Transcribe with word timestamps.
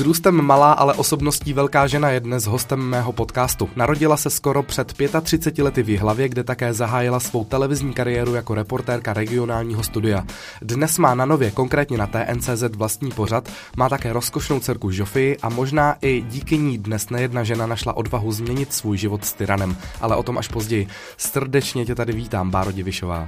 Vzrůstem 0.00 0.42
malá, 0.42 0.72
ale 0.72 0.94
osobností 0.94 1.52
velká 1.52 1.86
žena 1.86 2.10
je 2.10 2.20
dnes 2.20 2.44
hostem 2.44 2.80
mého 2.80 3.12
podcastu. 3.12 3.70
Narodila 3.76 4.16
se 4.16 4.30
skoro 4.30 4.62
před 4.62 4.94
35 5.22 5.62
lety 5.64 5.82
v 5.82 5.88
Jihlavě, 5.88 6.28
kde 6.28 6.44
také 6.44 6.72
zahájila 6.72 7.20
svou 7.20 7.44
televizní 7.44 7.92
kariéru 7.92 8.34
jako 8.34 8.54
reportérka 8.54 9.12
regionálního 9.12 9.82
studia. 9.82 10.24
Dnes 10.62 10.98
má 10.98 11.14
na 11.14 11.24
nově, 11.24 11.50
konkrétně 11.50 11.98
na 11.98 12.06
TNCZ 12.06 12.62
vlastní 12.76 13.10
pořad, 13.10 13.48
má 13.76 13.88
také 13.88 14.12
rozkošnou 14.12 14.60
dcerku 14.60 14.90
Žofii 14.90 15.36
a 15.42 15.48
možná 15.48 15.96
i 16.02 16.24
díky 16.28 16.58
ní 16.58 16.78
dnes 16.78 17.10
nejedna 17.10 17.44
žena 17.44 17.66
našla 17.66 17.96
odvahu 17.96 18.32
změnit 18.32 18.72
svůj 18.72 18.98
život 18.98 19.24
s 19.24 19.32
tyranem, 19.32 19.76
ale 20.00 20.16
o 20.16 20.22
tom 20.22 20.38
až 20.38 20.48
později. 20.48 20.86
Srdečně 21.16 21.86
tě 21.86 21.94
tady 21.94 22.12
vítám, 22.12 22.50
Báro 22.50 22.72
Divišová. 22.72 23.26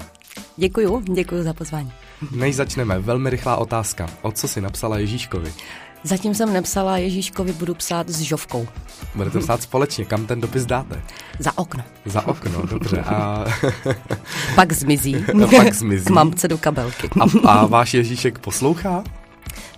Děkuju, 0.57 1.01
děkuju 1.01 1.43
za 1.43 1.53
pozvání. 1.53 1.93
Než 2.31 2.57
začneme, 2.57 2.99
velmi 2.99 3.31
rychlá 3.31 3.57
otázka. 3.57 4.09
O 4.23 4.33
co 4.33 4.49
si 4.49 4.61
napsala 4.61 4.99
Ježíškovi? 4.99 5.53
Zatím 6.05 6.35
jsem 6.35 6.53
nepsala 6.53 6.99
Ježíškovi, 6.99 7.53
budu 7.53 7.75
psát 7.75 8.09
s 8.09 8.21
Žovkou. 8.21 8.69
Budete 9.15 9.39
psát 9.39 9.63
společně, 9.63 10.05
kam 10.05 10.27
ten 10.27 10.41
dopis 10.41 10.67
dáte? 10.67 11.03
Za 11.39 11.59
okno. 11.59 11.85
Za 12.07 12.27
okno, 12.27 12.63
dobře. 12.67 13.01
A... 13.01 13.45
Pak 14.55 14.73
zmizí. 14.73 15.17
A 15.45 15.47
pak 15.57 15.75
zmizí. 15.75 16.05
K 16.05 16.11
mamce 16.11 16.49
do 16.49 16.59
kabelky. 16.59 17.11
A, 17.45 17.49
a 17.51 17.67
váš 17.67 17.95
Ježíšek 17.95 18.39
poslouchá? 18.39 19.05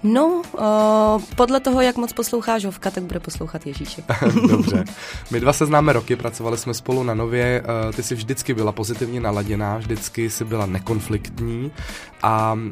No, 0.07 0.43
uh, 0.53 1.23
podle 1.37 1.61
toho, 1.61 1.81
jak 1.81 1.97
moc 1.97 2.13
poslouchá 2.13 2.59
Žovka, 2.59 2.91
tak 2.91 3.05
bude 3.05 3.21
poslouchat 3.21 3.67
Ježíšek. 3.67 4.05
Dobře. 4.49 4.85
My 5.31 5.41
dva 5.41 5.53
se 5.53 5.67
známe 5.67 5.93
roky, 5.93 6.17
pracovali 6.17 6.59
jsme 6.59 6.75
spolu 6.75 7.03
na 7.03 7.15
Nově. 7.15 7.63
Uh, 7.63 7.93
ty 7.93 8.03
jsi 8.03 8.15
vždycky 8.15 8.55
byla 8.55 8.73
pozitivně 8.73 9.21
naladěná, 9.21 9.79
vždycky 9.79 10.31
jsi 10.31 10.45
byla 10.45 10.67
nekonfliktní 10.67 11.73
a 12.23 12.53
uh, 12.53 12.71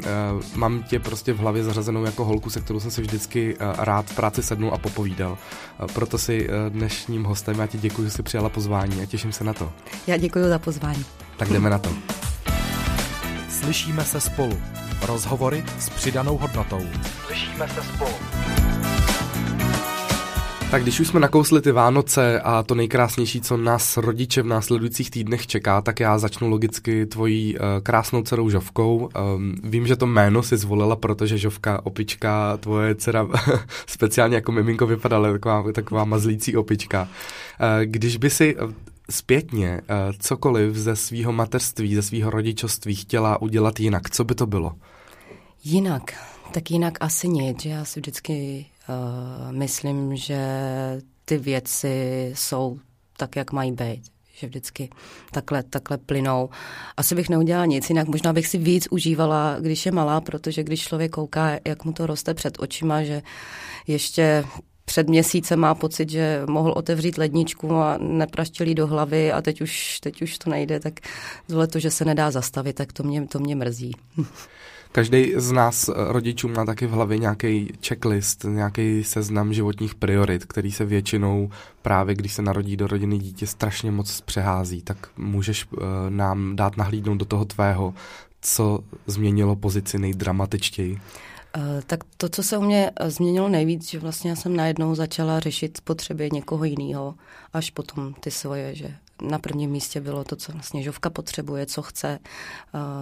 mám 0.55 0.83
tě 0.83 0.99
prostě 1.01 1.33
v 1.33 1.39
hlavě 1.39 1.65
zařazenou 1.65 2.05
jako 2.05 2.25
holku, 2.25 2.51
se 2.51 2.61
kterou 2.61 2.81
jsem 2.81 2.91
si 2.91 3.01
vždycky 3.01 3.55
uh, 3.55 3.85
rád 3.85 4.07
v 4.07 4.15
práci 4.15 4.43
sednul 4.43 4.71
a 4.75 4.79
popovídal. 4.79 5.33
Uh, 5.33 5.87
proto 5.87 6.19
si 6.19 6.49
uh, 6.49 6.55
dnešním 6.69 7.25
hostem. 7.25 7.59
Já 7.59 7.67
ti 7.67 7.79
děkuji, 7.79 8.05
že 8.05 8.11
jsi 8.11 8.23
přijala 8.23 8.49
pozvání 8.49 9.03
a 9.03 9.07
těším 9.07 9.33
se 9.33 9.45
na 9.45 9.53
to. 9.53 9.73
Já 10.07 10.17
děkuji 10.17 10.49
za 10.49 10.59
pozvání. 10.59 11.05
Tak 11.37 11.49
jdeme 11.49 11.71
na 11.71 11.79
to. 11.79 11.91
Slyšíme 13.49 14.05
se 14.05 14.21
spolu. 14.21 14.59
Rozhovory 15.07 15.65
s 15.79 15.91
přidanou 15.91 16.37
hodnotou. 16.37 16.81
Slyšíme 17.27 17.69
se 17.69 17.83
spolu. 17.83 18.13
Tak 20.71 20.83
když 20.83 21.01
už 21.01 21.09
jsme 21.09 21.21
nakousli 21.21 21.61
ty 21.61 21.73
Vánoce 21.73 22.41
a 22.41 22.63
to 22.63 22.75
nejkrásnější, 22.75 23.41
co 23.41 23.57
nás 23.57 23.97
rodiče 23.97 24.43
v 24.43 24.47
následujících 24.47 25.11
týdnech 25.11 25.47
čeká, 25.47 25.81
tak 25.81 26.01
já 26.01 26.19
začnu 26.19 26.49
logicky 26.49 27.07
tvojí 27.07 27.55
uh, 27.55 27.61
krásnou 27.83 28.23
dcerou 28.23 28.51
Žovkou. 28.51 29.09
Um, 29.37 29.55
vím, 29.65 29.87
že 29.87 29.97
to 29.97 30.07
jméno 30.07 30.43
si 30.43 30.57
zvolila, 30.57 30.97
protože 30.97 31.39
Žovka, 31.39 31.87
opička, 31.87 32.57
tvoje 32.57 32.95
dcera 32.95 33.29
speciálně 33.87 34.35
jako 34.35 34.53
miminko 34.53 34.87
vypadala 34.87 35.33
taková, 35.33 35.73
taková 35.73 36.05
mazlící 36.05 36.57
opička. 36.57 37.03
Uh, 37.03 37.09
když 37.85 38.17
by 38.17 38.31
si 38.31 38.57
zpětně 39.11 39.81
uh, 39.81 39.97
cokoliv 40.19 40.77
ze 40.77 40.97
svého 40.97 41.33
mateřství, 41.33 41.95
ze 41.95 42.03
svého 42.03 42.31
rodičovství 42.31 42.95
chtěla 42.95 43.43
udělat 43.43 43.81
jinak, 43.81 44.11
co 44.11 44.25
by 44.25 44.35
to 44.35 44.47
bylo? 44.47 44.73
Jinak, 45.65 46.13
tak 46.53 46.71
jinak 46.71 46.99
asi 47.01 47.29
nic, 47.29 47.65
já 47.65 47.85
si 47.85 48.01
vždycky 48.01 48.67
uh, 48.89 49.53
myslím, 49.53 50.17
že 50.17 50.39
ty 51.25 51.39
věci 51.39 52.33
jsou 52.37 52.79
tak, 53.17 53.37
jak 53.37 53.53
mají 53.53 53.73
být 53.73 54.13
že 54.35 54.47
vždycky 54.47 54.91
takhle, 55.31 55.63
takhle 55.63 55.99
plynou. 55.99 56.51
Asi 56.97 57.15
bych 57.15 57.29
neudělala 57.29 57.67
nic 57.67 57.89
jinak, 57.91 58.09
možná 58.09 58.33
bych 58.33 58.47
si 58.47 58.59
víc 58.59 58.89
užívala, 58.91 59.57
když 59.61 59.87
je 59.87 59.93
malá, 59.93 60.21
protože 60.21 60.63
když 60.63 60.83
člověk 60.83 61.13
kouká, 61.13 61.51
jak 61.67 61.85
mu 61.85 61.93
to 61.93 62.07
roste 62.07 62.35
před 62.35 62.61
očima, 62.61 63.03
že 63.03 63.23
ještě 63.87 64.45
před 64.85 65.09
měsícem 65.09 65.59
má 65.61 65.75
pocit, 65.75 66.11
že 66.11 66.43
mohl 66.49 66.73
otevřít 66.77 67.19
ledničku 67.19 67.75
a 67.75 67.99
nepraštělí 67.99 68.75
do 68.75 68.87
hlavy 68.87 69.33
a 69.33 69.43
teď 69.43 69.61
už, 69.61 70.01
teď 70.01 70.23
už 70.23 70.39
to 70.39 70.51
nejde, 70.51 70.81
tak 70.81 70.95
tohle 71.47 71.67
to, 71.67 71.79
že 71.79 71.91
se 71.91 72.05
nedá 72.05 72.31
zastavit, 72.31 72.73
tak 72.73 72.93
to 72.93 73.03
mě, 73.03 73.27
to 73.27 73.39
mě 73.39 73.57
mrzí. 73.57 73.93
Každý 74.93 75.33
z 75.37 75.53
nás 75.53 75.89
eh, 75.89 75.93
rodičů 75.97 76.49
má 76.49 76.65
taky 76.65 76.87
v 76.87 76.91
hlavě 76.91 77.19
nějaký 77.19 77.73
checklist, 77.87 78.45
nějaký 78.45 79.05
seznam 79.05 79.55
životních 79.55 79.95
priorit, 79.95 80.45
který 80.45 80.73
se 80.73 80.85
většinou 80.85 81.51
právě, 81.83 82.15
když 82.15 82.33
se 82.33 82.43
narodí 82.43 82.77
do 82.77 82.87
rodiny 82.87 83.19
dítě, 83.19 83.47
strašně 83.47 83.91
moc 83.91 84.21
přehází. 84.21 84.83
Tak 84.83 85.09
můžeš 85.17 85.67
uh, 85.73 85.81
nám 86.09 86.57
dát 86.57 86.77
nahlídnout 86.77 87.19
do 87.19 87.25
toho 87.25 87.45
tvého, 87.45 87.95
co 88.41 88.79
změnilo 89.07 89.57
pozici 89.57 89.99
nejdramatičtěji? 89.99 90.93
Uh, 90.93 91.63
tak 91.87 92.01
to, 92.17 92.29
co 92.29 92.43
se 92.43 92.59
u 92.59 92.63
mě 92.63 92.91
změnilo 93.05 93.49
nejvíc, 93.49 93.91
že 93.91 93.99
vlastně 93.99 94.31
já 94.31 94.37
jsem 94.37 94.57
najednou 94.57 94.95
začala 94.95 95.41
řešit 95.41 95.79
potřeby 95.85 96.29
někoho 96.33 96.65
jiného, 96.65 97.15
až 97.53 97.71
potom 97.71 98.15
ty 98.21 98.31
svoje, 98.31 98.75
že 98.75 98.95
na 99.23 99.39
prvním 99.39 99.71
místě 99.71 100.01
bylo 100.01 100.25
to, 100.25 100.37
co 100.37 100.53
vlastně 100.53 100.83
Žovka 100.83 101.11
potřebuje, 101.11 101.67
co 101.67 101.83
chce, 101.83 102.19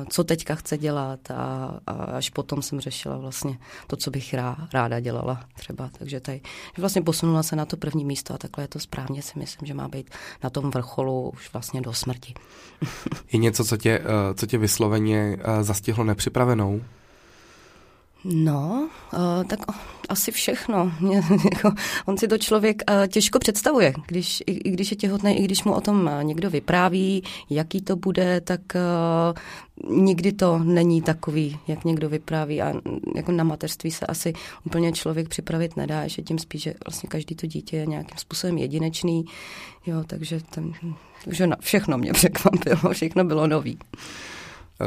co 0.09 0.25
teďka 0.25 0.54
chce 0.54 0.78
dělat 0.78 1.31
a, 1.31 1.81
až 2.16 2.31
potom 2.31 2.62
jsem 2.62 2.81
řešila 2.81 3.19
vlastně 3.19 3.59
to, 3.87 3.97
co 3.97 4.10
bych 4.10 4.34
rá, 4.34 4.56
ráda 4.75 5.00
dělala 5.00 5.44
třeba. 5.54 5.91
Takže 5.99 6.20
tady 6.20 6.41
vlastně 6.78 7.03
posunula 7.03 7.43
se 7.43 7.56
na 7.56 7.65
to 7.65 7.76
první 7.76 8.04
místo 8.04 8.34
a 8.34 8.38
takhle 8.38 8.65
je 8.65 8.69
to 8.69 8.78
správně 8.78 9.22
si 9.22 9.38
myslím, 9.38 9.66
že 9.66 9.75
má 9.75 9.88
být 9.88 10.10
na 10.43 10.50
tom 10.50 10.70
vrcholu 10.70 11.31
už 11.31 11.53
vlastně 11.53 11.81
do 11.81 11.93
smrti. 11.93 12.34
Je 13.32 13.38
něco, 13.38 13.65
co 13.65 13.76
tě, 13.76 14.00
eh, 14.04 14.34
co 14.34 14.47
tě 14.47 14.59
vysloveně 14.59 15.38
eh, 15.41 15.65
zastihlo 15.65 16.04
nepřipravenou? 16.04 16.81
No, 18.25 18.88
uh, 19.12 19.44
tak 19.44 19.60
asi 20.08 20.32
všechno. 20.32 20.92
Jako, 21.53 21.72
on 22.06 22.19
si 22.19 22.28
to 22.28 22.38
člověk 22.38 22.82
uh, 22.91 23.06
těžko 23.06 23.38
představuje, 23.38 23.94
když, 24.06 24.42
i, 24.47 24.53
i 24.53 24.70
když 24.70 24.91
je 24.91 24.97
těhotný, 24.97 25.38
i 25.38 25.44
když 25.44 25.64
mu 25.64 25.75
o 25.75 25.81
tom 25.81 26.10
uh, 26.16 26.25
někdo 26.25 26.50
vypráví, 26.50 27.22
jaký 27.50 27.81
to 27.81 27.97
bude, 27.97 28.41
tak 28.41 28.60
uh, 28.75 30.03
nikdy 30.04 30.32
to 30.32 30.58
není 30.58 31.03
takový, 31.03 31.58
jak 31.69 31.84
někdo 31.84 32.08
vypráví 32.08 32.62
a 32.62 32.75
jako 33.14 33.32
na 33.32 33.44
mateřství 33.44 33.91
se 33.91 34.06
asi 34.06 34.32
úplně 34.66 34.92
člověk 34.92 35.28
připravit 35.28 35.76
nedá, 35.76 36.06
že 36.06 36.22
tím 36.22 36.38
spíš, 36.38 36.62
že 36.62 36.75
vlastně 36.87 37.08
každý 37.08 37.34
to 37.34 37.47
dítě 37.47 37.76
je 37.76 37.87
nějakým 37.87 38.19
způsobem 38.19 38.58
jedinečný, 38.58 39.25
jo, 39.87 40.04
takže 40.06 40.41
ten, 40.50 40.72
že 41.31 41.48
všechno 41.60 41.98
mě 41.98 42.12
překvapilo, 42.12 42.76
všechno 42.92 43.25
bylo 43.25 43.47
nový. 43.47 43.78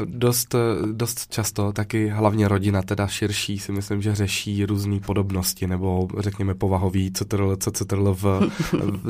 Dost, 0.06 0.56
dost 0.92 1.28
často 1.32 1.72
taky 1.72 2.08
hlavně 2.08 2.48
rodina, 2.48 2.82
teda 2.82 3.08
širší, 3.08 3.60
si 3.60 3.72
myslím, 3.72 4.02
že 4.02 4.16
řeší 4.16 4.66
různé 4.66 5.00
podobnosti 5.00 5.68
nebo 5.68 6.08
řekněme 6.18 6.54
povahový, 6.54 7.12
co 7.12 7.26
to 7.26 7.58
co, 7.58 7.72
co 7.72 7.86
to 7.86 8.14
v, 8.14 8.52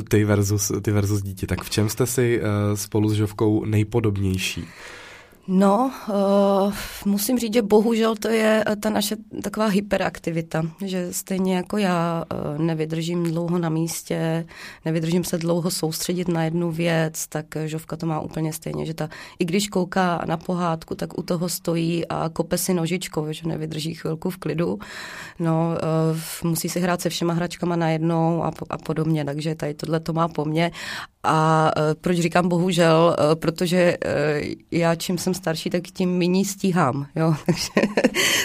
ty, 0.08 0.24
versus, 0.24 0.72
ty 0.82 0.90
versus 0.90 1.22
dítě. 1.22 1.46
Tak 1.46 1.62
v 1.62 1.70
čem 1.70 1.88
jste 1.88 2.06
si 2.06 2.40
uh, 2.40 2.46
spolu 2.74 3.08
s 3.08 3.12
Žovkou 3.12 3.64
nejpodobnější? 3.64 4.64
No, 5.48 5.92
uh, 6.08 6.74
musím 7.04 7.38
říct, 7.38 7.54
že 7.54 7.62
bohužel 7.62 8.16
to 8.16 8.28
je 8.28 8.64
eh, 8.66 8.76
ta 8.76 8.90
naše 8.90 9.16
taková 9.42 9.66
hyperaktivita, 9.66 10.62
že 10.84 11.12
stejně 11.12 11.56
jako 11.56 11.78
já 11.78 12.24
uh, 12.32 12.58
nevydržím 12.58 13.22
dlouho 13.22 13.58
na 13.58 13.68
místě, 13.68 14.46
nevydržím 14.84 15.24
se 15.24 15.38
dlouho 15.38 15.70
soustředit 15.70 16.28
na 16.28 16.44
jednu 16.44 16.70
věc, 16.70 17.26
tak 17.26 17.46
Žovka 17.64 17.96
to 17.96 18.06
má 18.06 18.20
úplně 18.20 18.52
stejně, 18.52 18.86
že 18.86 18.94
ta, 18.94 19.08
i 19.38 19.44
když 19.44 19.68
kouká 19.68 20.24
na 20.26 20.36
pohádku, 20.36 20.94
tak 20.94 21.18
u 21.18 21.22
toho 21.22 21.48
stojí 21.48 22.06
a 22.08 22.28
kope 22.28 22.58
si 22.58 22.74
nožičkou, 22.74 23.32
že 23.32 23.48
nevydrží 23.48 23.94
chvilku 23.94 24.30
v 24.30 24.36
klidu. 24.36 24.78
No, 25.38 25.76
uh, 26.42 26.50
musí 26.50 26.68
si 26.68 26.80
hrát 26.80 27.00
se 27.00 27.08
všema 27.08 27.32
hračkama 27.32 27.76
najednou 27.76 28.44
a, 28.44 28.50
a 28.70 28.78
podobně, 28.78 29.24
takže 29.24 29.54
tady 29.54 29.74
tohle 29.74 30.00
to 30.00 30.12
má 30.12 30.28
po 30.28 30.44
mně. 30.44 30.70
A 31.22 31.70
uh, 31.76 31.82
proč 32.00 32.18
říkám 32.18 32.48
bohužel, 32.48 33.16
uh, 33.18 33.34
protože 33.34 33.96
uh, 34.04 34.54
já 34.70 34.94
čím 34.94 35.18
jsem 35.18 35.33
starší, 35.34 35.70
tak 35.70 35.82
tím 35.82 36.18
méně 36.18 36.44
stíhám, 36.44 37.06
jo, 37.16 37.34
takže, 37.46 37.88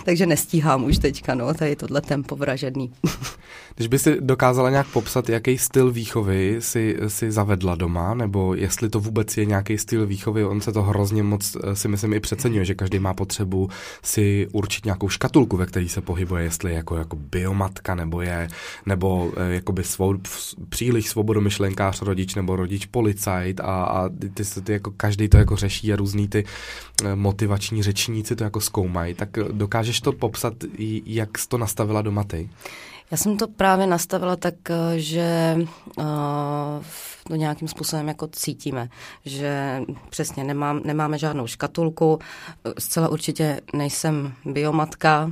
takže 0.05 0.25
nestíhám 0.25 0.83
už 0.83 0.97
teďka, 0.97 1.35
no, 1.35 1.53
tady 1.53 1.75
tohle 1.75 2.01
tempo 2.01 2.35
vražedný. 2.35 2.93
Když 3.75 3.87
by 3.87 3.99
si 3.99 4.17
dokázala 4.19 4.69
nějak 4.69 4.87
popsat, 4.87 5.29
jaký 5.29 5.57
styl 5.57 5.91
výchovy 5.91 6.55
si, 6.59 6.97
si 7.07 7.31
zavedla 7.31 7.75
doma, 7.75 8.13
nebo 8.13 8.55
jestli 8.55 8.89
to 8.89 8.99
vůbec 8.99 9.37
je 9.37 9.45
nějaký 9.45 9.77
styl 9.77 10.05
výchovy, 10.05 10.45
on 10.45 10.61
se 10.61 10.71
to 10.71 10.81
hrozně 10.81 11.23
moc, 11.23 11.57
eh, 11.63 11.75
si 11.75 11.87
myslím, 11.87 12.13
i 12.13 12.19
přeceňuje, 12.19 12.65
že 12.65 12.75
každý 12.75 12.99
má 12.99 13.13
potřebu 13.13 13.69
si 14.03 14.47
určit 14.51 14.85
nějakou 14.85 15.09
škatulku, 15.09 15.57
ve 15.57 15.65
které 15.65 15.89
se 15.89 16.01
pohybuje, 16.01 16.43
jestli 16.43 16.71
je 16.71 16.77
jako, 16.77 16.95
jako 16.95 17.15
biomatka, 17.15 17.95
nebo 17.95 18.21
je, 18.21 18.47
nebo 18.85 19.31
eh, 19.37 19.53
jakoby 19.53 19.83
svou, 19.83 20.15
příliš 20.69 21.09
svobodomyšlenkář 21.09 22.01
rodič, 22.01 22.35
nebo 22.35 22.55
rodič 22.55 22.85
policajt 22.85 23.59
a, 23.59 23.83
a 23.83 24.09
ty, 24.09 24.29
ty, 24.29 24.61
ty 24.61 24.73
jako 24.73 24.91
každý 24.91 25.29
to 25.29 25.37
jako 25.37 25.55
řeší 25.55 25.93
a 25.93 25.95
různý 25.95 26.27
ty 26.27 26.43
motivační 27.15 27.83
řečníci 27.83 28.35
to 28.35 28.43
jako 28.43 28.61
zkoumají, 28.61 29.13
tak 29.13 29.29
dokážeš 29.51 30.01
to 30.01 30.11
popsat, 30.11 30.53
jak 31.05 31.37
jsi 31.37 31.49
to 31.49 31.57
nastavila 31.57 32.01
doma 32.01 32.23
ty? 32.23 32.49
Já 33.11 33.17
jsem 33.17 33.37
to 33.37 33.47
právě 33.47 33.87
nastavila 33.87 34.35
tak, 34.35 34.55
eh, 34.69 34.99
že 34.99 35.57
uh, 35.97 36.05
to 37.29 37.35
nějakým 37.35 37.67
způsobem 37.67 38.07
jako 38.07 38.27
cítíme, 38.27 38.89
že 39.25 39.81
přesně 40.09 40.43
nemám, 40.43 40.81
nemáme 40.83 41.17
žádnou 41.17 41.47
škatulku, 41.47 42.19
zcela 42.79 43.09
určitě 43.09 43.61
nejsem 43.73 44.33
biomatka, 44.45 45.31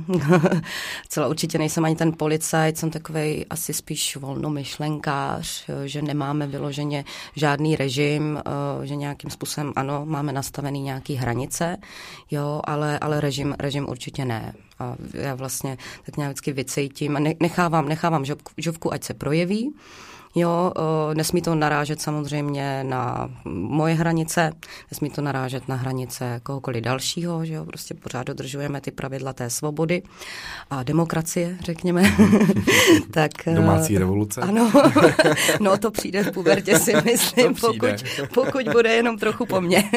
zcela 1.04 1.28
určitě 1.28 1.58
nejsem 1.58 1.84
ani 1.84 1.96
ten 1.96 2.12
policajt, 2.12 2.78
jsem 2.78 2.90
takový 2.90 3.46
asi 3.50 3.72
spíš 3.74 4.16
volnomyšlenkář, 4.16 5.70
že 5.84 6.02
nemáme 6.02 6.46
vyloženě 6.46 7.04
žádný 7.36 7.76
režim, 7.76 8.42
že 8.82 8.96
nějakým 8.96 9.30
způsobem 9.30 9.72
ano, 9.76 10.02
máme 10.06 10.32
nastavený 10.32 10.80
nějaký 10.80 11.14
hranice, 11.14 11.76
jo, 12.30 12.60
ale, 12.64 12.98
ale 12.98 13.20
režim, 13.20 13.54
režim 13.58 13.88
určitě 13.88 14.24
ne. 14.24 14.54
A 14.78 14.96
já 15.14 15.34
vlastně 15.34 15.78
tak 16.06 16.16
nějak 16.16 16.30
vždycky 16.30 16.52
vycejtím 16.52 17.16
a 17.16 17.20
nechávám, 17.40 17.88
nechávám 17.88 18.24
žovku, 18.24 18.52
žovku, 18.56 18.92
ať 18.92 19.04
se 19.04 19.14
projeví. 19.14 19.74
Jo, 20.34 20.72
nesmí 21.14 21.42
to 21.42 21.54
narážet 21.54 22.00
samozřejmě 22.00 22.84
na 22.84 23.30
moje 23.44 23.94
hranice, 23.94 24.52
nesmí 24.90 25.10
to 25.10 25.22
narážet 25.22 25.68
na 25.68 25.76
hranice 25.76 26.40
kohokoliv 26.42 26.82
dalšího, 26.82 27.44
že 27.44 27.54
jo, 27.54 27.64
prostě 27.64 27.94
pořád 27.94 28.26
dodržujeme 28.26 28.80
ty 28.80 28.90
pravidla 28.90 29.32
té 29.32 29.50
svobody 29.50 30.02
a 30.70 30.82
demokracie, 30.82 31.58
řekněme. 31.60 32.02
tak, 33.10 33.30
Domácí 33.54 33.98
revoluce. 33.98 34.40
Ano, 34.40 34.72
no 35.60 35.78
to 35.78 35.90
přijde 35.90 36.22
v 36.22 36.30
pubertě 36.32 36.78
si 36.78 36.92
myslím, 37.04 37.54
pokud, 37.54 38.04
pokud 38.34 38.68
bude 38.68 38.92
jenom 38.92 39.18
trochu 39.18 39.46
po 39.46 39.60
mně. 39.60 39.90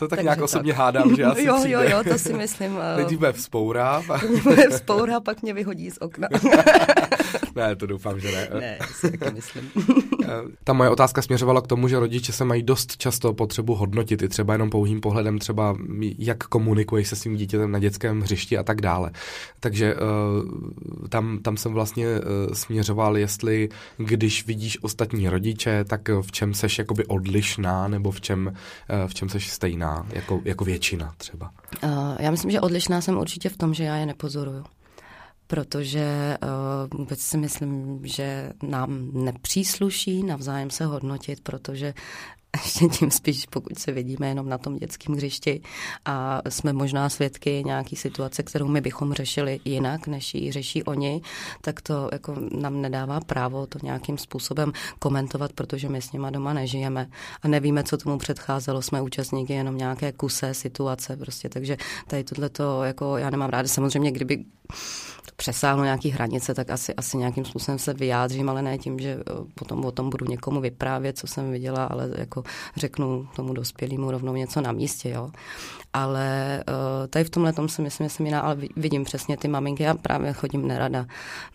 To 0.00 0.08
tak 0.08 0.16
Takže 0.16 0.24
nějak 0.24 0.38
tak. 0.38 0.44
osobně 0.44 0.72
hádám, 0.72 1.16
že 1.16 1.24
asi 1.24 1.44
Jo, 1.44 1.56
přijde. 1.58 1.72
jo, 1.74 1.80
jo, 1.90 2.04
to 2.12 2.18
si 2.18 2.32
myslím. 2.32 2.78
Nejdřív 2.96 3.18
bude 3.18 3.32
vzpourá. 3.32 4.02
bude 4.42 4.68
vzpourá, 4.70 5.20
pak 5.20 5.42
mě 5.42 5.54
vyhodí 5.54 5.90
z 5.90 5.98
okna. 5.98 6.28
ne, 7.56 7.76
to 7.76 7.86
doufám, 7.86 8.20
že 8.20 8.32
ne. 8.32 8.48
Ne, 8.60 8.78
si 8.92 9.18
taky 9.18 9.34
myslím. 9.34 9.70
Eh, 10.24 10.28
ta 10.64 10.72
moje 10.72 10.90
otázka 10.90 11.22
směřovala 11.22 11.60
k 11.60 11.66
tomu, 11.66 11.88
že 11.88 11.98
rodiče 11.98 12.32
se 12.32 12.44
mají 12.44 12.62
dost 12.62 12.96
často 12.96 13.32
potřebu 13.32 13.74
hodnotit, 13.74 14.22
i 14.22 14.28
třeba 14.28 14.52
jenom 14.52 14.70
pouhým 14.70 15.00
pohledem, 15.00 15.38
třeba 15.38 15.76
jak 16.18 16.38
komunikuješ 16.38 17.08
se 17.08 17.16
svým 17.16 17.36
dítětem 17.36 17.72
na 17.72 17.78
dětském 17.78 18.20
hřišti 18.20 18.58
a 18.58 18.62
tak 18.62 18.80
dále. 18.80 19.10
Takže 19.60 19.94
uh, 19.94 20.00
tam, 21.08 21.38
tam 21.38 21.56
jsem 21.56 21.72
vlastně 21.72 22.06
uh, 22.06 22.52
směřoval, 22.52 23.18
jestli 23.18 23.68
když 23.96 24.46
vidíš 24.46 24.82
ostatní 24.82 25.28
rodiče, 25.28 25.84
tak 25.84 26.08
v 26.08 26.32
čem 26.32 26.54
seš 26.54 26.78
jakoby 26.78 27.04
odlišná, 27.04 27.88
nebo 27.88 28.10
v 28.10 28.20
čem, 28.20 28.54
v 29.06 29.14
čem 29.14 29.28
seš 29.28 29.50
stejná, 29.50 30.06
jako, 30.12 30.40
jako 30.44 30.64
většina 30.64 31.14
třeba. 31.16 31.50
Já 32.18 32.30
myslím, 32.30 32.50
že 32.50 32.60
odlišná 32.60 33.00
jsem 33.00 33.18
určitě 33.18 33.48
v 33.48 33.56
tom, 33.56 33.74
že 33.74 33.84
já 33.84 33.96
je 33.96 34.06
nepozoruju 34.06 34.64
protože 35.50 36.36
uh, 36.42 36.98
vůbec 36.98 37.20
si 37.20 37.38
myslím, 37.38 38.00
že 38.02 38.52
nám 38.62 39.10
nepřísluší 39.12 40.22
navzájem 40.22 40.70
se 40.70 40.84
hodnotit, 40.86 41.40
protože 41.40 41.94
ještě 42.64 42.86
tím 42.86 43.10
spíš, 43.10 43.46
pokud 43.46 43.78
se 43.78 43.92
vidíme 43.92 44.28
jenom 44.28 44.48
na 44.48 44.58
tom 44.58 44.76
dětském 44.76 45.14
hřišti 45.14 45.62
a 46.04 46.42
jsme 46.48 46.72
možná 46.72 47.08
svědky 47.08 47.62
nějaký 47.66 47.96
situace, 47.96 48.42
kterou 48.42 48.68
my 48.68 48.80
bychom 48.80 49.12
řešili 49.12 49.60
jinak, 49.64 50.06
než 50.06 50.34
ji 50.34 50.52
řeší 50.52 50.82
oni, 50.82 51.20
tak 51.60 51.80
to 51.80 52.08
jako 52.12 52.36
nám 52.52 52.82
nedává 52.82 53.20
právo 53.20 53.66
to 53.66 53.78
nějakým 53.82 54.18
způsobem 54.18 54.72
komentovat, 54.98 55.52
protože 55.52 55.88
my 55.88 56.02
s 56.02 56.12
nima 56.12 56.30
doma 56.30 56.52
nežijeme. 56.52 57.08
A 57.42 57.48
nevíme, 57.48 57.84
co 57.84 57.96
tomu 57.96 58.18
předcházelo, 58.18 58.82
jsme 58.82 59.02
účastníky 59.02 59.52
jenom 59.52 59.76
nějaké 59.76 60.12
kuse 60.12 60.54
situace 60.54 61.16
prostě, 61.16 61.48
takže 61.48 61.76
tady 62.06 62.24
tohle 62.24 62.48
to 62.48 62.82
jako 62.84 63.16
já 63.16 63.30
nemám 63.30 63.50
ráda. 63.50 63.68
Samozřejmě, 63.68 64.12
kdyby 64.12 64.44
přesáhlo 65.40 65.84
nějaký 65.84 66.10
hranice, 66.10 66.54
tak 66.54 66.70
asi, 66.70 66.94
asi 66.94 67.16
nějakým 67.16 67.44
způsobem 67.44 67.78
se 67.78 67.94
vyjádřím, 67.94 68.48
ale 68.48 68.62
ne 68.62 68.78
tím, 68.78 68.98
že 68.98 69.08
eh, 69.08 69.32
potom 69.54 69.84
o 69.84 69.90
tom 69.90 70.10
budu 70.10 70.26
někomu 70.26 70.60
vyprávět, 70.60 71.18
co 71.18 71.26
jsem 71.26 71.50
viděla, 71.50 71.84
ale 71.84 72.10
jako 72.18 72.42
řeknu 72.76 73.28
tomu 73.36 73.52
dospělému 73.52 74.10
rovnou 74.10 74.36
něco 74.36 74.60
na 74.60 74.72
místě, 74.72 75.10
jo. 75.10 75.30
Ale 75.92 76.62
uh, 76.68 77.06
tady 77.06 77.24
v 77.24 77.30
tomhle 77.30 77.52
tom 77.52 77.68
si 77.68 77.82
myslím, 77.82 78.06
že 78.06 78.10
jsem 78.10 78.26
jiná, 78.26 78.40
ale 78.40 78.56
vidím 78.76 79.04
přesně 79.04 79.36
ty 79.36 79.48
maminky. 79.48 79.82
Já 79.82 79.94
právě 79.94 80.32
chodím 80.32 80.68
nerada 80.68 81.06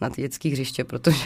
na 0.01 0.09
ty 0.09 0.21
dětské 0.21 0.49
hřiště, 0.49 0.83
protože, 0.83 1.23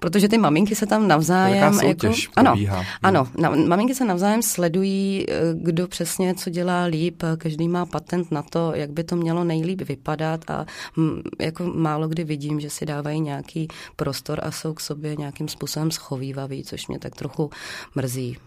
protože 0.00 0.28
ty 0.28 0.38
maminky 0.38 0.74
se 0.74 0.86
tam 0.86 1.08
navzájem... 1.08 1.74
jako, 1.82 2.06
ano, 2.36 2.54
ano, 3.02 3.28
na, 3.38 3.50
maminky 3.50 3.94
se 3.94 4.04
navzájem 4.04 4.42
sledují, 4.42 5.26
eh, 5.28 5.34
kdo 5.54 5.88
přesně 5.88 6.34
co 6.34 6.50
dělá 6.50 6.84
líp. 6.84 7.22
Každý 7.38 7.68
má 7.68 7.86
patent 7.86 8.30
na 8.30 8.42
to, 8.42 8.72
jak 8.74 8.90
by 8.90 9.04
to 9.04 9.16
mělo 9.16 9.44
nejlíp 9.44 9.82
vypadat 9.82 10.50
a 10.50 10.66
m, 10.98 11.22
jako 11.40 11.64
málo 11.64 12.01
kdy 12.08 12.24
vidím, 12.24 12.60
že 12.60 12.70
si 12.70 12.86
dávají 12.86 13.20
nějaký 13.20 13.68
prostor 13.96 14.40
a 14.42 14.50
jsou 14.50 14.74
k 14.74 14.80
sobě 14.80 15.16
nějakým 15.16 15.48
způsobem 15.48 15.90
schovývaví, 15.90 16.64
což 16.64 16.86
mě 16.86 16.98
tak 16.98 17.14
trochu 17.14 17.50
mrzí. 17.94 18.38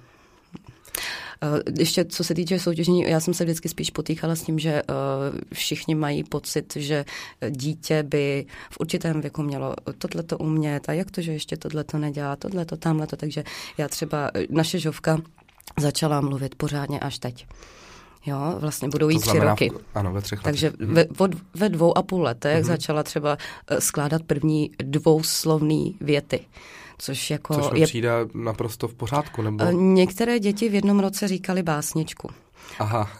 Eh, 1.42 1.72
ještě 1.80 2.06
co 2.06 2.24
se 2.24 2.36
týče 2.36 2.60
soutěžení, 2.60 3.02
já 3.02 3.19
jsem 3.19 3.34
se 3.34 3.44
vždycky 3.44 3.69
spíš 3.69 3.92
potýchala 3.92 4.36
s 4.36 4.42
tím, 4.42 4.60
že 4.60 4.72
eh, 4.72 4.84
všichni 5.54 5.96
mají 5.96 6.24
pocit, 6.24 6.74
že 6.75 7.06
dítě 7.50 8.04
by 8.04 8.46
v 8.69 8.78
určitém 8.80 9.22
věku 9.22 9.44
mělo 9.44 9.74
tohle 9.98 10.24
to 10.24 10.38
umět 10.38 10.90
a 10.90 10.94
jak 10.94 11.12
to, 11.12 11.22
že 11.22 11.31
ještě 11.31 11.58
tohle 11.58 11.84
to 11.84 11.98
nedělá, 11.98 12.36
tohle 12.36 12.66
to, 12.66 12.78
to. 12.78 13.16
Takže 13.18 13.44
já 13.78 13.88
třeba, 13.88 14.31
eh, 14.34 14.46
naše 14.50 14.80
žovka 14.80 15.22
začala 15.80 16.22
mluvit 16.22 16.56
pořádně 16.56 17.00
až 17.00 17.19
teď. 17.19 17.48
Jo, 18.25 18.56
vlastně 18.60 18.89
budou 18.89 19.10
jí 19.10 19.19
tři 19.19 19.39
roky. 19.39 19.69
V, 19.69 19.98
ano, 19.98 20.13
ve 20.13 20.22
třech 20.22 20.42
Takže 20.42 20.68
letech. 20.68 20.88
ve, 20.89 21.06
od, 21.18 21.31
ve 21.54 21.69
dvou 21.69 21.98
a 21.98 22.04
půl 22.04 22.22
letech 22.22 22.63
mm-hmm. 22.63 22.68
začala 22.68 23.04
třeba 23.04 23.38
skládat 23.80 24.24
první 24.24 24.72
dvouslovný 24.83 25.98
věty. 26.01 26.39
Což 26.98 27.30
jako 27.31 27.54
Což 27.54 27.66
je... 27.80 27.86
přijde 27.86 28.10
naprosto 28.33 28.88
v 28.88 28.94
pořádku, 28.94 29.42
nebo? 29.42 29.66
Některé 29.72 30.39
děti 30.39 30.69
v 30.69 30.74
jednom 30.74 31.00
roce 31.00 31.27
říkali 31.27 31.63
básničku. 31.63 32.30
Aha. 32.80 33.10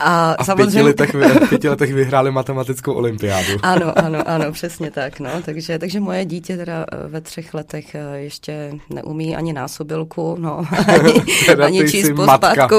a, 0.00 0.32
a 0.32 0.44
v 0.44 0.56
pěti 0.56 0.82
letech, 0.82 1.14
v 1.14 1.48
pěti 1.48 1.68
letech 1.68 1.94
vyhráli 1.94 2.30
matematickou 2.30 2.92
olympiádu. 2.92 3.52
ano, 3.62 3.98
ano, 3.98 4.28
ano, 4.28 4.52
přesně 4.52 4.90
tak. 4.90 5.20
No. 5.20 5.30
Takže, 5.44 5.78
takže 5.78 6.00
moje 6.00 6.24
dítě 6.24 6.56
teda 6.56 6.86
eh, 6.92 7.08
ve 7.08 7.20
třech 7.20 7.54
letech 7.54 7.94
eh, 7.94 8.18
ještě 8.18 8.72
neumí 8.90 9.36
ani 9.36 9.52
násobilku, 9.52 10.36
no, 10.38 10.66
ani, 10.86 11.22
ani 11.64 11.90
číst 11.90 12.12
pospátku. 12.16 12.74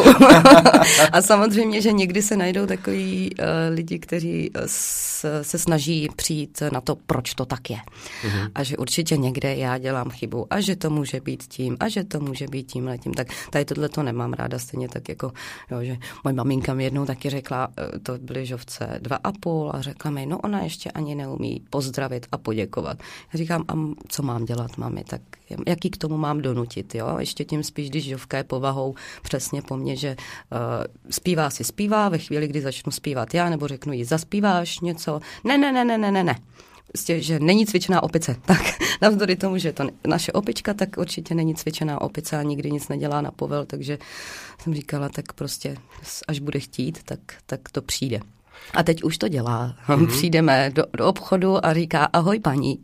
a 1.12 1.22
samozřejmě, 1.22 1.81
že 1.81 1.92
někdy 1.92 2.22
se 2.22 2.38
najdou 2.38 2.66
takový 2.66 3.30
uh, 3.40 3.46
lidi, 3.75 4.00
kteří 4.00 4.52
s, 4.66 5.42
se 5.42 5.57
snaží 5.57 6.10
přijít 6.16 6.64
na 6.72 6.81
to, 6.81 6.96
proč 6.96 7.34
to 7.34 7.46
tak 7.46 7.69
je. 7.69 7.78
Uh-huh. 7.78 8.52
A 8.56 8.64
že 8.64 8.78
určitě 8.78 9.18
někde 9.18 9.56
já 9.56 9.78
dělám 9.78 10.10
chybu 10.10 10.48
a 10.50 10.60
že 10.60 10.75
to 10.75 10.90
může 10.90 11.19
být 11.19 11.44
tím 11.44 11.78
a 11.80 11.90
že 11.90 12.04
to 12.04 12.19
může 12.19 12.48
být 12.48 12.64
tím 12.64 12.88
letím. 12.88 13.14
Tak 13.14 13.28
tady 13.50 13.66
tohle 13.66 13.90
to 13.90 14.01
nemám 14.04 14.34
ráda 14.34 14.60
stejně 14.60 14.90
tak 14.90 15.10
jako, 15.10 15.31
jo, 15.72 15.84
že 15.84 15.98
moje 16.24 16.34
maminka 16.34 16.74
mi 16.74 16.84
jednou 16.84 17.06
taky 17.06 17.30
řekla, 17.30 17.68
e, 17.96 18.00
to 18.00 18.18
byly 18.18 18.46
žovce 18.46 19.00
dva 19.02 19.20
a 19.24 19.31
půl 19.31 19.72
a 19.74 19.81
řekla 19.81 20.12
mi, 20.12 20.26
no 20.26 20.38
ona 20.38 20.60
ještě 20.62 20.92
ani 20.92 21.16
neumí 21.16 21.64
pozdravit 21.70 22.28
a 22.31 22.38
poděkovat. 22.38 22.98
Já 23.34 23.38
říkám, 23.38 23.66
a 23.68 23.74
co 24.08 24.24
mám 24.24 24.46
dělat, 24.46 24.78
mami, 24.78 25.04
tak 25.04 25.22
jaký 25.68 25.90
k 25.90 25.98
tomu 25.98 26.18
mám 26.18 26.42
donutit, 26.42 26.96
jo? 26.96 27.16
Ještě 27.20 27.46
tím 27.46 27.64
spíš, 27.64 27.90
když 27.90 28.06
žovka 28.06 28.38
je 28.38 28.44
povahou 28.44 28.96
přesně 29.22 29.62
po 29.62 29.78
mně, 29.78 29.96
že 29.96 30.16
uh, 30.52 30.58
zpívá 31.10 31.50
si 31.50 31.64
zpívá, 31.64 32.10
ve 32.10 32.18
chvíli, 32.18 32.48
kdy 32.48 32.62
začnu 32.62 32.92
zpívat 32.92 33.34
já, 33.34 33.50
nebo 33.50 33.68
řeknu 33.68 33.94
jí, 33.94 34.04
zaspíváš 34.04 34.80
něco, 34.80 35.20
ne, 35.44 35.58
ne, 35.58 35.72
ne, 35.72 35.86
ne, 35.86 35.98
ne, 35.98 36.12
ne, 36.12 36.24
ne 36.24 36.36
prostě, 36.92 37.21
že 37.21 37.40
není 37.40 37.66
cvičená 37.66 38.04
opice. 38.04 38.36
Tak 38.45 38.62
navzdory 39.02 39.36
tomu, 39.36 39.57
že 39.57 39.68
je 39.69 39.74
to 39.74 39.83
naše 40.07 40.31
opička, 40.31 40.74
tak 40.74 40.98
určitě 40.98 41.36
není 41.36 41.56
cvičená 41.56 42.02
opice 42.02 42.38
a 42.38 42.44
nikdy 42.44 42.71
nic 42.71 42.88
nedělá 42.88 43.21
na 43.21 43.31
povel, 43.31 43.66
takže 43.66 43.98
jsem 44.60 44.74
říkala, 44.74 45.10
tak 45.10 45.33
prostě 45.33 45.78
až 46.28 46.40
bude 46.40 46.60
chtít, 46.60 47.04
tak, 47.04 47.19
tak 47.45 47.60
to 47.71 47.81
přijde. 47.81 48.19
A 48.73 48.83
teď 48.83 49.03
už 49.03 49.18
to 49.18 49.27
dělá. 49.27 49.75
Mm-hmm. 49.87 50.07
Přijdeme 50.18 50.71
do, 50.75 50.83
do 50.97 51.06
obchodu 51.06 51.65
a 51.65 51.73
říká 51.73 52.03
ahoj 52.13 52.39
paní. 52.39 52.80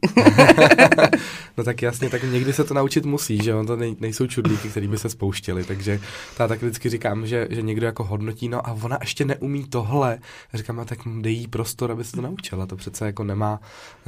no 1.57 1.63
tak 1.63 1.81
jasně, 1.81 2.09
tak 2.09 2.23
někdy 2.23 2.53
se 2.53 2.63
to 2.63 2.73
naučit 2.73 3.05
musí, 3.05 3.43
že 3.43 3.53
on 3.53 3.67
to 3.67 3.75
nej, 3.75 3.95
nejsou 3.99 4.27
čudlíky, 4.27 4.69
který 4.69 4.87
by 4.87 4.97
se 4.97 5.09
spouštěli, 5.09 5.63
takže 5.63 5.99
já 6.39 6.47
tak 6.47 6.61
vždycky 6.61 6.89
říkám, 6.89 7.27
že, 7.27 7.47
že 7.49 7.61
někdo 7.61 7.85
jako 7.85 8.03
hodnotí, 8.03 8.49
no 8.49 8.67
a 8.67 8.77
ona 8.81 8.97
ještě 9.01 9.25
neumí 9.25 9.63
tohle. 9.63 10.19
A 10.53 10.57
říkám, 10.57 10.79
a 10.79 10.85
tak 10.85 10.99
dej 11.21 11.33
jí 11.33 11.47
prostor, 11.47 11.91
aby 11.91 12.03
se 12.03 12.15
to 12.15 12.21
naučila. 12.21 12.65
To 12.65 12.75
přece 12.75 13.05
jako 13.05 13.23
nemá, 13.23 13.59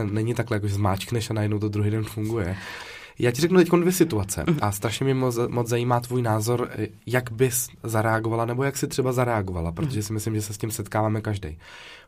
není 0.04 0.34
takhle, 0.34 0.56
jako 0.56 0.68
že 0.68 0.74
zmáčkneš 0.74 1.30
a 1.30 1.34
najednou 1.34 1.60
to 1.60 1.70
druhý 1.70 1.92
den 1.92 2.04
funguje. 2.04 2.58
Já 3.20 3.32
ti 3.32 3.42
řeknu 3.42 3.58
teď 3.58 3.70
dvě 3.70 3.92
situace 3.92 4.44
mhm. 4.48 4.60
a 4.62 4.72
strašně 4.72 5.04
mě 5.04 5.14
moc, 5.14 5.40
moc 5.48 5.68
zajímá 5.68 6.00
tvůj 6.00 6.22
názor, 6.22 6.70
jak 7.06 7.32
bys 7.32 7.70
zareagovala 7.84 8.46
nebo 8.46 8.64
jak 8.64 8.78
si 8.78 8.88
třeba 8.88 9.12
zareagovala, 9.12 9.72
protože 9.72 10.00
mhm. 10.00 10.04
si 10.04 10.14
myslím, 10.14 10.36
že 10.36 10.42
se 10.42 10.54
s 10.54 10.58
tím 10.58 10.72
setkáváme 10.72 11.22
každý. 11.22 11.58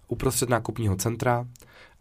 Uprostřed 0.08 0.50
nákupního 0.50 0.96
centra, 0.96 1.46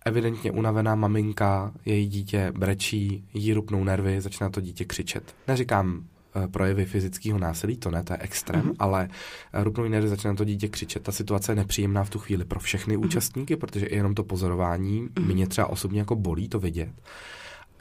evidentně 0.04 0.50
unavená 0.50 0.94
maminka, 0.94 1.72
její 1.84 2.06
dítě 2.06 2.52
brečí, 2.58 3.24
jí 3.34 3.54
rupnou 3.54 3.84
nervy, 3.84 4.20
začíná 4.20 4.50
to 4.50 4.60
dítě 4.60 4.84
křičet. 4.84 5.34
Neříkám 5.48 6.04
eh, 6.34 6.48
projevy 6.48 6.84
fyzického 6.84 7.38
násilí, 7.38 7.76
to 7.76 7.90
ne, 7.90 8.02
to 8.02 8.12
je 8.12 8.18
extrém, 8.18 8.62
mm-hmm. 8.62 8.76
ale 8.78 9.08
rupnou 9.52 9.88
nervy 9.88 10.08
začne 10.08 10.30
na 10.30 10.36
to 10.36 10.44
dítě 10.44 10.68
křičet. 10.68 11.02
Ta 11.02 11.12
situace 11.12 11.52
je 11.52 11.56
nepříjemná 11.56 12.04
v 12.04 12.10
tu 12.10 12.18
chvíli 12.18 12.44
pro 12.44 12.60
všechny 12.60 12.96
mm-hmm. 12.96 13.04
účastníky, 13.04 13.56
protože 13.56 13.86
i 13.86 13.96
jenom 13.96 14.14
to 14.14 14.24
pozorování 14.24 15.02
mm-hmm. 15.02 15.34
mě 15.34 15.46
třeba 15.46 15.66
osobně 15.66 15.98
jako 15.98 16.16
bolí 16.16 16.48
to 16.48 16.58
vidět. 16.58 16.90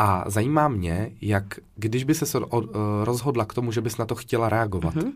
A 0.01 0.24
zajímá 0.27 0.68
mě, 0.68 1.12
jak 1.22 1.44
když 1.75 2.03
by 2.03 2.15
se 2.15 2.39
rozhodla 3.03 3.46
k 3.46 3.53
tomu, 3.53 3.72
že 3.72 3.82
bys 3.82 3.98
na 3.98 4.06
to 4.06 4.15
chtěla 4.15 4.50
reagovat, 4.50 4.96
mm-hmm. 4.96 5.12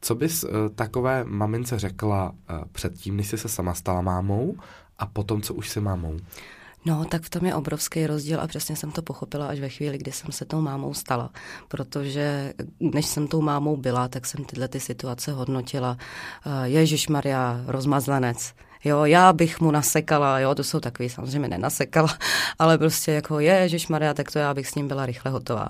co 0.00 0.14
bys 0.14 0.44
takové 0.74 1.24
mamince 1.24 1.78
řekla 1.78 2.32
předtím, 2.72 3.16
než 3.16 3.28
jsi 3.28 3.38
se 3.38 3.48
sama 3.48 3.74
stala 3.74 4.00
mámou 4.00 4.56
a 4.98 5.06
potom, 5.06 5.42
co 5.42 5.54
už 5.54 5.68
se 5.68 5.80
mámou? 5.80 6.16
No, 6.84 7.04
tak 7.04 7.22
v 7.22 7.30
tom 7.30 7.46
je 7.46 7.54
obrovský 7.54 8.06
rozdíl 8.06 8.40
a 8.40 8.46
přesně 8.46 8.76
jsem 8.76 8.90
to 8.90 9.02
pochopila 9.02 9.46
až 9.46 9.60
ve 9.60 9.68
chvíli, 9.68 9.98
kdy 9.98 10.12
jsem 10.12 10.32
se 10.32 10.44
tou 10.44 10.60
mámou 10.60 10.94
stala. 10.94 11.30
Protože 11.68 12.54
než 12.80 13.06
jsem 13.06 13.28
tou 13.28 13.40
mámou 13.40 13.76
byla, 13.76 14.08
tak 14.08 14.26
jsem 14.26 14.44
tyhle 14.44 14.68
ty 14.68 14.80
situace 14.80 15.32
hodnotila. 15.32 15.96
Ježíš 16.64 17.08
Maria, 17.08 17.60
rozmazlenec. 17.66 18.54
Jo, 18.86 19.04
já 19.04 19.32
bych 19.32 19.60
mu 19.60 19.70
nasekala, 19.70 20.38
jo, 20.38 20.54
to 20.54 20.64
jsou 20.64 20.80
takový, 20.80 21.08
samozřejmě 21.08 21.48
nenasekala, 21.48 22.08
ale 22.58 22.78
prostě 22.78 23.12
jako 23.12 23.40
Ježíš 23.40 23.88
Maria, 23.88 24.14
tak 24.14 24.30
to 24.30 24.38
já 24.38 24.54
bych 24.54 24.68
s 24.68 24.74
ním 24.74 24.88
byla 24.88 25.06
rychle 25.06 25.30
hotová. 25.30 25.68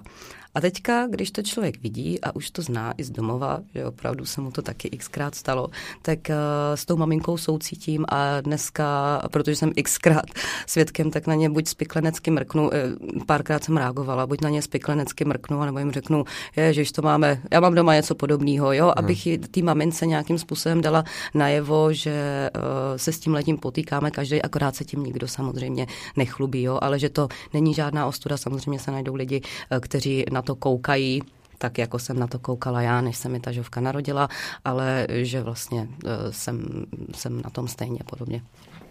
A 0.57 0.61
teďka, 0.61 1.07
když 1.07 1.31
to 1.31 1.43
člověk 1.43 1.83
vidí 1.83 2.21
a 2.21 2.37
už 2.37 2.51
to 2.51 2.63
zná 2.63 2.95
i 2.99 3.05
z 3.05 3.11
domova, 3.11 3.61
že 3.75 3.87
opravdu 3.87 4.25
se 4.25 4.41
mu 4.41 4.51
to 4.51 4.63
taky 4.63 4.91
xkrát 4.91 5.35
stalo, 5.35 5.69
tak 6.03 6.19
uh, 6.29 6.35
s 6.75 6.85
tou 6.85 6.97
maminkou 6.97 7.37
soucítím 7.37 8.05
a 8.09 8.41
dneska, 8.41 9.21
protože 9.33 9.57
jsem 9.57 9.73
xkrát 9.83 10.25
svědkem, 10.67 11.11
tak 11.11 11.27
na 11.27 11.35
ně 11.35 11.51
buď 11.51 11.69
spiklenecky 11.69 12.31
mrknu, 12.31 12.75
eh, 12.75 12.83
párkrát 13.27 13.65
jsem 13.65 13.77
reagovala, 13.77 14.27
buď 14.27 14.41
na 14.41 14.49
ně 14.49 14.63
spiklenecky 14.63 15.25
mrknu, 15.25 15.65
nebo 15.65 15.79
jim 15.79 15.93
řeknu, 15.93 16.25
že 16.71 16.93
to 16.93 17.03
máme, 17.03 17.43
já 17.53 17.61
mám 17.61 17.75
doma 17.75 17.95
něco 17.95 18.15
podobného, 18.15 18.73
jo, 18.73 18.85
hmm. 18.85 18.95
abych 18.97 19.29
té 19.51 19.63
mamince 19.63 20.07
nějakým 20.07 20.39
způsobem 20.39 20.81
dala 20.81 21.05
najevo, 21.35 21.93
že 21.93 22.51
uh, 22.57 22.63
se 22.97 23.13
s 23.13 23.19
tím 23.19 23.35
letím 23.35 23.59
potýkáme 23.59 24.11
každý, 24.11 24.43
akorát 24.43 24.77
se 24.77 24.85
tím 24.85 25.03
nikdo 25.03 25.29
samozřejmě 25.29 25.87
nechlubí, 26.17 26.63
jo, 26.63 26.79
ale 26.83 26.99
že 26.99 27.09
to 27.09 27.29
není 27.55 27.75
žádná 27.75 28.07
ostuda, 28.07 28.37
samozřejmě 28.37 28.79
se 28.79 28.91
najdou 28.91 29.15
lidi, 29.15 29.41
kteří 29.81 30.25
na 30.33 30.46
to 30.47 30.55
koukají 30.55 31.23
tak 31.59 31.79
jako 31.79 31.99
jsem 31.99 32.19
na 32.19 32.26
to 32.26 32.38
koukala 32.38 32.83
já, 32.83 33.00
než 33.00 33.17
se 33.17 33.29
mi 33.29 33.41
ta 33.41 33.53
žovka 33.53 33.81
narodila, 33.81 34.29
ale 34.65 35.07
že 35.11 35.43
vlastně 35.43 35.88
eh, 36.05 36.33
jsem, 36.33 36.87
jsem 37.15 37.43
na 37.43 37.50
tom 37.50 37.69
stejně 37.69 37.99
podobně. 38.11 38.43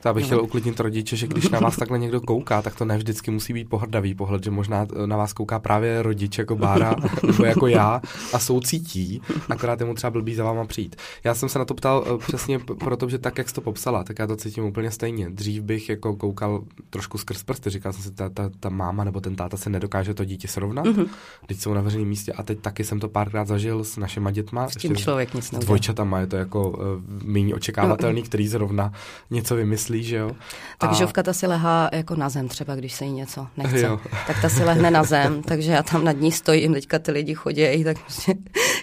To 0.05 0.13
bych 0.13 0.25
chtěl 0.25 0.41
uklidnit 0.41 0.79
rodiče, 0.79 1.15
že 1.15 1.27
když 1.27 1.50
na 1.50 1.59
vás 1.59 1.75
takhle 1.75 2.00
někdo 2.00 2.21
kouká, 2.21 2.62
tak 2.62 2.75
to 2.75 2.85
ne 2.85 2.97
vždycky 2.97 3.31
musí 3.31 3.53
být 3.53 3.69
pohrdavý 3.69 4.15
pohled, 4.15 4.43
že 4.43 4.51
možná 4.51 4.88
eh, 5.03 5.07
na 5.07 5.17
vás 5.17 5.33
kouká 5.33 5.59
právě 5.59 6.01
rodič 6.01 6.38
jako 6.38 6.55
Bára 6.55 6.95
nebo 7.27 7.45
jako 7.45 7.67
já 7.67 8.01
a 8.33 8.39
soucítí, 8.39 9.21
akorát 9.50 9.79
je 9.79 9.85
mu 9.85 9.93
třeba 9.93 10.12
blbý 10.12 10.35
za 10.35 10.43
váma 10.43 10.65
přijít. 10.65 10.95
Já 11.24 11.35
jsem 11.35 11.50
se 11.50 11.59
na 11.59 11.65
to 11.65 11.74
ptal 11.74 12.05
eh, 12.07 12.17
přesně 12.17 12.59
proto, 12.59 13.09
že 13.09 13.17
tak, 13.17 13.38
jak 13.38 13.50
jsi 13.50 13.55
to 13.55 13.62
popsala, 13.62 14.03
tak 14.03 14.19
já 14.19 14.27
to 14.27 14.35
cítím 14.35 14.63
úplně 14.63 14.91
stejně. 14.91 15.29
Dřív 15.29 15.63
bych 15.63 15.89
jako 15.89 16.15
koukal 16.15 16.63
trošku 16.89 17.17
skrz 17.17 17.43
prsty, 17.43 17.69
říkal 17.69 17.93
jsem 17.93 18.03
si, 18.03 18.12
ta, 18.12 18.29
ta, 18.29 18.50
ta 18.59 18.69
máma 18.69 19.03
nebo 19.03 19.21
ten 19.21 19.35
táta 19.35 19.57
se 19.57 19.69
nedokáže 19.69 20.13
to 20.13 20.25
dítě 20.25 20.47
srovnat, 20.47 20.85
mm-hmm. 20.85 21.07
teď 21.45 21.57
jsou 21.57 21.74
na 21.74 21.81
veřejném 21.81 22.09
místě 22.09 22.33
a 22.33 22.43
teď 22.43 22.59
taky 22.59 22.83
jsem 22.83 23.00
to 23.00 23.09
párkrát 23.09 23.47
zažil 23.47 23.83
s 23.83 23.97
našimi 23.97 24.31
dětma. 24.31 24.69
S 24.69 24.75
tím 24.75 24.95
člověk 24.95 25.33
nic. 25.33 25.50
Dvojčatama 25.50 26.19
je 26.19 26.27
to 26.27 26.35
jako 26.35 26.69
uh, 26.69 26.77
méně 27.24 27.55
očekávatelný, 27.55 28.21
no. 28.21 28.25
který 28.25 28.47
zrovna 28.47 28.91
něco 29.29 29.55
vymyslí 29.55 29.94
myslí, 29.95 30.09
že 30.09 30.15
jo. 30.15 30.31
Tak 30.77 30.91
a... 30.91 30.93
žovka 30.93 31.23
ta 31.23 31.33
si 31.33 31.47
lehá 31.47 31.89
jako 31.93 32.15
na 32.15 32.29
zem 32.29 32.47
třeba, 32.47 32.75
když 32.75 32.93
se 32.93 33.05
jí 33.05 33.11
něco 33.11 33.47
nechce. 33.57 33.81
Jo. 33.81 33.99
Tak 34.27 34.41
ta 34.41 34.49
si 34.49 34.63
lehne 34.63 34.91
na 34.91 35.03
zem, 35.03 35.41
takže 35.47 35.71
já 35.71 35.83
tam 35.83 36.03
nad 36.03 36.11
ní 36.11 36.31
stojím, 36.31 36.73
teďka 36.73 36.99
ty 36.99 37.11
lidi 37.11 37.35
chodí, 37.35 37.83
tak 37.83 37.99
prostě, 37.99 38.35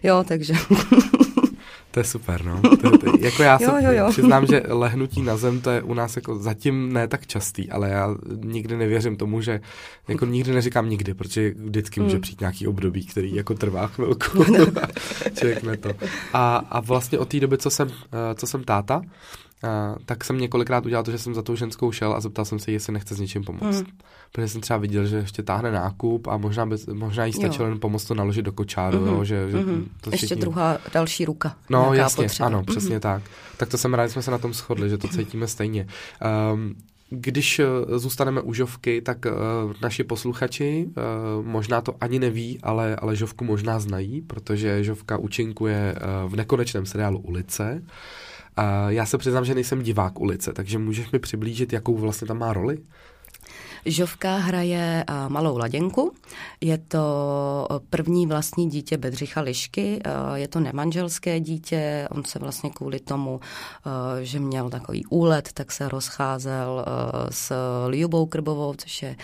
jo, 0.02 0.24
takže... 0.28 0.54
To 1.92 2.00
je 2.00 2.04
super, 2.04 2.44
no. 2.44 2.60
To, 2.60 2.98
to, 2.98 3.12
jako 3.20 3.42
já 3.42 3.58
jo, 3.60 3.72
jo, 3.80 3.92
jo. 3.92 4.06
přiznám, 4.10 4.46
že 4.46 4.62
lehnutí 4.68 5.22
na 5.22 5.36
zem, 5.36 5.60
to 5.60 5.70
je 5.70 5.82
u 5.82 5.94
nás 5.94 6.16
jako 6.16 6.38
zatím 6.38 6.92
ne 6.92 7.08
tak 7.08 7.26
častý, 7.26 7.70
ale 7.70 7.90
já 7.90 8.14
nikdy 8.44 8.76
nevěřím 8.76 9.16
tomu, 9.16 9.40
že 9.40 9.60
jako 10.08 10.26
nikdy 10.26 10.52
neříkám 10.52 10.88
nikdy, 10.88 11.14
protože 11.14 11.50
vždycky 11.50 12.00
může 12.00 12.14
hmm. 12.14 12.22
přijít 12.22 12.40
nějaký 12.40 12.66
období, 12.66 13.06
který 13.06 13.34
jako 13.34 13.54
trvá 13.54 13.86
chvilku. 13.86 14.44
Člověk 15.38 15.62
ne 15.62 15.76
to. 15.76 15.90
A, 16.32 16.56
a 16.56 16.80
vlastně 16.80 17.18
od 17.18 17.28
té 17.28 17.40
doby, 17.40 17.58
co 17.58 17.70
jsem, 17.70 17.88
eh, 17.88 18.34
co 18.34 18.46
jsem 18.46 18.64
táta, 18.64 19.02
a, 19.62 19.96
tak 20.06 20.24
jsem 20.24 20.38
několikrát 20.38 20.86
udělal 20.86 21.04
to, 21.04 21.10
že 21.10 21.18
jsem 21.18 21.34
za 21.34 21.42
tou 21.42 21.56
ženskou 21.56 21.92
šel 21.92 22.14
a 22.14 22.20
zeptal 22.20 22.44
jsem 22.44 22.58
se, 22.58 22.72
jestli 22.72 22.92
nechce 22.92 23.14
s 23.14 23.20
něčím 23.20 23.44
pomoct. 23.44 23.80
Mm. 23.80 23.86
Protože 24.32 24.48
jsem 24.48 24.60
třeba 24.60 24.78
viděl, 24.78 25.06
že 25.06 25.16
ještě 25.16 25.42
táhne 25.42 25.72
nákup 25.72 26.26
a 26.26 26.36
možná, 26.36 26.66
by, 26.66 26.76
možná 26.92 27.24
jí 27.24 27.32
stačilo 27.32 27.68
jen 27.68 27.80
pomoct 27.80 28.04
to 28.04 28.14
naložit 28.14 28.42
do 28.42 28.52
kočáru. 28.52 28.98
Mm-hmm. 28.98 29.12
Jo, 29.12 29.24
že, 29.24 29.50
že 29.50 29.56
mm-hmm. 29.56 29.84
to 30.00 30.10
ještě 30.10 30.26
všichni... 30.26 30.40
druhá, 30.40 30.78
další 30.92 31.24
ruka. 31.24 31.56
No 31.70 31.94
jasně, 31.94 32.24
potřeba. 32.24 32.46
ano, 32.46 32.62
mm-hmm. 32.62 32.70
přesně 32.70 33.00
tak. 33.00 33.22
Tak 33.56 33.68
to 33.68 33.78
jsem 33.78 33.94
rád, 33.94 34.06
že 34.06 34.12
jsme 34.12 34.22
se 34.22 34.30
na 34.30 34.38
tom 34.38 34.52
shodli, 34.52 34.90
že 34.90 34.98
to 34.98 35.08
cítíme 35.16 35.46
stejně. 35.46 35.86
Um, 36.52 36.74
když 37.10 37.58
eh, 37.58 37.64
zůstaneme 37.98 38.40
u 38.40 38.54
žovky, 38.54 39.02
tak 39.02 39.18
uh, 39.26 39.72
naši 39.82 40.04
posluchači 40.04 40.86
uh, 40.86 41.46
možná 41.46 41.80
to 41.80 41.94
ani 42.00 42.18
neví, 42.18 42.58
ale, 42.62 42.96
ale 42.96 43.16
žovku 43.16 43.44
možná 43.44 43.80
znají, 43.80 44.20
protože 44.20 44.84
žovka 44.84 45.16
účinkuje 45.16 45.94
uh, 45.94 46.32
v 46.32 46.36
nekonečném 46.36 46.86
seriálu 46.86 47.18
Ulice. 47.18 47.82
Uh, 47.82 47.88
já 48.88 49.06
se 49.06 49.18
přiznám, 49.18 49.44
že 49.44 49.54
nejsem 49.54 49.82
divák 49.82 50.20
ulice, 50.20 50.52
takže 50.52 50.78
můžeš 50.78 51.10
mi 51.10 51.18
přiblížit, 51.18 51.72
jakou 51.72 51.96
vlastně 51.96 52.26
tam 52.26 52.38
má 52.38 52.52
roli? 52.52 52.78
Žovka 53.86 54.36
hraje 54.36 55.04
malou 55.28 55.58
laděnku. 55.58 56.12
Je 56.60 56.78
to 56.78 57.68
první 57.90 58.26
vlastní 58.26 58.70
dítě 58.70 58.96
Bedřicha 58.96 59.40
Lišky. 59.40 60.00
Je 60.34 60.48
to 60.48 60.60
nemanželské 60.60 61.40
dítě. 61.40 62.08
On 62.10 62.24
se 62.24 62.38
vlastně 62.38 62.70
kvůli 62.70 63.00
tomu, 63.00 63.40
že 64.20 64.38
měl 64.38 64.70
takový 64.70 65.06
úlet, 65.06 65.48
tak 65.54 65.72
se 65.72 65.88
rozcházel 65.88 66.84
s 67.30 67.52
Liubou 67.86 68.26
Krbovou, 68.26 68.74
což 68.74 69.02
je 69.02 69.16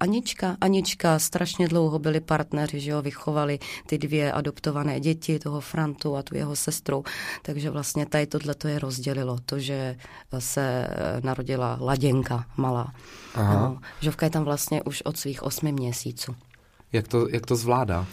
Anička. 0.00 0.56
Anička 0.60 1.18
strašně 1.18 1.68
dlouho 1.68 1.98
byli 1.98 2.20
partneři, 2.20 2.80
že 2.80 2.90
jo, 2.90 3.02
vychovali 3.02 3.58
ty 3.86 3.98
dvě 3.98 4.32
adoptované 4.32 5.00
děti, 5.00 5.38
toho 5.38 5.60
Frantu 5.60 6.16
a 6.16 6.22
tu 6.22 6.36
jeho 6.36 6.56
sestru. 6.56 7.04
Takže 7.42 7.70
vlastně 7.70 8.06
tady 8.06 8.26
tohle 8.26 8.54
to 8.54 8.68
je 8.68 8.78
rozdělilo. 8.78 9.38
To, 9.46 9.58
že 9.58 9.96
se 10.38 10.88
narodila 11.22 11.78
laděnka 11.80 12.44
malá. 12.56 12.92
Aha. 13.34 13.54
No, 13.54 13.78
Žovka 14.00 14.26
je 14.26 14.30
tam 14.30 14.44
vlastně 14.44 14.82
už 14.82 15.02
od 15.02 15.18
svých 15.18 15.42
osmi 15.42 15.72
měsíců. 15.72 16.36
Jak 16.92 17.08
to, 17.08 17.28
jak 17.28 17.46
to 17.46 17.56
zvládá? 17.56 18.06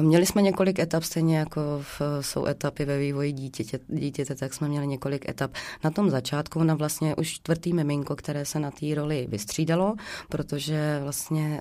Měli 0.00 0.26
jsme 0.26 0.42
několik 0.42 0.78
etap, 0.78 1.02
stejně 1.02 1.38
jako 1.38 1.60
v, 1.82 2.00
jsou 2.20 2.46
etapy 2.46 2.84
ve 2.84 2.98
vývoji 2.98 3.32
dítěte, 3.32 3.78
dítěte, 3.88 4.34
tak 4.34 4.54
jsme 4.54 4.68
měli 4.68 4.86
několik 4.86 5.28
etap. 5.28 5.50
Na 5.84 5.90
tom 5.90 6.10
začátku 6.10 6.60
ona 6.60 6.74
vlastně 6.74 7.16
už 7.16 7.28
čtvrtý 7.28 7.72
miminko, 7.72 8.16
které 8.16 8.44
se 8.44 8.60
na 8.60 8.70
té 8.70 8.94
roli 8.94 9.26
vystřídalo, 9.30 9.94
protože 10.28 11.00
vlastně 11.02 11.60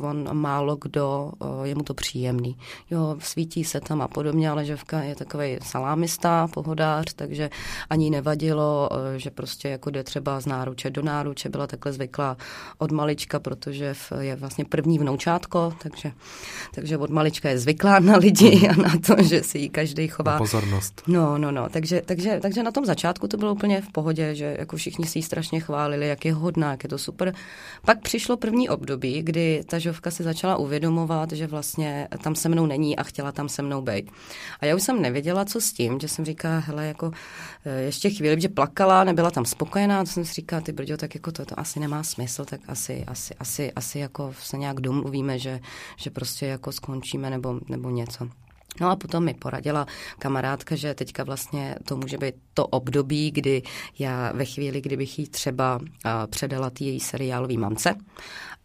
on 0.00 0.36
málo 0.36 0.76
kdo, 0.76 1.32
je 1.62 1.74
mu 1.74 1.82
to 1.82 1.94
příjemný. 1.94 2.56
Jo, 2.90 3.16
svítí 3.18 3.64
se 3.64 3.80
tam 3.80 4.02
a 4.02 4.08
podobně, 4.08 4.50
ale 4.50 4.64
Ževka 4.64 5.02
je 5.02 5.14
takový 5.14 5.58
salámista, 5.62 6.48
pohodář, 6.48 7.14
takže 7.14 7.50
ani 7.90 8.10
nevadilo, 8.10 8.88
že 9.16 9.30
prostě 9.30 9.68
jako 9.68 9.90
jde 9.90 10.04
třeba 10.04 10.40
z 10.40 10.46
náruče 10.46 10.90
do 10.90 11.02
náruče, 11.02 11.48
byla 11.48 11.66
takhle 11.66 11.92
zvyklá 11.92 12.36
od 12.78 12.90
malička, 12.90 13.40
protože 13.40 13.94
je 14.20 14.36
vlastně 14.36 14.64
první 14.64 14.98
vnoučátko, 14.98 15.72
takže, 15.82 16.12
takže 16.74 16.98
od 16.98 17.10
malička 17.10 17.48
je 17.48 17.58
zvyklá 17.58 17.98
na 17.98 18.16
lidi 18.16 18.68
a 18.68 18.76
na 18.76 18.92
to, 19.06 19.22
že 19.22 19.42
si 19.42 19.58
ji 19.58 19.68
každý 19.68 20.08
chová. 20.08 20.32
Na 20.32 20.38
pozornost. 20.38 21.02
No, 21.06 21.38
no, 21.38 21.50
no, 21.50 21.68
takže, 21.68 22.02
takže, 22.06 22.38
takže 22.42 22.62
na 22.62 22.70
tom 22.70 22.84
začátku 22.84 23.28
to 23.28 23.36
bylo 23.36 23.52
úplně 23.52 23.80
v 23.80 23.92
pohodě, 23.92 24.34
že 24.34 24.56
jako 24.58 24.76
všichni 24.76 25.06
si 25.06 25.18
ji 25.18 25.22
strašně 25.22 25.60
chválili, 25.60 26.08
jak 26.08 26.24
je 26.24 26.32
hodná, 26.34 26.70
jak 26.70 26.82
je 26.84 26.88
to 26.88 26.98
super. 26.98 27.34
Pak 27.84 28.00
přišlo 28.00 28.36
první 28.36 28.68
období, 28.68 29.22
kdy 29.22 29.62
ta 29.66 29.78
žovka 29.78 30.10
si 30.10 30.22
začala 30.22 30.56
uvědomovat, 30.56 31.32
že 31.32 31.46
vlastně 31.46 32.08
tam 32.22 32.34
se 32.34 32.48
mnou 32.48 32.66
není 32.66 32.96
a 32.96 33.02
chtěla 33.02 33.32
tam 33.32 33.48
se 33.48 33.62
mnou 33.62 33.82
být. 33.82 34.10
A 34.60 34.66
já 34.66 34.76
už 34.76 34.82
jsem 34.82 35.02
nevěděla, 35.02 35.44
co 35.44 35.60
s 35.60 35.72
tím, 35.72 36.00
že 36.00 36.08
jsem 36.08 36.24
říkala, 36.24 36.58
hele, 36.58 36.86
jako 36.86 37.10
eh, 37.64 37.80
ještě 37.80 38.10
chvíli, 38.10 38.40
že 38.40 38.48
plakala, 38.48 39.04
nebyla 39.04 39.30
tam 39.30 39.44
spokojená, 39.44 40.04
to 40.04 40.10
jsem 40.10 40.24
si 40.24 40.34
říkala, 40.34 40.62
ty 40.62 40.72
brďo, 40.72 40.96
tak 40.96 41.14
jako 41.14 41.32
to, 41.32 41.44
to 41.44 41.60
asi 41.60 41.80
nemá 41.80 42.02
smysl, 42.02 42.44
tak 42.44 42.60
asi, 42.68 43.04
asi, 43.06 43.34
asi, 43.34 43.72
asi 43.72 43.98
jako 43.98 44.34
se 44.42 44.58
nějak 44.58 44.80
domluvíme, 44.80 45.38
že, 45.38 45.59
že 45.96 46.10
prostě 46.10 46.46
jako 46.46 46.72
skončíme 46.72 47.30
nebo, 47.30 47.60
nebo 47.68 47.90
něco. 47.90 48.28
No 48.80 48.90
a 48.90 48.96
potom 48.96 49.24
mi 49.24 49.34
poradila 49.34 49.86
kamarádka, 50.18 50.76
že 50.76 50.94
teďka 50.94 51.24
vlastně 51.24 51.74
to 51.84 51.96
může 51.96 52.18
být 52.18 52.34
to 52.54 52.66
období, 52.66 53.30
kdy 53.30 53.62
já 53.98 54.32
ve 54.32 54.44
chvíli, 54.44 54.80
kdybych 54.80 55.18
jí 55.18 55.28
třeba 55.28 55.80
předala 56.30 56.70
ty 56.70 56.84
její 56.84 57.00
seriálový 57.00 57.58
mamce 57.58 57.94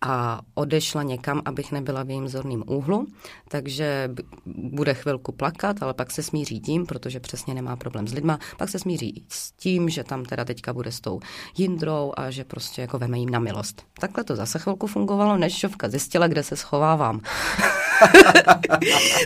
a 0.05 0.41
odešla 0.53 1.03
někam, 1.03 1.41
abych 1.45 1.71
nebyla 1.71 2.03
v 2.03 2.09
jejím 2.09 2.27
zorným 2.27 2.63
úhlu, 2.67 3.07
takže 3.47 4.09
bude 4.45 4.93
chvilku 4.93 5.31
plakat, 5.31 5.83
ale 5.83 5.93
pak 5.93 6.12
se 6.12 6.24
smíří 6.24 6.59
tím, 6.59 6.85
protože 6.85 7.19
přesně 7.19 7.53
nemá 7.53 7.75
problém 7.75 8.07
s 8.07 8.13
lidma, 8.13 8.39
pak 8.57 8.69
se 8.69 8.79
smíří 8.79 9.24
s 9.29 9.51
tím, 9.51 9.89
že 9.89 10.03
tam 10.03 10.25
teda 10.25 10.45
teďka 10.45 10.74
bude 10.74 10.91
s 10.91 11.00
tou 11.00 11.19
Jindrou 11.57 12.13
a 12.17 12.31
že 12.31 12.43
prostě 12.43 12.81
jako 12.81 13.00
veme 13.00 13.19
jim 13.19 13.29
na 13.29 13.39
milost. 13.39 13.83
Takhle 14.00 14.24
to 14.24 14.35
zase 14.35 14.59
chvilku 14.59 14.88
fungovalo, 14.88 15.38
než 15.38 15.57
Šovka 15.57 15.89
zjistila, 15.89 16.27
kde 16.27 16.43
se 16.43 16.55
schovávám. 16.55 17.21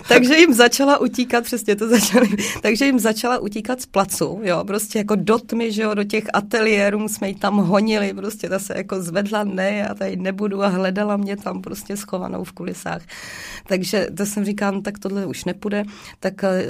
takže 0.08 0.38
jim 0.38 0.54
začala 0.54 0.98
utíkat, 0.98 1.44
přesně 1.44 1.76
to 1.76 1.90
začali, 1.90 2.28
takže 2.62 2.86
jim 2.86 3.00
začala 3.00 3.38
utíkat 3.38 3.82
z 3.82 3.86
placu, 3.86 4.40
jo, 4.44 4.64
prostě 4.64 4.98
jako 4.98 5.16
do 5.16 5.38
tmy, 5.38 5.72
že 5.72 5.82
jo, 5.82 5.94
do 5.94 6.04
těch 6.04 6.24
ateliérů 6.34 7.08
jsme 7.08 7.28
ji 7.28 7.36
tam 7.36 7.58
honili, 7.58 8.14
prostě 8.14 8.50
ta 8.50 8.60
se 8.60 8.78
jako 8.78 9.02
zvedla, 9.02 9.44
ne, 9.44 9.76
já 9.76 9.94
tady 9.94 10.16
nebudu 10.16 10.64
a 10.64 10.69
hledala 10.70 11.18
mě 11.18 11.38
tam 11.38 11.62
prostě 11.62 11.98
schovanou 11.98 12.44
v 12.44 12.52
kulisách. 12.52 13.02
Takže 13.68 14.08
to 14.18 14.26
jsem 14.26 14.46
říkám, 14.46 14.82
tak 14.82 15.00
tohle 15.00 15.26
už 15.26 15.46
nepůjde, 15.46 15.84
tak 16.20 16.44
eh, 16.44 16.66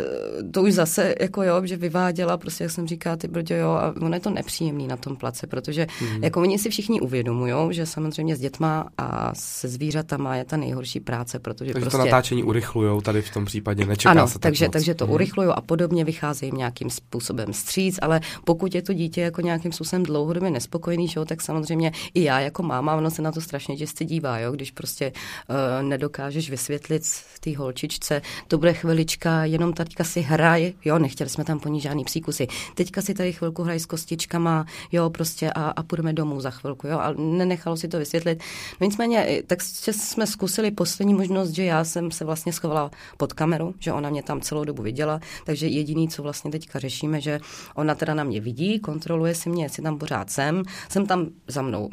to 0.51 0.63
už 0.63 0.73
zase 0.73 1.15
jako 1.19 1.43
jo, 1.43 1.61
že 1.65 1.77
vyváděla, 1.77 2.37
prostě 2.37 2.63
jak 2.63 2.71
jsem 2.71 2.87
říkala, 2.87 3.15
ty 3.15 3.27
brdě, 3.27 3.57
jo, 3.57 3.69
a 3.69 3.93
ono 4.01 4.13
je 4.13 4.19
to 4.19 4.29
nepříjemný 4.29 4.87
na 4.87 4.97
tom 4.97 5.15
place, 5.15 5.47
protože 5.47 5.87
mm. 6.01 6.23
jako 6.23 6.41
oni 6.41 6.59
si 6.59 6.69
všichni 6.69 7.01
uvědomují, 7.01 7.53
že 7.73 7.85
samozřejmě 7.85 8.35
s 8.35 8.39
dětma 8.39 8.87
a 8.97 9.31
se 9.35 9.67
zvířatama 9.67 10.35
je 10.35 10.45
ta 10.45 10.57
nejhorší 10.57 10.99
práce, 10.99 11.39
protože 11.39 11.73
takže 11.73 11.85
prostě... 11.85 11.97
to 11.97 12.05
natáčení 12.05 12.43
urychlujou 12.43 13.01
tady 13.01 13.21
v 13.21 13.33
tom 13.33 13.45
případě, 13.45 13.85
nečeká 13.85 14.11
ano, 14.11 14.27
se 14.27 14.33
tak 14.33 14.41
takže, 14.41 14.65
moc. 14.65 14.73
takže 14.73 14.95
to 14.95 15.05
Mhm. 15.05 15.13
urychlují 15.13 15.49
a 15.49 15.61
podobně 15.61 16.03
vycházejí 16.03 16.51
nějakým 16.55 16.89
způsobem 16.89 17.53
stříc, 17.53 17.99
ale 18.01 18.21
pokud 18.45 18.75
je 18.75 18.81
to 18.81 18.93
dítě 18.93 19.21
jako 19.21 19.41
nějakým 19.41 19.71
způsobem 19.71 20.03
dlouhodobě 20.03 20.49
nespokojený, 20.51 21.07
že 21.07 21.19
jo, 21.19 21.25
tak 21.25 21.41
samozřejmě 21.41 21.91
i 22.13 22.23
já 22.23 22.39
jako 22.39 22.63
máma, 22.63 22.95
ono 22.95 23.11
se 23.11 23.21
na 23.21 23.31
to 23.31 23.41
strašně 23.41 23.77
těžce 23.79 24.05
dívá, 24.05 24.39
jo, 24.39 24.51
když 24.51 24.71
prostě 24.71 25.11
uh, 25.49 25.55
nedokážeš 25.87 26.49
vysvětlit 26.49 27.03
té 27.39 27.57
holčičce, 27.57 28.21
to 28.47 28.57
bude 28.57 28.73
chvilička, 28.73 29.45
jenom 29.45 29.73
teďka 29.73 30.03
si 30.03 30.21
hraj, 30.21 30.73
jo, 30.85 30.99
nechtěli 30.99 31.29
jsme 31.29 31.43
tam 31.43 31.59
po 31.59 31.69
ní 31.69 31.81
žádný 31.81 32.03
psíkusy, 32.03 32.47
teďka 32.75 33.01
si 33.01 33.13
tady 33.13 33.33
chvilku 33.33 33.63
hraj 33.63 33.79
s 33.79 33.85
kostičkama, 33.85 34.65
jo, 34.91 35.09
prostě 35.09 35.51
a, 35.51 35.69
a 35.69 35.83
půjdeme 35.83 36.13
domů 36.13 36.41
za 36.41 36.49
chvilku, 36.51 36.87
jo, 36.87 36.99
a 36.99 37.13
nenechalo 37.17 37.77
si 37.77 37.87
to 37.87 37.97
vysvětlit. 37.99 38.43
No 38.81 38.85
nicméně, 38.85 39.25
i- 39.25 39.43
tak 39.43 39.59
jsme 39.91 40.27
zkusili 40.27 40.71
poslední 40.71 41.13
možnost, 41.13 41.49
že 41.49 41.63
já 41.63 41.83
jsem 41.83 42.11
se 42.11 42.25
vlastně 42.25 42.53
schovala 42.53 42.91
pod 43.17 43.33
kameru, 43.33 43.75
že 43.79 43.93
ona 43.93 44.09
mě 44.09 44.23
tam 44.23 44.41
celou 44.41 44.63
dobu 44.63 44.83
viděla, 44.83 45.19
takže 45.45 45.67
jediný, 45.67 46.09
co 46.09 46.23
vlastně 46.23 46.51
teďka 46.51 46.79
řešíme, 46.79 47.21
že 47.21 47.39
ona 47.75 47.95
teda 47.95 48.13
na 48.13 48.23
mě 48.23 48.41
vidí, 48.41 48.79
kontroluje 48.79 49.35
si 49.35 49.49
mě, 49.49 49.63
jestli 49.65 49.83
tam 49.83 49.97
pořád 49.97 50.29
jsem, 50.29 50.63
jsem 50.89 51.05
tam 51.07 51.27
za 51.47 51.61
mnou. 51.61 51.89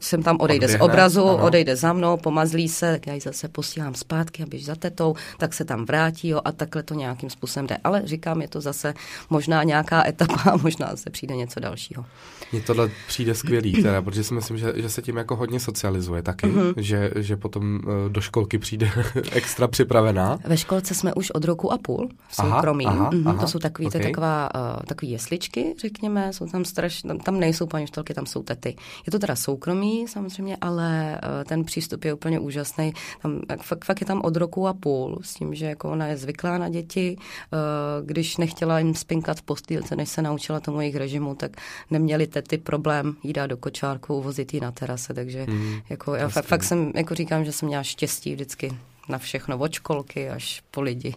Jsem 0.00 0.22
tam 0.22 0.36
odejde 0.40 0.68
z 0.68 0.70
Odběhne, 0.70 0.92
obrazu, 0.92 1.28
ano. 1.28 1.44
odejde 1.44 1.76
za 1.76 1.92
mnou, 1.92 2.16
pomazlí 2.16 2.68
se, 2.68 2.92
tak 2.92 3.06
já 3.06 3.14
ji 3.14 3.20
zase 3.20 3.48
posílám 3.48 3.94
zpátky, 3.94 4.42
aby 4.42 4.58
za 4.58 4.74
tetou, 4.74 5.14
tak 5.38 5.54
se 5.54 5.64
tam 5.64 5.84
vrátí 5.84 6.28
jo, 6.28 6.40
a 6.44 6.52
takhle 6.52 6.82
to 6.82 6.94
nějakým 6.94 7.30
způsobem 7.30 7.66
jde. 7.66 7.76
Ale 7.84 8.02
říkám, 8.04 8.42
je 8.42 8.48
to 8.48 8.60
zase 8.60 8.94
možná 9.30 9.62
nějaká 9.62 10.08
etapa 10.08 10.50
a 10.50 10.56
možná 10.56 10.96
se 10.96 11.10
přijde 11.10 11.36
něco 11.36 11.60
dalšího. 11.60 12.04
Mně 12.52 12.60
tohle 12.62 12.90
přijde 13.06 13.34
skvělý, 13.34 13.72
teda, 13.72 14.02
protože 14.02 14.24
si 14.24 14.34
myslím, 14.34 14.58
že, 14.58 14.72
že 14.76 14.88
se 14.90 15.02
tím 15.02 15.16
jako 15.16 15.36
hodně 15.36 15.60
socializuje 15.60 16.22
taky, 16.22 16.46
Mhm. 16.46 16.60
mm-hmm. 16.60 16.74
že, 16.76 17.10
že 17.16 17.36
potom 17.36 17.80
eh, 17.84 18.08
do 18.08 18.20
školky 18.20 18.58
přijde 18.58 18.90
extra 19.32 19.68
připravená. 19.68 20.38
Ve 20.46 20.56
školce 20.56 20.94
jsme 20.94 21.14
už 21.14 21.30
od 21.30 21.44
roku 21.44 21.72
a 21.72 21.78
půl 21.78 22.08
v 22.28 22.40
Aha, 22.40 22.56
soukromí. 22.56 22.86
aha, 22.86 23.10
Mhm, 23.12 23.28
aha, 23.28 23.40
to 23.40 23.48
jsou 23.48 23.58
takový, 23.58 23.88
to 23.90 23.96
je 23.98 24.04
ok. 24.04 24.10
taková, 24.10 24.48
uh, 24.54 24.82
takový 24.86 25.10
jesličky, 25.10 25.74
řekněme, 25.80 26.32
jsou 26.32 26.46
tam 26.46 26.64
strašně, 26.64 27.08
tam, 27.08 27.18
tam 27.18 27.40
nejsou 27.40 27.66
paní 27.66 27.84
učitelky, 27.84 28.14
tam 28.14 28.26
jsou 28.26 28.42
tety. 28.42 28.76
Je 29.06 29.10
to 29.12 29.18
teda 29.18 29.36
soukromí 29.36 30.06
samozřejmě, 30.08 30.56
ale 30.60 31.20
uh, 31.22 31.44
ten 31.44 31.64
přístup 31.64 32.04
je 32.04 32.14
úplně 32.14 32.38
úžasný. 32.38 32.92
Tam, 33.22 33.40
jak 33.50 33.62
fakt, 33.62 33.84
fakt 33.84 34.00
je 34.00 34.06
tam 34.06 34.20
od 34.24 34.36
roku 34.36 34.68
a 34.68 34.74
půl, 34.74 35.18
s 35.22 35.34
tím, 35.34 35.54
že 35.54 35.66
jako 35.66 35.90
ona 35.90 36.06
je 36.06 36.16
zvyklá 36.16 36.58
na 36.58 36.68
děti. 36.68 37.16
Uh, 37.52 38.06
když 38.06 38.36
nechtěla 38.36 38.78
jim 38.78 38.94
spinkat 38.94 39.38
v 39.38 39.42
postýlce, 39.42 39.96
než 39.96 40.08
se 40.08 40.22
naučila 40.22 40.60
tomu 40.60 40.80
jejich 40.80 40.96
režimu, 40.96 41.34
tak 41.34 41.50
neměli 41.90 42.26
tety 42.42 42.58
problém 42.58 43.16
jí 43.22 43.32
dát 43.32 43.46
do 43.46 43.56
kočárku, 43.56 44.22
vozit 44.22 44.54
ji 44.54 44.60
na 44.60 44.72
terase, 44.72 45.14
takže 45.14 45.46
Mhm, 45.48 45.80
jako 45.88 46.14
já 46.14 46.28
fakt, 46.28 46.44
fakt 46.44 46.64
jsem, 46.64 46.92
jako 46.94 47.14
říkám, 47.14 47.44
že 47.44 47.52
jsem 47.52 47.68
měla 47.68 47.82
štěstí 47.82 48.32
vždycky 48.34 48.72
na 49.08 49.18
všechno, 49.18 49.58
od 49.58 49.72
školky 49.72 50.30
až 50.30 50.62
po 50.70 50.80
lidi. 50.80 51.14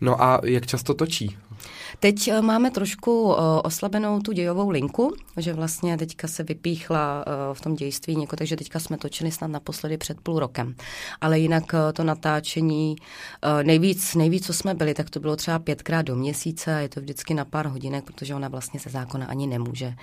No 0.00 0.22
a 0.22 0.40
jak 0.44 0.66
často 0.66 0.94
točí? 0.94 1.36
Teď 2.00 2.28
eh, 2.28 2.42
máme 2.42 2.70
trošku 2.70 3.34
eh, 3.34 3.40
oslabenou 3.62 4.20
tu 4.20 4.32
dějovou 4.32 4.70
linku, 4.70 5.14
že 5.36 5.52
vlastně 5.52 5.96
teďka 5.96 6.28
se 6.28 6.42
vypíchla 6.42 7.24
eh, 7.26 7.54
v 7.54 7.60
tom 7.60 7.74
dějství 7.74 8.16
něko, 8.16 8.36
takže 8.36 8.56
teďka 8.56 8.78
jsme 8.78 8.98
točili 8.98 9.30
snad 9.30 9.46
naposledy 9.46 9.98
před 9.98 10.20
půl 10.20 10.38
rokem. 10.38 10.74
Ale 11.20 11.38
jinak 11.38 11.74
to 11.92 12.04
natáčení, 12.04 12.96
nejvíc, 13.62 14.14
nejvíc, 14.14 14.46
co 14.46 14.52
jsme 14.52 14.74
byli, 14.74 14.94
tak 14.94 15.10
to 15.10 15.20
bylo 15.20 15.36
třeba 15.36 15.58
pětkrát 15.58 16.06
do 16.06 16.16
měsíce 16.16 16.76
a 16.76 16.78
je 16.78 16.88
to 16.88 17.00
vždycky 17.00 17.34
na 17.34 17.44
pár 17.44 17.66
hodinek, 17.66 18.04
protože 18.04 18.34
ona 18.34 18.48
vlastně 18.48 18.80
ze 18.80 18.90
zákona 18.90 19.26
ani 19.26 19.46
nemůže 19.46 19.94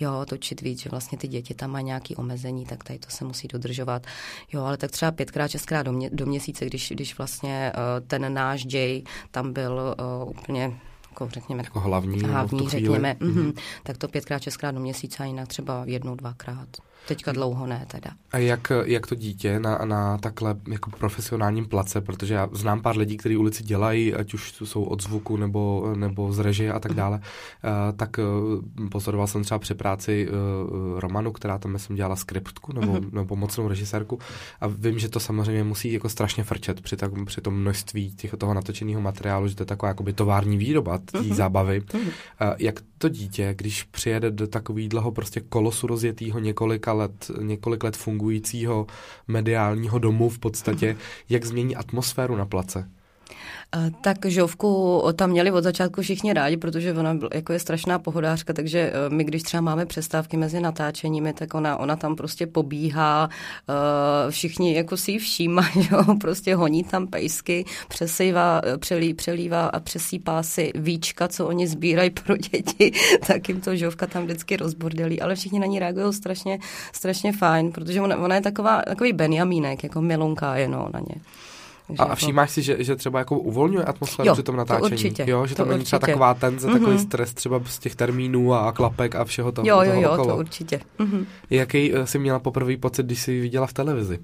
jo, 0.00 0.24
točit 0.28 0.60
víc, 0.60 0.82
že 0.82 0.90
vlastně 0.90 1.18
ty 1.18 1.28
děti 1.28 1.54
tam 1.54 1.70
mají 1.70 1.84
nějaké 1.84 2.16
omezení, 2.16 2.66
tak 2.66 2.84
tady 2.84 2.98
to 2.98 3.10
se 3.10 3.24
musí 3.24 3.48
dodržovat. 3.48 4.06
Jo, 4.52 4.64
ale 4.64 4.76
tak 4.76 4.90
třeba 4.90 5.12
pětkrát, 5.12 5.50
šestkrát 5.50 5.82
do, 5.82 5.92
mě, 5.92 6.10
do 6.12 6.26
měsíce, 6.26 6.66
když, 6.66 6.92
když 6.94 7.18
vlastně 7.18 7.72
ten 8.06 8.34
náš 8.34 8.64
děj 8.64 9.04
tam 9.30 9.52
byl 9.52 9.96
úplně 10.26 10.72
jako 11.10 11.28
řekněme, 11.32 11.62
Jako 11.62 11.80
hlavní? 11.80 12.20
hlavní, 12.22 12.68
řekněme, 12.68 13.16
Mhm. 13.20 13.30
mm-hmm. 13.32 13.60
tak 13.82 13.98
to 13.98 14.08
pětkrát, 14.08 14.42
šestkrát 14.42 14.70
do 14.74 14.80
měsíce 14.80 15.22
a 15.22 15.26
jinak 15.26 15.48
třeba 15.48 15.82
jednou, 15.86 16.14
dvakrát. 16.14 16.68
Teďka 17.08 17.32
dlouho 17.32 17.66
ne 17.66 17.84
teda. 17.90 18.10
A 18.32 18.38
jak, 18.38 18.72
jak 18.84 19.06
to 19.06 19.14
dítě 19.14 19.60
na, 19.60 19.78
na 19.84 20.18
takhle 20.18 20.54
jako 20.68 20.90
profesionálním 20.90 21.66
place, 21.66 22.00
protože 22.00 22.34
já 22.34 22.48
znám 22.52 22.80
pár 22.82 22.96
lidí, 22.96 23.16
kteří 23.16 23.36
ulici 23.36 23.62
dělají, 23.64 24.14
ať 24.14 24.34
už 24.34 24.52
jsou 24.64 24.82
od 24.82 25.02
zvuku 25.02 25.36
nebo, 25.36 25.92
nebo 25.96 26.32
z 26.32 26.38
režie 26.38 26.72
a 26.72 26.80
tak 26.80 26.94
dále, 26.94 27.16
uh, 27.18 27.96
tak 27.96 28.18
uh, 28.18 28.88
pozoroval 28.88 29.26
jsem 29.26 29.42
třeba 29.44 29.58
při 29.58 29.74
práci 29.74 30.28
uh, 30.28 31.00
Romanu, 31.00 31.32
která 31.32 31.58
tam 31.58 31.72
myslím 31.72 31.96
dělala 31.96 32.16
skriptku 32.16 32.72
nebo, 32.72 32.92
Mhm. 32.92 33.08
nebo 33.12 33.24
pomocnou 33.26 33.68
režisérku 33.68 34.18
a 34.60 34.66
vím, 34.66 34.98
že 34.98 35.08
to 35.08 35.20
samozřejmě 35.20 35.64
musí 35.64 35.92
jako 35.92 36.08
strašně 36.08 36.44
frčet 36.44 36.80
při, 36.80 36.96
tak, 36.96 37.10
při 37.26 37.40
tom 37.40 37.54
množství 37.54 38.14
těch, 38.14 38.34
toho 38.38 38.54
natočeného 38.54 39.00
materiálu, 39.00 39.48
že 39.48 39.56
to 39.56 39.62
je 39.62 39.66
taková 39.66 39.88
jakoby 39.88 40.12
tovární 40.12 40.56
výroba 40.56 40.98
té 40.98 41.20
Mhm. 41.20 41.34
zábavy. 41.34 41.82
Mhm. 41.94 42.10
Jak 42.58 42.80
to 43.00 43.08
dítě, 43.08 43.54
když 43.58 43.82
přijede 43.82 44.30
do 44.30 44.46
takového 44.46 45.12
prostě 45.12 45.40
kolosu 45.40 45.86
rozjetého 45.86 46.38
několika 46.38 46.92
let, 46.92 47.30
několik 47.42 47.84
let 47.84 47.96
fungujícího 47.96 48.86
mediálního 49.28 49.98
domu 49.98 50.28
v 50.28 50.38
podstatě, 50.38 50.96
jak 51.28 51.44
změní 51.44 51.76
atmosféru 51.76 52.36
na 52.36 52.46
place? 52.46 52.90
Tak 54.00 54.26
Žovku 54.26 55.02
tam 55.16 55.30
měli 55.30 55.50
od 55.50 55.64
začátku 55.64 56.02
všichni 56.02 56.32
rádi, 56.32 56.56
protože 56.56 56.94
ona 56.94 57.18
jako 57.34 57.52
je 57.52 57.58
strašná 57.58 57.98
pohodářka, 57.98 58.52
takže 58.52 58.78
eh, 58.78 59.10
my, 59.10 59.24
když 59.24 59.42
třeba 59.42 59.60
máme 59.60 59.86
přestávky 59.86 60.36
mezi 60.36 60.60
natáčeními, 60.60 61.32
tak 61.32 61.54
ona, 61.54 61.76
ona 61.76 61.96
tam 61.96 62.16
prostě 62.16 62.46
pobíhá, 62.46 63.28
eh, 63.30 64.30
všichni 64.30 64.74
jako 64.74 64.96
si 64.96 65.12
ji 65.12 65.18
všímají, 65.18 65.88
prostě 66.20 66.54
honí 66.54 66.84
tam 66.84 67.06
pejsky, 67.06 67.64
přesývá, 67.88 68.60
eh, 68.64 68.78
přelí, 68.78 69.14
přelívá 69.14 69.66
a 69.66 69.80
přesýpá 69.80 70.42
si 70.42 70.72
víčka, 70.74 71.28
co 71.28 71.46
oni 71.46 71.68
sbírají 71.68 72.10
pro 72.10 72.36
děti, 72.36 72.92
tak 73.26 73.48
jim 73.48 73.60
to 73.60 73.76
Žovka 73.76 74.06
tam 74.06 74.24
vždycky 74.24 74.56
rozbordelí, 74.56 75.20
ale 75.20 75.34
všichni 75.34 75.60
na 75.60 75.66
ní 75.66 75.78
reagují 75.78 76.12
strašně, 76.12 76.58
strašně 76.92 77.32
fajn, 77.32 77.72
protože 77.72 78.00
ona, 78.00 78.16
ona 78.16 78.34
je 78.34 78.40
taková, 78.40 78.82
takový 78.82 79.12
Benjamínek, 79.12 79.82
jako 79.82 80.00
milunka 80.00 80.56
je 80.56 80.68
no, 80.68 80.88
na 80.92 81.00
ně. 81.00 81.14
Takže 81.90 82.02
A, 82.02 82.12
a 82.12 82.14
všímáš 82.14 82.50
si, 82.50 82.62
že, 82.62 82.84
že 82.84 82.96
třeba 82.96 83.18
jako 83.18 83.38
uvolňuje 83.38 83.84
atmosféru 83.84 84.26
Jo, 84.28 84.32
při 84.34 84.42
tom 84.42 84.52
to 84.54 84.56
natáčení? 84.56 84.92
určitě, 84.92 85.24
Jo, 85.28 85.46
že 85.46 85.54
to 85.54 85.64
to 85.64 85.70
není 85.70 85.84
třeba 85.84 85.98
určitě. 85.98 86.12
taková 86.12 86.34
tenze, 86.34 86.66
takový 86.66 86.90
Mhm. 86.94 86.98
stres 86.98 87.34
třeba 87.34 87.60
z 87.66 87.78
těch 87.78 87.94
termínů 87.96 88.54
a 88.54 88.72
klapek 88.72 89.14
a 89.14 89.24
všeho 89.24 89.52
toho, 89.52 89.68
Jo, 89.68 89.76
jo, 89.82 89.90
toho 89.90 90.02
jo, 90.02 90.10
okolo. 90.10 90.26
to 90.28 90.36
určitě. 90.36 90.80
Mhm. 90.98 91.26
Jaký 91.50 91.94
eh, 91.94 92.06
jsi 92.06 92.18
měla 92.18 92.38
poprvé 92.38 92.76
pocit, 92.76 93.06
když 93.06 93.22
jsi 93.22 93.40
viděla 93.40 93.66
v 93.66 93.72
televizi? 93.72 94.18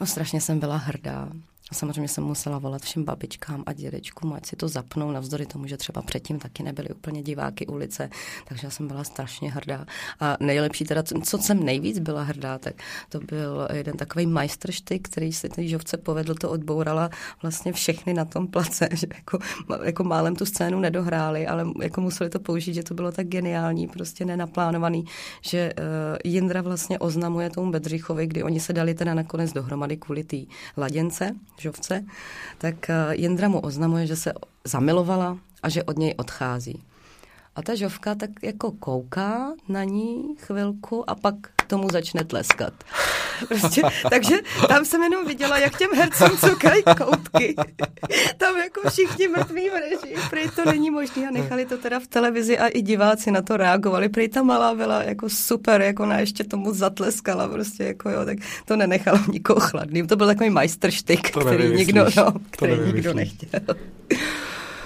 No, 0.00 0.06
strašně 0.06 0.40
jsem 0.40 0.58
byla 0.58 0.76
hrdá. 0.76 1.28
A 1.70 1.74
samozřejmě 1.74 2.08
jsem 2.08 2.24
musela 2.24 2.58
volat 2.58 2.82
všem 2.82 3.04
babičkám 3.04 3.62
a 3.66 3.72
dědečkům, 3.72 4.32
ať 4.32 4.46
si 4.46 4.56
to 4.56 4.68
zapnou, 4.68 5.10
navzdory 5.10 5.46
tomu, 5.46 5.66
že 5.66 5.76
třeba 5.76 6.02
předtím 6.02 6.38
taky 6.38 6.62
nebyly 6.62 6.88
úplně 6.88 7.22
diváky 7.22 7.66
ulice, 7.66 8.10
takže 8.48 8.66
já 8.66 8.70
jsem 8.70 8.88
byla 8.88 9.04
strašně 9.04 9.50
hrdá. 9.50 9.86
A 10.20 10.36
nejlepší 10.40 10.84
teda, 10.84 11.02
co, 11.02 11.38
jsem 11.38 11.64
nejvíc 11.64 11.98
byla 11.98 12.22
hrdá, 12.22 12.58
tak 12.58 12.74
to 13.08 13.20
byl 13.20 13.68
jeden 13.72 13.96
takový 13.96 14.26
majstrštyk, 14.26 15.08
který 15.08 15.32
si 15.32 15.48
té 15.48 15.68
žovce 15.68 15.96
povedl, 15.96 16.34
to 16.34 16.50
odbourala 16.50 17.10
vlastně 17.42 17.72
všechny 17.72 18.14
na 18.14 18.24
tom 18.24 18.48
place, 18.48 18.88
že 18.92 19.06
jako, 19.14 19.38
jako 19.82 20.04
málem 20.04 20.36
tu 20.36 20.46
scénu 20.46 20.80
nedohráli, 20.80 21.46
ale 21.46 21.66
jako 21.82 22.00
museli 22.00 22.30
to 22.30 22.40
použít, 22.40 22.74
že 22.74 22.82
to 22.82 22.94
bylo 22.94 23.12
tak 23.12 23.26
geniální, 23.26 23.88
prostě 23.88 24.24
nenaplánovaný, 24.24 25.04
že 25.40 25.72
uh, 25.78 25.84
Jindra 26.24 26.62
vlastně 26.62 26.98
oznamuje 26.98 27.50
tomu 27.50 27.70
Bedřichovi, 27.70 28.26
kdy 28.26 28.42
oni 28.42 28.60
se 28.60 28.72
dali 28.72 28.94
teda 28.94 29.14
nakonec 29.14 29.52
dohromady 29.52 29.96
kvůli 29.96 30.24
té 30.24 30.36
laděnce, 30.76 31.34
žovce, 31.58 32.04
tak 32.58 32.74
uh, 32.88 33.12
Jindra 33.12 33.48
mu 33.48 33.60
oznamuje, 33.60 34.06
že 34.06 34.16
se 34.16 34.32
zamilovala 34.64 35.38
a 35.62 35.68
že 35.68 35.82
od 35.82 35.98
něj 35.98 36.14
odchází. 36.16 36.82
A 37.56 37.62
ta 37.62 37.74
žovka 37.74 38.14
tak 38.14 38.30
jako 38.42 38.72
kouká 38.72 39.52
na 39.68 39.84
ní 39.84 40.36
chvilku 40.38 41.10
a 41.10 41.14
pak 41.14 41.34
tomu 41.66 41.90
začne 41.90 42.24
tleskat. 42.24 42.72
Prostě, 43.48 43.82
takže 44.10 44.36
tam 44.68 44.84
jsem 44.84 45.02
jenom 45.02 45.26
viděla, 45.26 45.58
jak 45.58 45.78
těm 45.78 45.90
hercům 45.94 46.38
cukají 46.38 46.82
koutky. 46.98 47.54
Tam 48.36 48.56
jako 48.56 48.90
všichni 48.90 49.28
mrtví 49.28 49.70
v 49.70 49.74
režii. 49.74 50.16
Prej 50.30 50.48
to 50.48 50.64
není 50.70 50.90
možné 50.90 51.28
a 51.28 51.30
nechali 51.30 51.66
to 51.66 51.78
teda 51.78 52.00
v 52.00 52.06
televizi 52.06 52.58
a 52.58 52.66
i 52.68 52.82
diváci 52.82 53.30
na 53.30 53.42
to 53.42 53.56
reagovali. 53.56 54.08
Prej 54.08 54.28
ta 54.28 54.42
malá 54.42 54.74
byla 54.74 55.02
jako 55.02 55.28
super, 55.30 55.82
jako 55.82 56.06
na 56.06 56.18
ještě 56.18 56.44
tomu 56.44 56.74
zatleskala 56.74 57.48
prostě 57.48 57.84
jako 57.84 58.10
jo, 58.10 58.24
tak 58.24 58.38
to 58.64 58.76
nenechalo 58.76 59.18
nikoho 59.28 59.60
chladným. 59.60 60.06
To 60.06 60.16
byl 60.16 60.26
takový 60.26 60.50
majstrštyk, 60.50 61.30
který 61.30 61.76
nikdo, 61.76 62.06
no, 62.16 62.32
který 62.50 62.72
nikdo 62.86 63.14
nechtěl. 63.14 63.60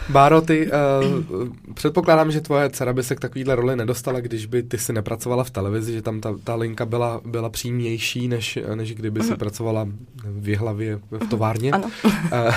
Báro, 0.09 0.41
ty 0.41 0.71
uh, 0.71 1.49
předpokládám, 1.75 2.31
že 2.31 2.41
tvoje 2.41 2.71
dcera 2.71 2.93
by 2.93 3.03
se 3.03 3.15
k 3.15 3.21
takovýhle 3.21 3.55
roli 3.55 3.77
nedostala, 3.77 4.21
když 4.21 4.47
by 4.47 4.63
ty 4.63 4.79
si 4.79 4.93
nepracovala 4.93 5.45
v 5.45 5.51
televizi, 5.51 5.93
že 5.93 6.03
tam 6.03 6.21
ta, 6.21 6.35
ta 6.45 6.55
linka 6.55 6.87
byla, 6.87 7.21
byla 7.25 7.51
přímější, 7.51 8.29
než, 8.29 8.59
než 8.75 8.95
kdyby 8.95 9.21
si 9.21 9.29
mhm. 9.31 9.39
pracovala 9.39 9.89
v 10.25 10.57
hlavě 10.57 11.01
v 11.11 11.27
továrně. 11.29 11.71
Ano. 11.73 11.91
Uh, 12.05 12.11
uh, 12.13 12.51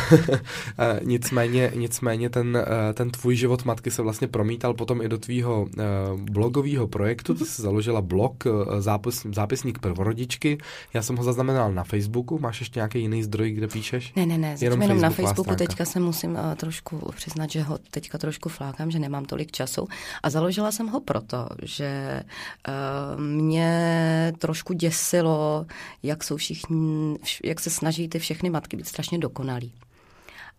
nicméně, 1.03 1.71
nicméně 1.75 2.29
ten, 2.29 2.55
uh, 2.55 2.93
ten 2.93 3.09
tvůj 3.11 3.35
život 3.35 3.65
matky 3.65 3.91
se 3.91 4.01
vlastně 4.01 4.27
promítal 4.27 4.73
potom 4.73 5.01
i 5.01 5.09
do 5.09 5.17
tvýho 5.17 5.61
uh, 5.61 6.19
blogového 6.19 6.87
projektu. 6.87 7.33
Ty 7.33 7.45
jsi 7.45 7.61
založila 7.61 8.01
blog 8.01 8.43
uh, 8.45 8.79
zápis, 8.79 9.25
Zápisník 9.35 9.79
prvorodičky. 9.79 10.57
Já 10.93 11.01
jsem 11.01 11.15
ho 11.15 11.23
zaznamenal 11.23 11.73
na 11.73 11.83
Facebooku. 11.83 12.39
Máš 12.39 12.59
ještě 12.59 12.79
nějaký 12.79 12.99
jiný 12.99 13.23
zdroj, 13.23 13.51
kde 13.51 13.67
píšeš? 13.67 14.13
Ne, 14.15 14.25
ne, 14.25 14.37
ne. 14.37 14.55
Jenom, 14.61 14.81
jenom 14.81 15.01
na 15.01 15.09
Facebooku. 15.09 15.55
Teďka 15.55 15.85
se 15.85 15.99
musím 15.99 16.31
uh, 16.31 16.55
trošku 16.55 17.11
přiznat 17.15 17.40
přiznat, 17.47 17.51
že 17.51 17.69
ho 17.69 17.77
teďka 17.77 18.17
trošku 18.17 18.49
flákám, 18.49 18.91
že 18.91 18.99
nemám 18.99 19.25
tolik 19.25 19.51
času. 19.51 19.87
A 20.23 20.29
založila 20.29 20.71
jsem 20.71 20.87
ho 20.87 20.99
proto, 20.99 21.47
že 21.61 22.23
uh, 22.67 23.21
mě 23.21 24.33
trošku 24.37 24.73
děsilo, 24.73 25.65
jak 26.03 26.23
jsou 26.23 26.37
všichni, 26.37 27.17
jak 27.43 27.59
se 27.59 27.69
snaží 27.69 28.07
ty 28.09 28.19
všechny 28.19 28.49
matky 28.49 28.77
být 28.77 28.87
strašně 28.87 29.17
dokonalí. 29.17 29.73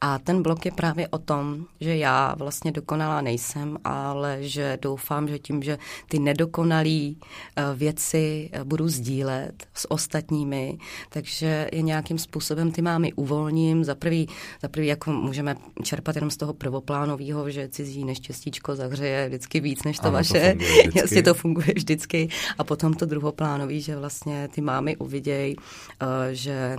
A 0.05 0.19
ten 0.19 0.43
blok 0.43 0.65
je 0.65 0.73
právě 0.73 1.09
o 1.09 1.19
tom, 1.19 1.67
že 1.81 1.97
já 1.97 2.35
vlastně 2.35 2.73
dokonalá 2.73 3.21
nejsem, 3.21 3.79
ale 3.85 4.39
že 4.41 4.79
doufám, 4.83 5.29
že 5.29 5.39
tím, 5.39 5.63
že 5.63 5.79
ty 6.09 6.19
nedokonalé 6.19 7.13
eh, 7.13 7.63
věci 7.75 8.51
eh, 8.53 8.65
budu 8.65 8.89
sdílet 8.89 9.67
s 9.75 9.91
ostatními, 9.91 10.79
takže 11.09 11.69
je 11.73 11.83
nějakým 11.83 12.19
způsobem 12.19 12.73
ty 12.73 12.83
mámy 12.83 13.13
uvolním. 13.13 13.85
Za 13.85 13.95
prvý, 13.95 14.29
za 14.63 14.69
prvý 14.69 14.87
jako 14.87 15.13
můžeme 15.13 15.57
čerpat 15.83 16.15
jenom 16.15 16.31
z 16.31 16.37
toho 16.37 16.55
prvoplánového, 16.55 17.51
že 17.51 17.69
cizí 17.69 18.05
neštěstíčko 18.05 18.77
zahřeje 18.77 19.29
vždycky 19.29 19.61
víc 19.61 19.85
než 19.85 19.99
to 19.99 20.07
ano, 20.07 20.13
vaše. 20.13 20.55
To 20.93 20.99
Jasně 20.99 21.23
to 21.23 21.35
funguje 21.35 21.73
vždycky. 21.77 22.29
A 22.59 22.65
potom 22.65 22.95
to 22.95 23.07
druhoplánový, 23.07 23.81
že 23.81 23.97
vlastně 23.97 24.49
ty 24.49 24.61
mámy 24.61 24.97
uvidějí, 24.97 25.57
eh, 26.01 26.35
že 26.35 26.77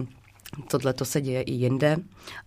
Tohle 0.68 0.94
to 0.94 1.06
se 1.06 1.22
děje 1.22 1.42
i 1.42 1.52
jinde 1.52 1.98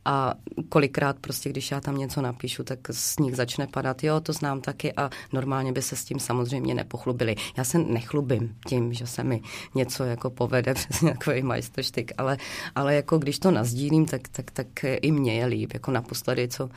a 0.04 0.34
kolikrát 0.68 1.16
prostě, 1.20 1.50
když 1.50 1.70
já 1.70 1.80
tam 1.80 1.98
něco 1.98 2.22
napíšu, 2.22 2.64
tak 2.64 2.78
z 2.90 3.18
nich 3.18 3.36
začne 3.36 3.66
padat, 3.66 4.04
jo, 4.04 4.20
to 4.20 4.32
znám 4.32 4.60
taky 4.60 4.92
a 4.92 5.10
normálně 5.32 5.72
by 5.72 5.82
se 5.82 5.96
s 5.96 6.04
tím 6.04 6.18
samozřejmě 6.18 6.74
nepochlubili. 6.74 7.36
Já 7.56 7.64
se 7.64 7.78
nechlubím 7.78 8.56
tím, 8.66 8.92
že 8.92 9.06
se 9.06 9.24
mi 9.24 9.40
něco 9.74 10.04
jako 10.04 10.30
povede 10.30 10.74
přes 10.74 11.00
nějaký 11.00 11.42
majstrštyk, 11.42 12.12
ale, 12.18 12.36
ale 12.74 12.94
jako 12.94 13.18
když 13.18 13.38
to 13.38 13.50
nazdílím, 13.50 14.06
tak, 14.06 14.28
tak, 14.28 14.50
tak 14.50 14.66
i 14.84 15.12
mě 15.12 15.34
je 15.34 15.46
líp. 15.46 15.70
Jako 15.74 15.90
naposledy, 15.90 16.48
co, 16.48 16.70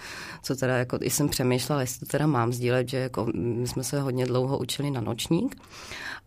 co 0.44 0.56
teda, 0.56 0.78
jako 0.78 0.98
i 1.02 1.10
jsem 1.10 1.30
přemýšlela, 1.30 1.82
jestli 1.82 2.00
to 2.00 2.06
teda 2.06 2.28
mám 2.28 2.54
sdílet, 2.54 2.90
že 2.90 2.98
jako 2.98 3.28
my 3.36 3.68
jsme 3.68 3.84
se 3.84 4.02
hodně 4.02 4.26
dlouho 4.26 4.58
učili 4.58 4.92
na 4.92 5.02
nočník 5.02 5.56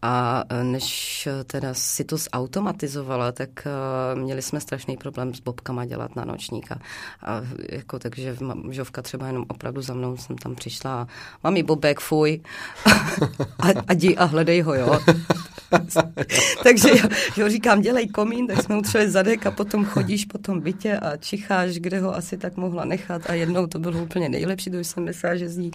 a 0.03 0.45
e, 0.49 0.65
než 0.65 1.27
e, 1.27 1.45
teda 1.45 1.75
si 1.75 2.05
to 2.05 2.17
zautomatizovala, 2.17 3.33
tak 3.33 3.51
uh, 3.67 4.21
měli 4.21 4.43
jsme 4.43 4.61
strašný 4.61 4.92
problém 4.97 5.35
s 5.35 5.41
bobkama 5.41 5.85
dělat 5.85 6.17
na 6.17 6.25
nočníka. 6.25 6.79
A 7.23 7.41
jako, 7.69 7.99
takže 7.99 8.37
žovka 8.71 9.03
třeba 9.03 9.27
jenom 9.27 9.45
opravdu 9.49 9.83
za 9.83 9.95
mnou 9.95 10.17
jsem 10.17 10.37
tam 10.37 10.55
přišla. 10.55 11.07
Mami 11.45 11.63
bobek, 11.63 12.01
fuj. 12.01 12.41
a, 13.59 13.69
a, 13.89 13.95
dí, 13.95 14.19
a 14.19 14.25
hledej 14.25 14.61
ho, 14.61 14.75
jo. 14.75 14.99
takže 16.63 16.89
jo, 16.89 17.09
jo, 17.37 17.49
říkám, 17.49 17.81
dělej 17.81 18.09
komín, 18.09 18.47
tak 18.47 18.63
jsme 18.63 18.79
utřeli 18.79 19.11
zadek 19.11 19.47
a 19.47 19.51
potom 19.51 19.85
chodíš 19.85 20.25
po 20.25 20.39
tom 20.39 20.61
bytě 20.61 20.99
a 20.99 21.17
čicháš, 21.17 21.79
kde 21.79 22.01
ho 22.01 22.17
asi 22.17 22.37
tak 22.37 22.57
mohla 22.57 22.85
nechat 22.85 23.23
a 23.31 23.35
jednou 23.35 23.67
to 23.67 23.79
bylo 23.79 24.03
úplně 24.03 24.29
nejlepší, 24.29 24.71
to 24.71 24.79
jsem 24.79 25.05
myslela, 25.05 25.37
že, 25.37 25.49
zní, 25.49 25.71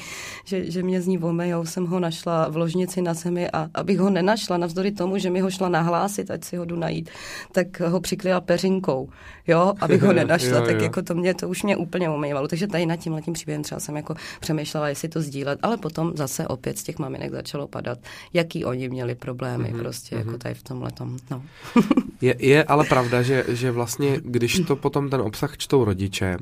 že, 0.46 0.72
že 0.72 0.84
mě 0.84 1.02
zní 1.02 1.20
omejou, 1.20 1.66
jsem 1.66 1.86
ho 1.86 2.00
našla 2.00 2.50
v 2.50 2.58
ložnici 2.58 3.02
na 3.02 3.14
zemi 3.14 3.50
a 3.54 3.70
abych 3.74 4.00
ho 4.00 4.10
nenašla, 4.10 4.58
navzdory 4.58 4.92
tomu, 4.92 5.18
že 5.18 5.30
mi 5.30 5.40
ho 5.40 5.52
šla 5.52 5.70
nahlásit, 5.70 6.32
ať 6.32 6.44
si 6.44 6.58
ho 6.58 6.66
jdu 6.66 6.76
najít, 6.76 7.10
tak 7.52 7.80
ho 7.80 8.00
přikryla 8.00 8.42
peřinkou, 8.42 9.10
jo, 9.48 9.74
abych 9.82 10.02
ho 10.02 10.14
nenašla, 10.22 10.58
jo, 10.58 10.66
tak 10.66 10.76
jo. 10.76 10.84
jako 10.84 11.02
to 11.02 11.16
mě, 11.16 11.34
to 11.34 11.50
už 11.50 11.64
mě 11.64 11.78
úplně 11.78 12.10
omejvalo. 12.10 12.48
Takže 12.48 12.68
tady 12.68 12.86
nad 12.86 12.96
tím 12.96 13.14
letím 13.14 13.34
příběhem 13.34 13.64
třeba 13.64 13.80
jsem 13.80 13.96
jako 13.96 14.16
přemýšlela, 14.40 14.90
jestli 14.90 15.10
to 15.10 15.22
sdílet, 15.22 15.60
ale 15.62 15.78
potom 15.78 16.12
zase 16.16 16.48
opět 16.48 16.78
z 16.78 16.84
těch 16.84 17.00
maminek 17.00 17.32
začalo 17.32 17.68
padat, 17.68 18.00
jaký 18.34 18.66
oni 18.66 18.90
měli 18.90 19.16
problémy 19.16 19.74
mm-hmm, 19.74 19.78
prostě 19.88 20.16
mm-hmm. 20.16 20.20
jako 20.20 20.30
mhm. 20.30 20.40
tady 20.40 20.56
v 20.56 20.64
tomhle 20.64 20.92
tom, 20.92 21.18
no. 21.32 21.44
je, 22.22 22.36
je 22.40 22.64
ale 22.64 22.86
pravda, 22.86 23.22
že, 23.22 23.46
že 23.48 23.72
vlastně, 23.72 24.20
když 24.24 24.60
to 24.60 24.76
potom 24.76 25.10
ten 25.10 25.22
obsah 25.22 25.58
čtou 25.58 25.86
rodiče, 25.86 26.38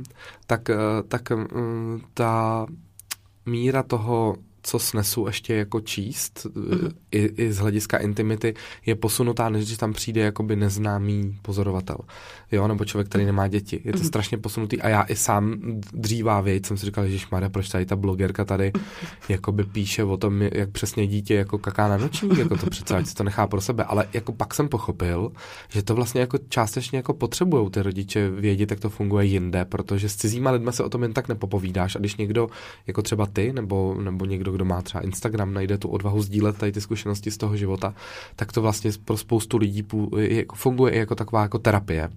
tak, 0.48 0.70
eh, 0.70 0.78
tak 1.08 1.30
mm, 1.30 2.02
ta 2.14 2.66
míra 3.46 3.84
toho 3.84 4.36
co 4.66 4.80
snesu 4.80 5.28
ještě 5.28 5.56
jako 5.56 5.82
číst, 5.82 6.46
mm-hmm. 6.46 6.92
i, 7.12 7.18
i 7.18 7.54
z 7.54 7.58
hlediska 7.58 7.98
intimity, 7.98 8.54
je 8.86 8.96
posunutá, 8.96 9.50
než 9.50 9.66
když 9.66 9.78
tam 9.78 9.94
přijde 9.94 10.22
jakoby 10.22 10.56
neznámý 10.56 11.38
pozorovatel, 11.42 11.98
jo, 12.52 12.68
nebo 12.68 12.86
člověk, 12.86 13.08
který 13.08 13.26
nemá 13.26 13.48
děti. 13.48 13.82
Je 13.84 13.92
to 13.92 13.98
mm-hmm. 13.98 14.08
strašně 14.08 14.38
posunutý 14.38 14.82
a 14.82 14.90
já 14.90 15.02
i 15.02 15.16
sám 15.16 15.56
dřívá 15.94 16.42
věc 16.42 16.66
jsem 16.66 16.78
si 16.78 16.86
říkal, 16.86 17.08
že 17.08 17.26
Maria, 17.32 17.50
proč 17.50 17.70
tady 17.70 17.86
ta 17.86 17.96
blogerka 17.96 18.46
tady 18.46 18.72
jakoby 19.30 19.64
píše 19.64 20.04
o 20.04 20.18
tom, 20.18 20.42
jak 20.42 20.70
přesně 20.70 21.08
dítě 21.08 21.36
jako 21.36 21.58
kaká 21.58 21.88
na 21.88 21.98
noční, 21.98 22.30
jako 22.40 22.58
to 22.58 22.70
přece, 22.70 22.96
ať 22.96 23.08
si 23.08 23.16
to 23.16 23.24
nechá 23.24 23.48
pro 23.48 23.62
sebe, 23.62 23.84
ale 23.84 24.08
jako 24.14 24.32
pak 24.32 24.54
jsem 24.54 24.68
pochopil, 24.68 25.32
že 25.70 25.84
to 25.84 25.96
vlastně 25.96 26.22
jako 26.22 26.38
částečně 26.50 26.98
jako 26.98 27.14
potřebují 27.14 27.70
ty 27.70 27.82
rodiče 27.82 28.30
vědět, 28.30 28.72
jak 28.72 28.80
to 28.80 28.90
funguje 28.90 29.26
jinde, 29.26 29.66
protože 29.66 30.10
s 30.10 30.16
cizíma 30.16 30.52
lidma 30.52 30.72
se 30.72 30.84
o 30.84 30.90
tom 30.90 31.04
jen 31.04 31.14
tak 31.14 31.28
nepopovídáš 31.28 31.96
a 31.96 32.00
když 32.00 32.16
někdo, 32.16 32.48
jako 32.88 33.02
třeba 33.02 33.26
ty, 33.26 33.54
nebo, 33.54 33.98
nebo 34.02 34.26
někdo, 34.26 34.55
kdo 34.56 34.66
má 34.66 34.82
třeba 34.82 35.04
Instagram, 35.04 35.54
najde 35.54 35.78
tu 35.78 35.90
odvahu 35.90 36.22
sdílet 36.22 36.58
tady 36.58 36.72
ty 36.72 36.82
zkušenosti 36.82 37.32
z 37.32 37.38
toho 37.38 37.58
života, 37.58 37.96
tak 38.36 38.52
to 38.52 38.62
vlastně 38.62 38.92
pro 39.06 39.18
spoustu 39.18 39.58
lidí 39.58 39.86
funguje 40.54 40.94
i 40.94 40.98
jako 40.98 41.16
taková 41.16 41.42
jako 41.42 41.60
terapie. 41.60 42.10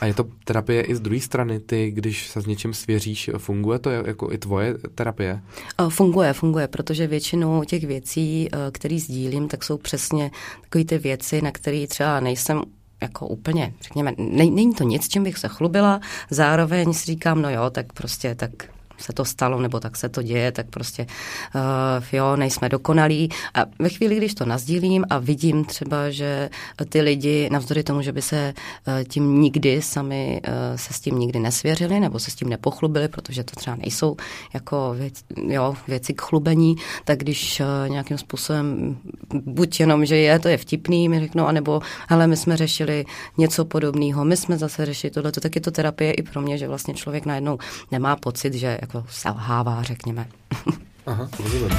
A 0.00 0.06
je 0.06 0.14
to 0.14 0.24
terapie 0.44 0.82
i 0.82 0.94
z 0.94 1.00
druhé 1.00 1.20
strany, 1.20 1.60
ty, 1.60 1.90
když 1.90 2.26
se 2.28 2.42
s 2.42 2.46
něčím 2.46 2.74
svěříš, 2.74 3.30
funguje 3.38 3.78
to 3.78 3.90
jako 3.90 4.32
i 4.32 4.38
tvoje 4.38 4.74
terapie? 4.94 5.42
Funguje, 5.88 6.32
funguje, 6.32 6.68
protože 6.68 7.06
většinou 7.06 7.64
těch 7.64 7.84
věcí, 7.84 8.48
které 8.72 8.98
sdílím, 8.98 9.48
tak 9.48 9.64
jsou 9.64 9.78
přesně 9.78 10.30
takové 10.62 10.84
ty 10.84 10.98
věci, 10.98 11.42
na 11.42 11.50
které 11.50 11.86
třeba 11.86 12.20
nejsem 12.20 12.62
jako 13.02 13.26
úplně, 13.26 13.74
řekněme, 13.80 14.12
není 14.18 14.74
to 14.74 14.84
nic, 14.84 15.08
čím 15.08 15.24
bych 15.24 15.38
se 15.38 15.48
chlubila, 15.48 16.00
zároveň 16.30 16.92
si 16.92 17.06
říkám, 17.06 17.42
no 17.42 17.50
jo, 17.50 17.70
tak 17.70 17.92
prostě 17.92 18.34
tak 18.34 18.50
se 18.98 19.12
to 19.12 19.24
stalo, 19.24 19.60
nebo 19.60 19.80
tak 19.80 19.96
se 19.96 20.08
to 20.08 20.22
děje, 20.22 20.52
tak 20.52 20.66
prostě 20.66 21.06
uh, 21.54 22.04
jo, 22.12 22.36
nejsme 22.36 22.68
dokonalí. 22.68 23.28
A 23.54 23.64
ve 23.78 23.88
chvíli, 23.88 24.16
když 24.16 24.34
to 24.34 24.44
nazdílím 24.44 25.04
a 25.10 25.18
vidím 25.18 25.64
třeba, 25.64 26.10
že 26.10 26.50
ty 26.88 27.00
lidi, 27.00 27.48
navzdory 27.52 27.82
tomu, 27.82 28.02
že 28.02 28.12
by 28.12 28.22
se 28.22 28.54
uh, 28.86 28.94
tím 29.04 29.40
nikdy 29.40 29.82
sami 29.82 30.40
uh, 30.48 30.52
se 30.76 30.94
s 30.94 31.00
tím 31.00 31.18
nikdy 31.18 31.38
nesvěřili, 31.40 32.00
nebo 32.00 32.18
se 32.18 32.30
s 32.30 32.34
tím 32.34 32.48
nepochlubili, 32.48 33.08
protože 33.08 33.44
to 33.44 33.56
třeba 33.56 33.76
nejsou 33.76 34.16
jako 34.54 34.94
věc, 34.98 35.14
jo, 35.36 35.74
věci 35.88 36.14
k 36.14 36.22
chlubení, 36.22 36.76
tak 37.04 37.18
když 37.18 37.60
uh, 37.60 37.88
nějakým 37.88 38.18
způsobem, 38.18 38.96
buď 39.34 39.80
jenom, 39.80 40.06
že 40.06 40.16
je, 40.16 40.38
to 40.38 40.48
je 40.48 40.56
vtipný, 40.56 41.08
mi 41.08 41.20
řeknou, 41.20 41.46
anebo 41.46 41.80
hele, 42.08 42.26
my 42.26 42.36
jsme 42.36 42.56
řešili 42.56 43.04
něco 43.38 43.64
podobného, 43.64 44.24
my 44.24 44.36
jsme 44.36 44.58
zase 44.58 44.86
řešili 44.86 45.10
tohle, 45.10 45.32
tak 45.32 45.54
je 45.54 45.60
to 45.60 45.70
terapie 45.70 46.12
i 46.12 46.22
pro 46.22 46.40
mě, 46.40 46.58
že 46.58 46.68
vlastně 46.68 46.94
člověk 46.94 47.26
najednou 47.26 47.58
nemá 47.92 48.16
pocit, 48.16 48.54
že 48.54 48.78
jako 48.94 49.06
selhává, 49.10 49.82
řekněme. 49.82 50.28
Aha, 51.06 51.28
rozumím. 51.42 51.70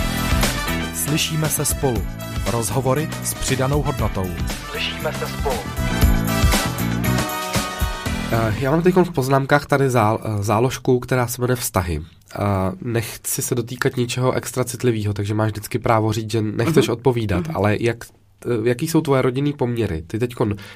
Slyšíme 0.94 1.50
se 1.50 1.66
spolu. 1.66 2.04
Rozhovory 2.52 3.10
s 3.24 3.34
přidanou 3.34 3.82
hodnotou. 3.82 4.26
Slyšíme 4.70 5.14
se 5.14 5.28
spolu. 5.28 5.60
Eh, 8.32 8.56
já 8.60 8.72
mám 8.72 8.82
teď 8.82 8.96
v 8.96 9.12
poznámkách 9.12 9.66
tady 9.66 9.86
eh, 9.86 9.90
záložku, 10.44 11.00
která 11.00 11.28
se 11.28 11.42
jmenuje 11.42 11.56
vztahy. 11.56 12.02
Eh, 12.36 12.38
nechci 12.82 13.42
se 13.42 13.56
dotýkat 13.56 13.98
ničeho 13.98 14.32
extra 14.32 14.64
citlivého, 14.64 15.14
takže 15.14 15.34
máš 15.34 15.52
vždycky 15.52 15.80
právo 15.80 16.14
říct, 16.14 16.32
že 16.32 16.42
nechceš 16.42 16.90
uh-huh. 16.90 16.94
odpovídat, 16.94 17.48
uh-huh. 17.48 17.56
ale 17.56 17.78
jak 17.80 17.98
jaký 18.64 18.88
jsou 18.88 19.02
tvoje 19.02 19.22
rodinný 19.22 19.54
poměry? 19.54 20.02
Ty 20.08 20.20
teď 20.20 20.36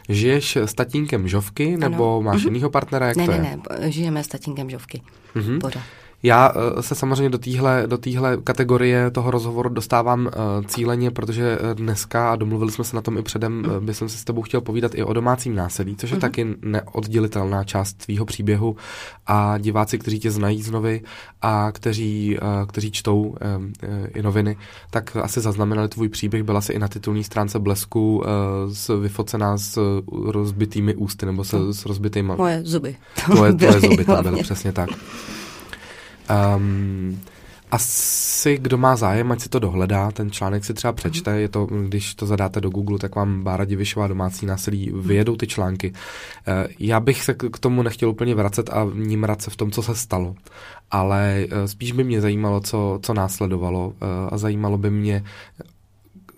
žiješ 0.10 0.56
s 0.56 0.74
tatínkem 0.74 1.28
Žovky, 1.28 1.78
nebo 1.78 2.14
ano. 2.14 2.22
máš 2.22 2.42
uh-huh. 2.42 2.48
jinýho 2.48 2.70
partnera? 2.70 3.08
Jak 3.08 3.16
ne, 3.16 3.26
to 3.26 3.32
ne, 3.32 3.38
je? 3.38 3.42
ne, 3.80 3.92
žijeme 3.92 4.24
s 4.24 4.28
tatínkem 4.28 4.70
Žovky. 4.70 5.02
Uh-huh. 5.36 5.60
Pořád. 5.60 5.84
Já 6.26 6.50
uh, 6.50 6.82
se 6.82 6.96
samozřejmě 6.96 7.30
do 7.30 7.38
téhle 7.38 7.84
do 7.88 7.98
týhle 7.98 8.38
kategorie 8.44 9.12
toho 9.12 9.32
rozhovoru 9.32 9.70
dostávám 9.70 10.26
uh, 10.26 10.66
cíleně, 10.66 11.12
protože 11.12 11.58
dneska, 11.74 12.32
a 12.32 12.36
domluvili 12.36 12.72
jsme 12.72 12.84
se 12.84 12.96
na 12.96 13.02
tom 13.02 13.18
i 13.18 13.22
předem, 13.22 13.54
mm. 13.54 13.66
uh, 13.66 13.80
bych 13.80 13.98
se 13.98 14.10
s 14.10 14.24
tebou 14.24 14.42
chtěl 14.42 14.62
povídat 14.62 14.96
i 14.96 15.04
o 15.04 15.14
domácím 15.14 15.56
násilí, 15.56 15.96
což 15.96 16.10
je 16.10 16.16
mm. 16.16 16.22
taky 16.22 16.56
neoddělitelná 16.62 17.64
část 17.64 17.94
tvýho 17.94 18.26
příběhu 18.26 18.76
a 19.28 19.58
diváci, 19.58 20.00
kteří 20.00 20.20
tě 20.20 20.32
znají 20.32 20.62
z 20.62 20.72
novy 20.72 21.02
a 21.42 21.72
kteří, 21.72 22.38
kteří 22.68 22.92
čtou 22.92 23.36
i 24.16 24.22
noviny, 24.22 24.58
tak 24.92 25.18
asi 25.18 25.42
zaznamenali 25.42 25.90
tvůj 25.90 26.10
příběh, 26.10 26.44
byla 26.44 26.62
si 26.62 26.74
i 26.74 26.80
na 26.80 26.88
titulní 26.88 27.24
stránce 27.24 27.60
Blesku 27.60 28.24
s, 28.72 29.00
vyfocená 29.00 29.58
s 29.58 30.02
rozbitými 30.26 30.96
ústy 30.96 31.26
nebo 31.26 31.44
se, 31.44 31.58
s 31.74 31.86
rozbitými... 31.86 32.34
Moje 32.38 32.62
zuby. 32.64 32.96
Tvoje, 33.26 33.54
tvoje 33.58 33.80
zuby 33.80 34.06
tam 34.06 34.24
byly, 34.24 34.44
přesně 34.44 34.72
tak. 34.72 34.90
Um, 36.30 37.20
asi 37.74 38.58
kdo 38.58 38.78
má 38.78 38.96
zájem, 38.96 39.32
ať 39.32 39.40
si 39.42 39.50
to 39.50 39.60
dohledá, 39.60 40.12
ten 40.12 40.32
článek 40.32 40.66
si 40.66 40.74
třeba 40.74 40.94
přečte, 40.94 41.42
je 41.42 41.50
to, 41.50 41.66
když 41.66 42.16
to 42.16 42.26
zadáte 42.26 42.62
do 42.62 42.70
Google, 42.70 43.00
tak 43.00 43.16
vám 43.16 43.44
Bára 43.44 43.66
Divišová 43.66 44.08
domácí 44.08 44.46
násilí 44.46 44.92
vyjedou 44.96 45.36
ty 45.36 45.48
články. 45.48 45.94
Eh, 46.48 46.68
já 46.80 47.00
bych 47.00 47.24
se 47.24 47.34
k 47.34 47.60
tomu 47.60 47.82
nechtěl 47.82 48.10
úplně 48.10 48.36
vracet 48.36 48.70
a 48.70 48.88
nímrat 48.94 49.42
se 49.42 49.52
v 49.52 49.56
tom, 49.56 49.72
co 49.72 49.82
se 49.82 49.96
stalo, 49.96 50.36
ale 50.92 51.46
eh, 51.50 51.68
spíš 51.68 51.92
by 51.92 52.04
mě 52.04 52.22
zajímalo, 52.22 52.60
co, 52.62 53.00
co 53.02 53.14
následovalo 53.14 53.94
eh, 54.02 54.06
a 54.30 54.38
zajímalo 54.38 54.78
by 54.78 54.90
mě 54.90 55.24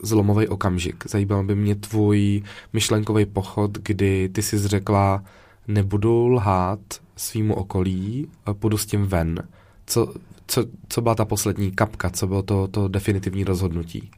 zlomový 0.03 0.47
okamžik. 0.47 1.03
Zajímalo 1.07 1.43
by 1.43 1.55
mě 1.55 1.75
tvůj 1.75 2.43
myšlenkový 2.73 3.25
pochod, 3.25 3.71
kdy 3.71 4.29
ty 4.29 4.41
jsi 4.41 4.67
řekla, 4.67 5.23
nebudu 5.67 6.27
lhát 6.27 6.79
svýmu 7.15 7.55
okolí, 7.55 8.27
půjdu 8.59 8.77
s 8.77 8.85
tím 8.85 9.05
ven 9.05 9.43
co, 9.87 10.13
co, 10.47 10.65
co 10.89 11.01
byla 11.01 11.15
ta 11.15 11.25
poslední 11.25 11.71
kapka, 11.71 12.09
co 12.09 12.27
bylo 12.27 12.43
to, 12.43 12.67
to 12.67 12.87
definitivní 12.87 13.43
rozhodnutí? 13.43 14.11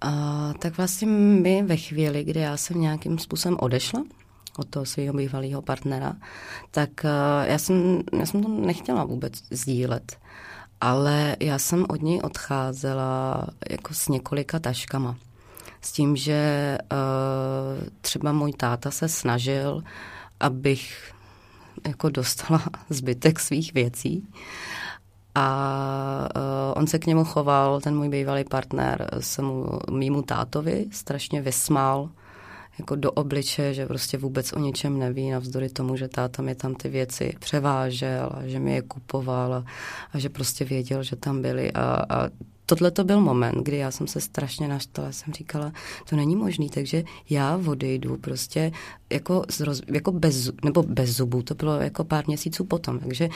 A, 0.00 0.52
tak 0.58 0.76
vlastně 0.76 1.06
my 1.06 1.62
ve 1.62 1.76
chvíli, 1.76 2.24
kdy 2.24 2.40
já 2.40 2.56
jsem 2.56 2.80
nějakým 2.80 3.18
způsobem 3.18 3.56
odešla 3.60 4.04
od 4.58 4.68
toho 4.68 4.86
svého 4.86 5.14
bývalého 5.14 5.62
partnera, 5.62 6.16
tak 6.70 6.90
uh, 7.04 7.10
já 7.48 7.58
jsem, 7.58 8.02
já 8.18 8.26
jsem 8.26 8.42
to 8.42 8.48
nechtěla 8.48 9.04
vůbec 9.04 9.32
sdílet. 9.50 10.16
Ale 10.80 11.36
já 11.40 11.58
jsem 11.58 11.86
od 11.88 12.02
něj 12.02 12.20
odcházela 12.20 13.46
jako 13.70 13.94
s 13.94 14.08
několika 14.08 14.58
taškama. 14.58 15.16
S 15.80 15.92
tím, 15.92 16.16
že 16.16 16.78
uh, 16.92 17.88
třeba 18.00 18.32
můj 18.32 18.52
táta 18.52 18.90
se 18.90 19.08
snažil, 19.08 19.82
abych 20.40 21.12
jako 21.86 22.10
dostala 22.10 22.62
zbytek 22.90 23.40
svých 23.40 23.74
věcí. 23.74 24.28
A 25.34 26.28
uh, 26.36 26.42
on 26.76 26.86
se 26.86 26.98
k 26.98 27.06
němu 27.06 27.24
choval, 27.24 27.80
ten 27.80 27.96
můj 27.96 28.08
bývalý 28.08 28.44
partner, 28.44 29.10
se 29.20 29.42
mu, 29.42 29.66
mýmu 29.90 30.22
tátovi 30.22 30.86
strašně 30.90 31.42
vysmál 31.42 32.10
jako 32.78 32.96
do 32.96 33.12
obliče, 33.12 33.74
že 33.74 33.86
prostě 33.86 34.18
vůbec 34.18 34.52
o 34.52 34.58
ničem 34.58 34.98
neví, 34.98 35.30
navzdory 35.30 35.68
tomu, 35.68 35.96
že 35.96 36.08
táta 36.08 36.42
mi 36.42 36.54
tam 36.54 36.74
ty 36.74 36.88
věci 36.88 37.34
převážel 37.38 38.30
a 38.34 38.46
že 38.46 38.58
mi 38.58 38.74
je 38.74 38.82
kupoval 38.82 39.54
a, 39.54 39.64
a 40.12 40.18
že 40.18 40.28
prostě 40.28 40.64
věděl, 40.64 41.02
že 41.02 41.16
tam 41.16 41.42
byly 41.42 41.72
a, 41.72 42.04
a 42.08 42.28
tohle 42.66 42.90
to 42.90 43.04
byl 43.04 43.20
moment, 43.20 43.54
kdy 43.62 43.76
já 43.76 43.90
jsem 43.90 44.06
se 44.06 44.20
strašně 44.20 44.68
naštala, 44.68 45.12
jsem 45.12 45.32
říkala, 45.32 45.72
to 46.10 46.16
není 46.16 46.36
možný, 46.36 46.70
takže 46.70 47.04
já 47.30 47.60
odejdu 47.66 48.16
prostě 48.16 48.72
jako, 49.12 49.44
zroz, 49.48 49.82
jako 49.92 50.12
bez, 50.12 50.50
nebo 50.64 50.82
bez 50.82 51.10
zubů, 51.10 51.42
to 51.42 51.54
bylo 51.54 51.80
jako 51.80 52.04
pár 52.04 52.24
měsíců 52.26 52.64
potom, 52.64 52.98
takže 52.98 53.28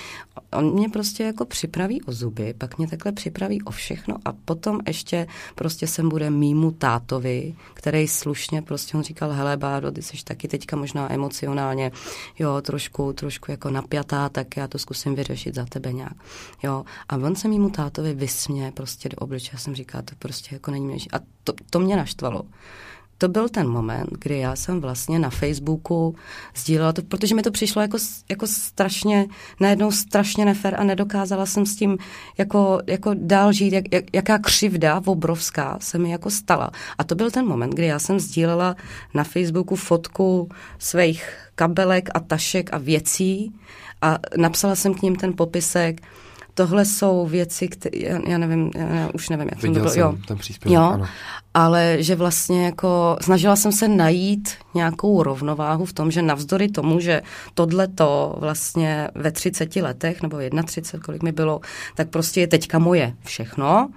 on 0.53 0.73
mě 0.73 0.89
prostě 0.89 1.23
jako 1.23 1.45
připraví 1.45 2.03
o 2.03 2.13
zuby, 2.13 2.55
pak 2.59 2.79
mě 2.79 2.89
takhle 2.89 3.13
připraví 3.13 3.63
o 3.63 3.71
všechno 3.71 4.17
a 4.25 4.33
potom 4.33 4.81
ještě 4.87 5.27
prostě 5.55 5.87
sem 5.87 6.09
bude 6.09 6.31
mýmu 6.31 6.71
tátovi, 6.71 7.55
který 7.75 8.09
slušně 8.09 8.63
prostě 8.63 8.97
on 8.97 9.03
říkal, 9.03 9.33
hele 9.33 9.57
Báro, 9.57 9.91
ty 9.91 10.03
jsi 10.03 10.25
taky 10.25 10.49
teďka 10.49 10.77
možná 10.77 11.13
emocionálně, 11.13 11.93
jo, 12.39 12.61
trošku, 12.63 13.13
trošku 13.13 13.51
jako 13.51 13.71
napjatá, 13.71 14.29
tak 14.29 14.57
já 14.57 14.69
to 14.69 14.79
zkusím 14.79 15.15
vyřešit 15.15 15.55
za 15.55 15.65
tebe 15.65 15.93
nějak, 15.93 16.17
jo. 16.63 16.85
A 17.09 17.17
on 17.17 17.37
se 17.37 17.49
mýmu 17.49 17.71
tátovi 17.71 18.15
vysmě 18.15 18.73
prostě 18.77 19.09
do 19.09 19.17
obliče, 19.17 19.51
já 19.53 19.59
jsem 19.59 19.75
říkala, 19.75 20.03
to 20.03 20.15
prostě 20.19 20.55
jako 20.55 20.71
není 20.71 20.87
možné. 20.87 21.09
A 21.13 21.21
to, 21.45 21.53
to 21.71 21.81
mě 21.81 21.97
naštvalo 21.97 22.43
to 23.19 23.29
byl 23.29 23.49
ten 23.49 23.69
moment, 23.69 24.09
kdy 24.11 24.39
já 24.39 24.57
jsem 24.57 24.81
vlastně 24.81 25.19
na 25.19 25.31
Facebooku 25.31 26.15
sdílela 26.57 26.93
to, 26.93 27.03
protože 27.03 27.35
mi 27.35 27.43
to 27.43 27.51
přišlo 27.51 27.83
jako, 27.83 27.99
jako 28.29 28.47
strašně, 28.47 29.27
najednou 29.61 29.93
strašně 29.93 30.45
nefer 30.45 30.75
a 30.81 30.85
nedokázala 30.85 31.47
jsem 31.47 31.67
s 31.67 31.77
tím 31.77 31.99
jako, 32.39 32.81
jako 32.87 33.11
dál 33.15 33.53
žít, 33.53 33.73
jak, 33.73 33.85
jak, 33.93 34.05
jaká 34.13 34.39
křivda 34.39 35.03
obrovská 35.07 35.79
se 35.81 35.99
mi 35.99 36.11
jako 36.11 36.31
stala. 36.31 36.71
A 36.99 37.05
to 37.05 37.15
byl 37.15 37.31
ten 37.31 37.47
moment, 37.47 37.71
kdy 37.71 37.87
já 37.87 37.99
jsem 37.99 38.21
sdílela 38.21 38.77
na 39.15 39.25
Facebooku 39.25 39.77
fotku 39.77 40.49
svých 40.79 41.49
kabelek 41.55 42.09
a 42.15 42.21
tašek 42.21 42.71
a 42.73 42.79
věcí 42.79 43.53
a 44.03 44.19
napsala 44.37 44.75
jsem 44.75 44.95
k 44.95 45.03
ním 45.03 45.17
ten 45.17 45.33
popisek, 45.37 46.01
tohle 46.55 46.85
jsou 46.85 47.27
věci, 47.27 47.69
které, 47.69 47.99
já, 47.99 48.21
já 48.29 48.39
nevím, 48.39 48.71
já 48.75 49.09
už 49.15 49.29
nevím, 49.29 49.49
jak 49.51 49.63
Viděl 49.63 49.85
to 49.85 49.91
bylo. 49.91 50.07
jo. 50.07 50.19
ten 50.29 50.37
příspěvek, 50.37 50.75
jo, 50.75 50.83
ano. 50.83 51.07
ale 51.55 51.97
že 51.99 52.17
vlastně 52.17 52.65
jako 52.65 53.17
snažila 53.21 53.57
jsem 53.57 53.73
se 53.73 53.89
najít 53.89 54.49
nějakou 54.75 55.23
rovnováhu 55.23 55.85
v 55.85 55.93
tom, 55.93 56.11
že 56.11 56.23
navzdory 56.23 56.69
tomu, 56.69 57.01
že 57.01 57.23
tohle 57.55 57.89
to 57.89 58.37
vlastně 58.39 59.09
ve 59.15 59.33
30 59.33 59.77
letech, 59.77 60.23
nebo 60.23 60.39
31, 60.65 61.05
kolik 61.05 61.23
mi 61.23 61.33
bylo, 61.33 61.61
tak 61.95 62.09
prostě 62.09 62.41
je 62.41 62.47
teďka 62.47 62.79
moje 62.79 63.15
všechno, 63.25 63.89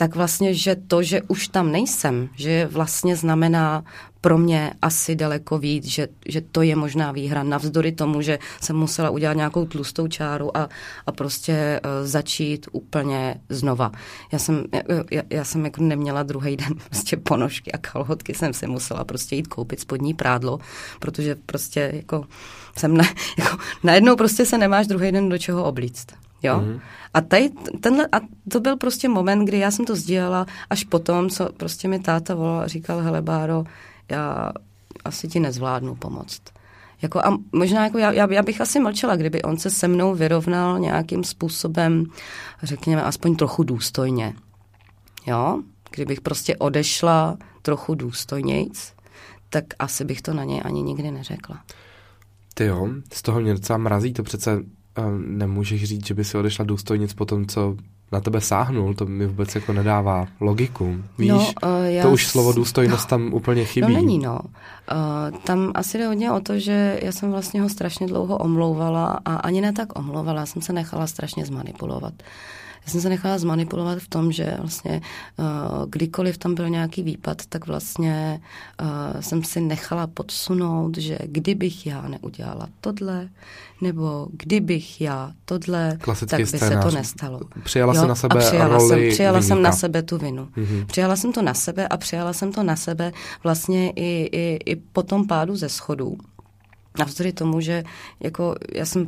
tak 0.00 0.14
vlastně, 0.14 0.54
že 0.54 0.76
to, 0.76 1.02
že 1.02 1.22
už 1.28 1.48
tam 1.48 1.72
nejsem, 1.72 2.28
že 2.36 2.68
vlastně 2.72 3.16
znamená 3.16 3.84
pro 4.20 4.38
mě 4.38 4.72
asi 4.82 5.16
daleko 5.16 5.58
víc, 5.58 5.86
že, 5.86 6.08
že 6.28 6.40
to 6.40 6.62
je 6.62 6.76
možná 6.76 7.12
výhra, 7.12 7.42
navzdory 7.42 7.92
tomu, 7.92 8.22
že 8.22 8.38
jsem 8.60 8.76
musela 8.76 9.10
udělat 9.10 9.36
nějakou 9.36 9.64
tlustou 9.64 10.08
čáru 10.08 10.56
a, 10.56 10.68
a 11.06 11.12
prostě 11.12 11.80
uh, 11.84 12.06
začít 12.06 12.68
úplně 12.72 13.40
znova. 13.48 13.92
Já 14.32 14.38
jsem, 14.38 14.64
já, 15.10 15.22
já 15.30 15.44
jsem 15.44 15.64
jako 15.64 15.82
neměla 15.82 16.22
druhý 16.22 16.56
den 16.56 16.74
prostě 16.88 17.16
ponožky 17.16 17.72
a 17.72 17.78
kalhotky 17.78 18.34
jsem 18.34 18.52
si 18.52 18.66
musela 18.66 19.04
prostě 19.04 19.36
jít 19.36 19.48
koupit 19.48 19.80
spodní 19.80 20.14
prádlo, 20.14 20.58
protože 21.00 21.36
prostě 21.46 21.92
jako 21.94 22.24
jsem 22.78 22.96
na, 22.96 23.04
jako, 23.38 23.56
najednou 23.82 24.16
prostě 24.16 24.46
se 24.46 24.58
nemáš 24.58 24.86
druhý 24.86 25.12
den 25.12 25.28
do 25.28 25.38
čeho 25.38 25.64
oblíct. 25.64 26.29
Jo? 26.42 26.60
Mm-hmm. 26.60 26.80
A, 27.14 27.20
tady, 27.20 27.50
tenhle, 27.80 28.08
a 28.12 28.20
to 28.52 28.60
byl 28.60 28.76
prostě 28.76 29.08
moment, 29.08 29.44
kdy 29.44 29.58
já 29.58 29.70
jsem 29.70 29.84
to 29.84 29.96
sdílela 29.96 30.46
až 30.70 30.84
potom, 30.84 31.30
co 31.30 31.48
prostě 31.56 31.88
mi 31.88 31.98
táta 31.98 32.34
volal 32.34 32.60
a 32.60 32.66
říkal, 32.66 33.00
hele 33.00 33.22
Báro, 33.22 33.64
já 34.10 34.52
asi 35.04 35.28
ti 35.28 35.40
nezvládnu 35.40 35.94
pomoct. 35.94 36.42
Jako 37.02 37.18
a 37.18 37.38
možná 37.52 37.84
jako 37.84 37.98
já, 37.98 38.12
já, 38.12 38.42
bych 38.42 38.60
asi 38.60 38.80
mlčela, 38.80 39.16
kdyby 39.16 39.42
on 39.42 39.56
se 39.56 39.70
se 39.70 39.88
mnou 39.88 40.14
vyrovnal 40.14 40.78
nějakým 40.78 41.24
způsobem, 41.24 42.04
řekněme, 42.62 43.02
aspoň 43.02 43.36
trochu 43.36 43.62
důstojně. 43.62 44.34
Jo? 45.26 45.62
Kdybych 45.90 46.20
prostě 46.20 46.56
odešla 46.56 47.38
trochu 47.62 47.94
důstojnějc, 47.94 48.92
tak 49.50 49.64
asi 49.78 50.04
bych 50.04 50.22
to 50.22 50.34
na 50.34 50.44
něj 50.44 50.62
ani 50.64 50.82
nikdy 50.82 51.10
neřekla. 51.10 51.64
Ty 52.54 52.64
jo, 52.64 52.88
z 53.12 53.22
toho 53.22 53.40
mě 53.40 53.52
docela 53.52 53.76
mrazí, 53.76 54.12
to 54.12 54.22
přece 54.22 54.62
nemůžeš 55.26 55.84
říct, 55.84 56.06
že 56.06 56.14
by 56.14 56.24
si 56.24 56.38
odešla 56.38 56.64
důstojnic 56.64 57.12
po 57.14 57.24
tom, 57.24 57.46
co 57.46 57.76
na 58.12 58.20
tebe 58.20 58.40
sáhnul, 58.40 58.94
to 58.94 59.06
mi 59.06 59.26
vůbec 59.26 59.54
jako 59.54 59.72
nedává 59.72 60.26
logiku. 60.40 60.96
Víš, 61.18 61.28
no, 61.28 61.38
uh, 61.38 61.84
já 61.84 62.02
to 62.02 62.10
už 62.10 62.26
slovo 62.26 62.52
důstojnost 62.52 63.04
no, 63.04 63.08
tam 63.08 63.34
úplně 63.34 63.64
chybí. 63.64 63.92
No 63.92 64.00
není, 64.00 64.18
no. 64.18 64.40
Uh, 64.40 65.38
tam 65.38 65.72
asi 65.74 65.98
jde 65.98 66.06
hodně 66.06 66.32
o 66.32 66.40
to, 66.40 66.58
že 66.58 67.00
já 67.02 67.12
jsem 67.12 67.30
vlastně 67.30 67.62
ho 67.62 67.68
strašně 67.68 68.06
dlouho 68.06 68.36
omlouvala 68.36 69.20
a 69.24 69.34
ani 69.34 69.60
ne 69.60 69.72
tak 69.72 69.98
omlouvala, 69.98 70.46
jsem 70.46 70.62
se 70.62 70.72
nechala 70.72 71.06
strašně 71.06 71.46
zmanipulovat. 71.46 72.12
Uh, 72.12 72.59
já 72.86 72.92
jsem 72.92 73.00
se 73.00 73.08
nechala 73.08 73.38
zmanipulovat 73.38 73.98
v 73.98 74.08
tom, 74.08 74.32
že 74.32 74.56
vlastně 74.58 75.00
uh, 75.36 75.46
kdykoliv 75.90 76.38
tam 76.38 76.54
byl 76.54 76.68
nějaký 76.68 77.02
výpad, 77.02 77.46
tak 77.48 77.66
vlastně 77.66 78.40
uh, 78.82 79.20
jsem 79.20 79.44
si 79.44 79.60
nechala 79.60 80.06
podsunout, 80.06 80.98
že 80.98 81.18
kdybych 81.24 81.86
já 81.86 82.08
neudělala 82.08 82.68
tohle, 82.80 83.28
nebo 83.80 84.28
kdybych 84.32 85.00
já 85.00 85.32
tohle, 85.44 85.98
Klasický 86.00 86.30
tak 86.30 86.40
by 86.40 86.46
scénář. 86.46 86.84
se 86.84 86.90
to 86.90 86.96
nestalo. 86.96 87.40
Přijala 87.64 87.94
jo? 87.94 88.00
jsem 88.00 88.08
na 88.08 88.14
sebe 88.14 88.44
a 88.44 88.48
přijala 88.48 88.78
roli 88.78 88.88
jsem, 88.88 89.10
přijala 89.10 89.38
vyníka. 89.38 89.54
jsem 89.54 89.62
na 89.62 89.72
sebe 89.72 90.02
tu 90.02 90.18
vinu. 90.18 90.48
Mm-hmm. 90.56 90.86
Přijala 90.86 91.16
jsem 91.16 91.32
to 91.32 91.42
na 91.42 91.54
sebe 91.54 91.88
a 91.88 91.96
přijala 91.96 92.32
jsem 92.32 92.52
to 92.52 92.62
na 92.62 92.76
sebe 92.76 93.12
vlastně 93.44 93.90
i, 93.90 94.28
i, 94.32 94.58
i 94.66 94.76
po 94.76 95.02
tom 95.02 95.26
pádu 95.26 95.56
ze 95.56 95.68
schodů. 95.68 96.18
Navzdory 96.98 97.32
tomu, 97.32 97.60
že 97.60 97.84
jako 98.20 98.54
já 98.74 98.84
jsem 98.84 99.06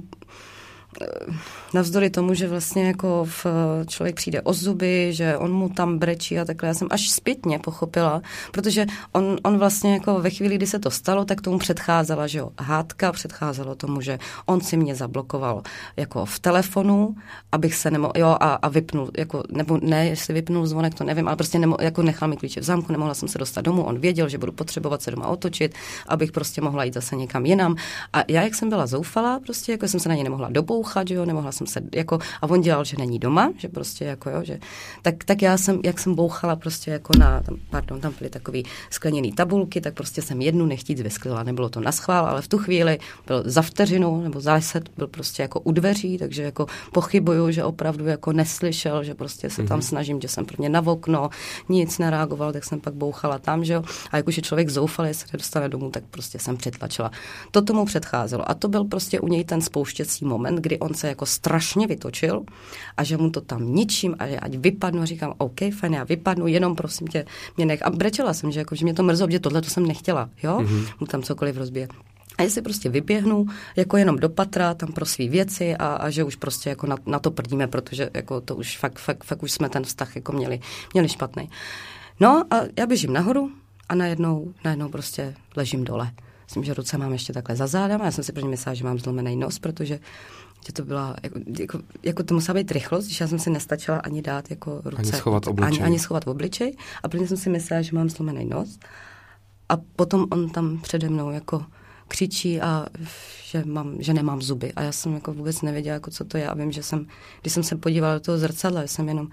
navzdory 1.74 2.10
tomu, 2.10 2.34
že 2.34 2.48
vlastně 2.48 2.86
jako 2.86 3.24
v, 3.24 3.46
člověk 3.86 4.16
přijde 4.16 4.42
o 4.42 4.52
zuby, 4.52 5.08
že 5.12 5.36
on 5.36 5.52
mu 5.52 5.68
tam 5.68 5.98
brečí 5.98 6.38
a 6.38 6.44
takhle, 6.44 6.68
já 6.68 6.74
jsem 6.74 6.88
až 6.90 7.10
zpětně 7.10 7.58
pochopila, 7.58 8.22
protože 8.52 8.86
on, 9.12 9.36
on 9.44 9.58
vlastně 9.58 9.92
jako 9.92 10.20
ve 10.20 10.30
chvíli, 10.30 10.56
kdy 10.56 10.66
se 10.66 10.78
to 10.78 10.90
stalo, 10.90 11.24
tak 11.24 11.40
tomu 11.40 11.58
předcházela, 11.58 12.26
že 12.26 12.38
jo, 12.38 12.50
hádka, 12.58 13.12
předcházelo 13.12 13.74
tomu, 13.74 14.00
že 14.00 14.18
on 14.46 14.60
si 14.60 14.76
mě 14.76 14.94
zablokoval 14.94 15.62
jako 15.96 16.24
v 16.24 16.38
telefonu, 16.38 17.16
abych 17.52 17.74
se 17.74 17.90
nemohl, 17.90 18.12
jo, 18.16 18.36
a, 18.40 18.54
a 18.54 18.68
vypnul, 18.68 19.10
jako, 19.18 19.42
nebo 19.50 19.78
ne, 19.82 20.06
jestli 20.06 20.34
vypnul 20.34 20.66
zvonek, 20.66 20.94
to 20.94 21.04
nevím, 21.04 21.28
ale 21.28 21.36
prostě 21.36 21.58
nemo, 21.58 21.76
jako 21.80 22.02
nechal 22.02 22.28
mi 22.28 22.36
klíče 22.36 22.60
v 22.60 22.64
zámku, 22.64 22.92
nemohla 22.92 23.14
jsem 23.14 23.28
se 23.28 23.38
dostat 23.38 23.60
domů, 23.60 23.84
on 23.84 23.98
věděl, 23.98 24.28
že 24.28 24.38
budu 24.38 24.52
potřebovat 24.52 25.02
se 25.02 25.10
doma 25.10 25.26
otočit, 25.26 25.74
abych 26.08 26.32
prostě 26.32 26.60
mohla 26.60 26.84
jít 26.84 26.94
zase 26.94 27.16
někam 27.16 27.46
jinam. 27.46 27.76
A 28.12 28.24
já, 28.28 28.42
jak 28.42 28.54
jsem 28.54 28.68
byla 28.68 28.86
zoufalá, 28.86 29.40
prostě 29.40 29.72
jako 29.72 29.88
jsem 29.88 30.00
se 30.00 30.08
na 30.08 30.14
ně 30.14 30.24
nemohla 30.24 30.48
dobouchat, 30.82 31.10
jo, 31.10 31.24
nemohla 31.24 31.52
jsem 31.52 31.66
se, 31.66 31.80
jako, 31.94 32.18
a 32.42 32.50
on 32.50 32.60
dělal, 32.60 32.84
že 32.84 32.96
není 32.98 33.18
doma, 33.18 33.52
že 33.56 33.68
prostě 33.68 34.04
jako, 34.04 34.30
jo, 34.30 34.40
že, 34.42 34.58
tak, 35.02 35.24
tak 35.24 35.42
já 35.42 35.56
jsem, 35.56 35.80
jak 35.84 35.98
jsem 35.98 36.14
bouchala 36.14 36.56
prostě 36.56 36.90
jako 36.90 37.12
na, 37.18 37.40
tam, 37.40 37.56
pardon, 37.70 38.00
tam 38.00 38.12
byly 38.18 38.30
takový 38.30 38.64
skleněný 38.90 39.32
tabulky, 39.32 39.80
tak 39.80 39.94
prostě 39.94 40.22
jsem 40.22 40.40
jednu 40.40 40.66
nechtít 40.66 41.00
vysklila, 41.00 41.42
nebylo 41.42 41.68
to 41.68 41.80
na 41.80 41.92
schvál, 41.92 42.26
ale 42.26 42.42
v 42.42 42.48
tu 42.48 42.58
chvíli 42.58 42.98
byl 43.26 43.42
za 43.46 43.62
vteřinu 43.62 44.22
nebo 44.22 44.40
za 44.40 44.54
deset, 44.54 44.88
byl 44.96 45.06
prostě 45.06 45.42
jako 45.42 45.60
u 45.60 45.72
dveří, 45.72 46.18
takže 46.18 46.42
jako 46.42 46.66
pochybuju, 46.92 47.50
že 47.50 47.64
opravdu 47.64 48.06
jako 48.06 48.32
neslyšel, 48.32 49.04
že 49.04 49.14
prostě 49.14 49.50
se 49.50 49.62
tam 49.62 49.78
mm-hmm. 49.78 49.82
snažím, 49.82 50.20
že 50.20 50.28
jsem 50.28 50.44
prvně 50.44 50.68
na 50.68 50.86
okno, 50.86 51.30
nic 51.68 51.98
nereagoval, 51.98 52.52
tak 52.52 52.64
jsem 52.64 52.80
pak 52.80 52.94
bouchala 52.94 53.38
tam, 53.38 53.64
že 53.64 53.72
jo, 53.72 53.82
a 54.10 54.16
jak 54.16 54.28
už 54.28 54.36
je 54.36 54.42
člověk 54.42 54.68
zoufalý, 54.68 55.14
se 55.14 55.26
nedostane 55.32 55.68
domů, 55.68 55.90
tak 55.90 56.04
prostě 56.10 56.38
jsem 56.38 56.56
přetlačila. 56.56 57.10
To 57.50 57.62
tomu 57.62 57.84
předcházelo 57.84 58.50
a 58.50 58.54
to 58.54 58.68
byl 58.68 58.84
prostě 58.84 59.20
u 59.20 59.28
něj 59.28 59.44
ten 59.44 59.60
spouštěcí 59.60 60.24
moment, 60.24 60.56
kdy 60.56 60.71
on 60.78 60.94
se 60.94 61.08
jako 61.08 61.26
strašně 61.26 61.86
vytočil 61.86 62.42
a 62.96 63.04
že 63.04 63.16
mu 63.16 63.30
to 63.30 63.40
tam 63.40 63.74
ničím 63.74 64.16
a 64.18 64.26
že 64.26 64.40
ať 64.40 64.54
vypadnu, 64.54 65.02
a 65.02 65.04
říkám, 65.04 65.34
OK, 65.38 65.60
fajn, 65.78 65.94
já 65.94 66.04
vypadnu, 66.04 66.46
jenom 66.46 66.76
prosím 66.76 67.06
tě, 67.06 67.24
mě 67.56 67.66
nech. 67.66 67.82
A 67.82 67.90
brečela 67.90 68.34
jsem, 68.34 68.52
že, 68.52 68.60
jako, 68.60 68.74
že 68.74 68.84
mě 68.84 68.94
to 68.94 69.02
mrzlo, 69.02 69.26
že 69.30 69.40
tohle 69.40 69.62
to 69.62 69.70
jsem 69.70 69.86
nechtěla, 69.86 70.30
jo, 70.42 70.58
mm-hmm. 70.58 70.86
mu 71.00 71.06
tam 71.06 71.22
cokoliv 71.22 71.56
rozbije. 71.56 71.88
A 72.38 72.42
jestli 72.42 72.62
prostě 72.62 72.88
vyběhnu 72.88 73.46
jako 73.76 73.96
jenom 73.96 74.16
do 74.16 74.28
patra 74.28 74.74
tam 74.74 74.92
pro 74.92 75.06
své 75.06 75.28
věci 75.28 75.76
a, 75.76 75.86
a, 75.86 76.10
že 76.10 76.24
už 76.24 76.36
prostě 76.36 76.70
jako 76.70 76.86
na, 76.86 76.96
na 77.06 77.18
to 77.18 77.30
prdíme, 77.30 77.66
protože 77.66 78.10
jako 78.14 78.40
to 78.40 78.56
už 78.56 78.78
fakt, 78.78 78.98
fakt, 78.98 79.24
fakt 79.24 79.42
už 79.42 79.52
jsme 79.52 79.68
ten 79.68 79.84
vztah 79.84 80.16
jako 80.16 80.32
měli, 80.32 80.60
měli 80.92 81.08
špatný. 81.08 81.50
No 82.20 82.44
a 82.50 82.60
já 82.78 82.86
běžím 82.86 83.12
nahoru 83.12 83.50
a 83.88 83.94
najednou, 83.94 84.54
najednou 84.64 84.88
prostě 84.88 85.34
ležím 85.56 85.84
dole. 85.84 86.10
Myslím, 86.44 86.64
že 86.64 86.74
ruce 86.74 86.98
mám 86.98 87.12
ještě 87.12 87.32
takhle 87.32 87.56
za 87.56 87.66
zádama. 87.66 88.04
Já 88.04 88.10
jsem 88.10 88.24
si 88.24 88.32
první 88.32 88.48
myslela, 88.48 88.74
že 88.74 88.84
mám 88.84 88.98
zlomený 88.98 89.36
nos, 89.36 89.58
protože 89.58 90.00
že 90.66 90.72
to 90.72 90.84
byla, 90.84 91.16
jako, 91.22 91.40
jako, 91.58 91.80
jako 92.02 92.22
to 92.22 92.34
musela 92.34 92.54
být 92.54 92.70
rychlost, 92.70 93.04
když 93.04 93.20
já 93.20 93.28
jsem 93.28 93.38
si 93.38 93.50
nestačila 93.50 93.98
ani 93.98 94.22
dát 94.22 94.50
jako 94.50 94.80
ruce. 94.84 95.02
Ani 95.02 95.12
schovat 95.12 95.46
obličej. 95.46 95.78
Ani, 95.78 95.86
ani 95.86 95.98
schovat 95.98 96.26
obličej. 96.26 96.76
A 97.02 97.08
prvně 97.08 97.28
jsem 97.28 97.36
si 97.36 97.50
myslela, 97.50 97.82
že 97.82 97.96
mám 97.96 98.10
zlomený 98.10 98.44
nos. 98.44 98.78
A 99.68 99.76
potom 99.96 100.26
on 100.30 100.50
tam 100.50 100.80
přede 100.80 101.08
mnou 101.08 101.30
jako 101.30 101.64
křičí 102.08 102.60
a 102.60 102.86
že, 103.44 103.64
mám, 103.64 103.96
že 103.98 104.14
nemám 104.14 104.42
zuby. 104.42 104.72
A 104.72 104.82
já 104.82 104.92
jsem 104.92 105.14
jako 105.14 105.32
vůbec 105.32 105.62
nevěděla, 105.62 105.94
jako 105.94 106.10
co 106.10 106.24
to 106.24 106.36
je. 106.38 106.48
A 106.48 106.54
vím, 106.54 106.72
že 106.72 106.82
jsem, 106.82 107.06
když 107.40 107.52
jsem 107.52 107.62
se 107.62 107.76
podívala 107.76 108.14
do 108.14 108.20
toho 108.20 108.38
zrcadla, 108.38 108.82
jsem 108.82 109.08
jenom 109.08 109.28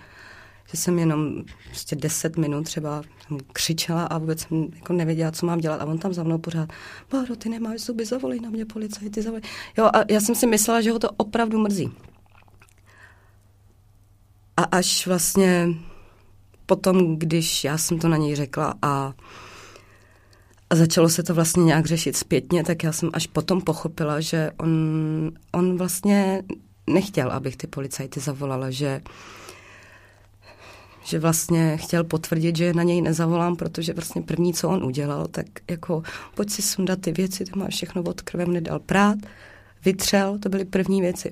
že 0.72 0.78
jsem 0.78 1.00
jenom 1.00 1.44
prostě 1.68 1.96
deset 1.96 2.38
minut 2.38 2.64
třeba 2.64 3.02
křičela 3.54 4.04
a 4.04 4.18
vůbec 4.18 4.40
jsem 4.40 4.68
jako 4.76 4.94
nevěděla, 4.94 5.32
co 5.32 5.46
mám 5.46 5.60
dělat. 5.60 5.82
A 5.82 5.86
on 5.86 5.98
tam 5.98 6.14
za 6.14 6.24
mnou 6.24 6.38
pořád, 6.38 6.70
Báro, 7.12 7.36
ty 7.36 7.50
nemáš 7.50 7.80
zuby, 7.80 8.06
zavolej 8.06 8.40
na 8.40 8.50
mě 8.50 8.66
policajt, 8.66 9.14
ty 9.14 9.22
zavolej. 9.22 9.44
Jo, 9.78 9.90
a 9.94 10.04
já 10.10 10.20
jsem 10.22 10.36
si 10.36 10.48
myslela, 10.48 10.82
že 10.82 10.92
ho 10.92 11.00
to 11.00 11.10
opravdu 11.18 11.60
mrzí. 11.60 11.92
A 14.58 14.64
až 14.64 15.08
vlastně 15.08 15.68
potom, 16.66 17.20
když 17.20 17.64
já 17.64 17.78
jsem 17.78 18.00
to 18.00 18.08
na 18.08 18.18
něj 18.18 18.36
řekla 18.36 18.74
a, 18.82 19.14
a 20.70 20.76
začalo 20.76 21.10
se 21.10 21.24
to 21.24 21.34
vlastně 21.34 21.64
nějak 21.64 21.86
řešit 21.86 22.18
zpětně, 22.18 22.64
tak 22.64 22.84
já 22.84 22.92
jsem 22.92 23.10
až 23.14 23.28
potom 23.28 23.62
pochopila, 23.62 24.22
že 24.22 24.52
on, 24.58 24.70
on 25.52 25.78
vlastně 25.78 26.44
nechtěl, 26.88 27.32
abych 27.32 27.58
ty 27.58 27.68
policajty 27.68 28.20
zavolala, 28.20 28.72
že 28.72 29.02
že 31.10 31.20
vlastně 31.20 31.78
chtěl 31.78 32.04
potvrdit, 32.04 32.58
že 32.58 32.74
na 32.74 32.84
něj 32.84 33.02
nezavolám, 33.02 33.56
protože 33.56 33.94
vlastně 33.94 34.22
první, 34.22 34.54
co 34.54 34.70
on 34.70 34.84
udělal, 34.84 35.28
tak 35.28 35.46
jako 35.70 36.04
pojď 36.36 36.50
si 36.50 36.62
sundat 36.62 37.02
ty 37.02 37.12
věci, 37.12 37.46
to 37.46 37.60
máš 37.60 37.74
všechno 37.74 38.04
od 38.04 38.22
krvem, 38.22 38.54
nedal 38.54 38.80
prát, 38.80 39.18
vytřel, 39.86 40.38
to 40.40 40.50
byly 40.50 40.66
první 40.66 41.02
věci. 41.02 41.30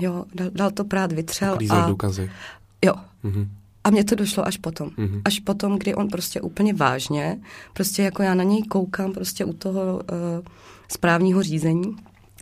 Jo, 0.00 0.24
dal, 0.34 0.50
dal 0.50 0.70
to 0.70 0.84
prát, 0.84 1.12
vytřel. 1.12 1.58
A 1.70 1.88
důkazy. 1.88 2.30
Jo. 2.84 2.94
Mm-hmm. 3.24 3.48
A 3.84 3.90
mně 3.90 4.04
to 4.04 4.14
došlo 4.14 4.46
až 4.46 4.56
potom. 4.56 4.88
Mm-hmm. 4.88 5.22
Až 5.24 5.40
potom, 5.40 5.78
kdy 5.78 5.94
on 5.94 6.08
prostě 6.08 6.40
úplně 6.40 6.74
vážně, 6.74 7.40
prostě 7.72 8.02
jako 8.02 8.22
já 8.22 8.34
na 8.34 8.44
něj 8.44 8.62
koukám 8.62 9.12
prostě 9.12 9.44
u 9.44 9.52
toho 9.52 9.80
uh, 9.96 10.00
správního 10.88 11.42
řízení, 11.42 11.96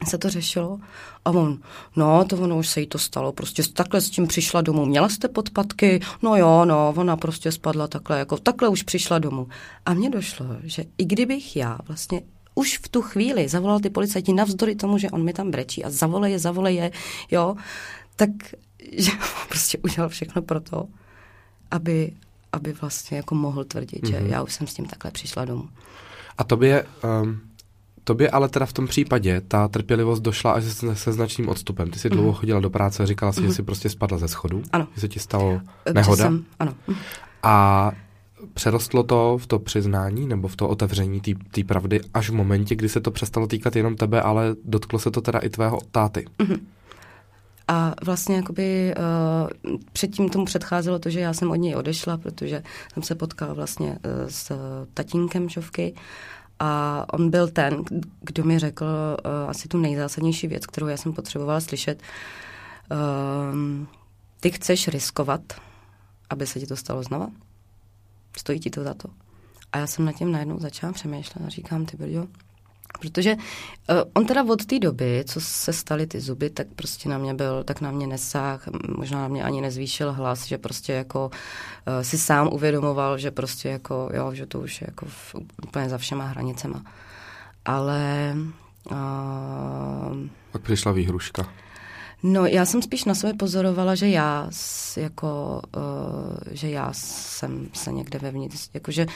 se 0.04 0.18
to 0.18 0.30
řešilo 0.30 0.78
a 1.24 1.30
on, 1.30 1.58
no, 1.96 2.24
to 2.24 2.36
ono 2.36 2.58
už 2.58 2.68
se 2.68 2.80
jí 2.80 2.86
to 2.86 2.98
stalo, 2.98 3.32
prostě 3.32 3.62
takhle 3.72 4.00
s 4.00 4.10
tím 4.10 4.26
přišla 4.26 4.60
domů. 4.60 4.84
Měla 4.84 5.08
jste 5.08 5.28
podpatky? 5.28 6.00
No 6.22 6.36
jo, 6.36 6.64
no, 6.64 6.94
ona 6.96 7.16
prostě 7.16 7.52
spadla 7.52 7.88
takhle, 7.88 8.18
jako 8.18 8.36
takhle 8.36 8.68
už 8.68 8.82
přišla 8.82 9.18
domů. 9.18 9.48
A 9.86 9.94
mně 9.94 10.10
došlo, 10.10 10.46
že 10.62 10.84
i 10.98 11.04
kdybych 11.04 11.56
já 11.56 11.78
vlastně 11.86 12.22
už 12.54 12.78
v 12.78 12.88
tu 12.88 13.02
chvíli 13.02 13.48
zavolal 13.48 13.80
ty 13.80 13.90
policajti 13.90 14.32
navzdory 14.32 14.76
tomu, 14.76 14.98
že 14.98 15.10
on 15.10 15.24
mi 15.24 15.32
tam 15.32 15.50
brečí 15.50 15.84
a 15.84 15.90
zavolej 15.90 16.32
je, 16.32 16.38
zavolej 16.38 16.76
je, 16.76 16.90
jo, 17.30 17.56
tak 18.16 18.30
že 18.92 19.10
prostě 19.48 19.78
udělal 19.78 20.08
všechno 20.08 20.42
pro 20.42 20.60
to, 20.60 20.88
aby, 21.70 22.12
aby 22.52 22.72
vlastně 22.72 23.16
jako 23.16 23.34
mohl 23.34 23.64
tvrdit, 23.64 24.02
mm-hmm. 24.02 24.10
že 24.10 24.20
mhm. 24.20 24.30
já 24.30 24.42
už 24.42 24.54
jsem 24.54 24.66
s 24.66 24.74
tím 24.74 24.86
takhle 24.86 25.10
přišla 25.10 25.44
domů. 25.44 25.68
A 26.38 26.44
to 26.44 26.56
by 26.56 26.68
je, 26.68 26.86
um, 27.22 27.40
Tobě 28.08 28.30
ale 28.30 28.48
teda 28.48 28.66
v 28.66 28.72
tom 28.72 28.86
případě 28.86 29.42
ta 29.48 29.68
trpělivost 29.68 30.22
došla 30.22 30.52
až 30.52 30.64
se, 30.64 30.96
se 30.96 31.12
značným 31.12 31.48
odstupem. 31.48 31.90
Ty 31.90 31.98
jsi 31.98 32.08
mm. 32.08 32.12
dlouho 32.12 32.30
mhm. 32.30 32.38
chodila 32.38 32.60
do 32.60 32.70
práce 32.70 33.02
a 33.02 33.06
říkala 33.06 33.32
si, 33.32 33.40
mm. 33.40 33.44
že 33.44 33.48
mhm. 33.48 33.54
jsi 33.54 33.62
prostě 33.62 33.88
spadla 33.88 34.18
ze 34.18 34.28
schodu. 34.28 34.62
Ano. 34.72 34.86
Že 34.94 35.00
se 35.00 35.08
ti 35.08 35.18
stalo 35.18 35.60
nehoda. 35.94 36.24
Jsem, 36.24 36.44
ano. 36.58 36.74
A 37.42 37.92
přerostlo 38.54 39.02
to 39.02 39.38
v 39.38 39.46
to 39.46 39.58
přiznání 39.58 40.26
nebo 40.26 40.48
v 40.48 40.56
to 40.56 40.68
otevření 40.68 41.20
té 41.50 41.64
pravdy 41.64 42.00
až 42.14 42.30
v 42.30 42.34
momentě, 42.34 42.74
kdy 42.74 42.88
se 42.88 43.00
to 43.00 43.10
přestalo 43.10 43.46
týkat 43.46 43.76
jenom 43.76 43.96
tebe, 43.96 44.22
ale 44.22 44.56
dotklo 44.64 44.98
se 44.98 45.10
to 45.10 45.20
teda 45.20 45.38
i 45.38 45.48
tvého 45.48 45.78
táty. 45.90 46.24
Mm-hmm. 46.38 46.60
A 47.68 47.94
vlastně 48.04 48.36
jakoby 48.36 48.94
uh, 49.64 49.76
předtím 49.92 50.28
tomu 50.28 50.44
předcházelo 50.44 50.98
to, 50.98 51.10
že 51.10 51.20
já 51.20 51.32
jsem 51.32 51.50
od 51.50 51.56
něj 51.56 51.74
odešla, 51.74 52.16
protože 52.16 52.62
jsem 52.92 53.02
se 53.02 53.14
potkala 53.14 53.54
vlastně 53.54 53.88
uh, 53.88 54.28
s 54.28 54.52
tatínkem 54.94 55.48
Žovky 55.48 55.94
a 56.58 57.04
on 57.12 57.30
byl 57.30 57.48
ten, 57.48 57.82
kdo 58.20 58.44
mi 58.44 58.58
řekl 58.58 58.84
uh, 58.84 59.50
asi 59.50 59.68
tu 59.68 59.78
nejzásadnější 59.78 60.46
věc, 60.46 60.66
kterou 60.66 60.86
já 60.86 60.96
jsem 60.96 61.12
potřebovala 61.12 61.60
slyšet. 61.60 62.02
Uh, 62.90 63.86
ty 64.40 64.50
chceš 64.50 64.88
riskovat, 64.88 65.40
aby 66.30 66.46
se 66.46 66.60
ti 66.60 66.66
to 66.66 66.76
stalo 66.76 67.02
znova? 67.02 67.28
Stojí 68.36 68.60
ti 68.60 68.70
to 68.70 68.84
za 68.84 68.94
to? 68.94 69.08
A 69.72 69.78
já 69.78 69.86
jsem 69.86 70.04
nad 70.04 70.12
tím 70.12 70.32
najednou 70.32 70.58
začala 70.58 70.92
přemýšlet 70.92 71.46
a 71.46 71.48
říkám, 71.48 71.86
ty 71.86 71.96
brďo, 71.96 72.26
Protože 72.98 73.34
uh, 73.34 73.96
on 74.14 74.26
teda 74.26 74.44
od 74.44 74.66
té 74.66 74.78
doby, 74.78 75.24
co 75.26 75.40
se 75.40 75.72
staly 75.72 76.06
ty 76.06 76.20
zuby, 76.20 76.50
tak 76.50 76.66
prostě 76.76 77.08
na 77.08 77.18
mě 77.18 77.34
byl, 77.34 77.64
tak 77.64 77.80
na 77.80 77.90
mě 77.90 78.06
nesáh, 78.06 78.68
možná 78.96 79.22
na 79.22 79.28
mě 79.28 79.44
ani 79.44 79.60
nezvýšil 79.60 80.12
hlas, 80.12 80.46
že 80.46 80.58
prostě 80.58 80.92
jako 80.92 81.26
uh, 81.26 82.02
si 82.02 82.18
sám 82.18 82.48
uvědomoval, 82.52 83.18
že 83.18 83.30
prostě 83.30 83.68
jako, 83.68 84.10
jo, 84.14 84.34
že 84.34 84.46
to 84.46 84.60
už 84.60 84.80
je 84.80 84.86
jako 84.90 85.06
v, 85.08 85.34
úplně 85.66 85.88
za 85.88 85.98
všema 85.98 86.24
hranicema. 86.24 86.82
Ale... 87.64 88.34
Uh, 88.90 90.16
Pak 90.52 90.62
přišla 90.62 90.92
výhruška. 90.92 91.65
No, 92.22 92.46
já 92.46 92.66
jsem 92.66 92.82
spíš 92.82 93.04
na 93.04 93.14
sebe 93.14 93.34
pozorovala, 93.34 93.94
že 93.94 94.08
já 94.08 94.50
jako, 94.96 95.62
uh, 95.76 95.82
že 96.50 96.70
já 96.70 96.92
jsem 96.92 97.68
se 97.72 97.92
někde 97.92 98.18
vevnitř, 98.18 98.70
jakože 98.74 99.06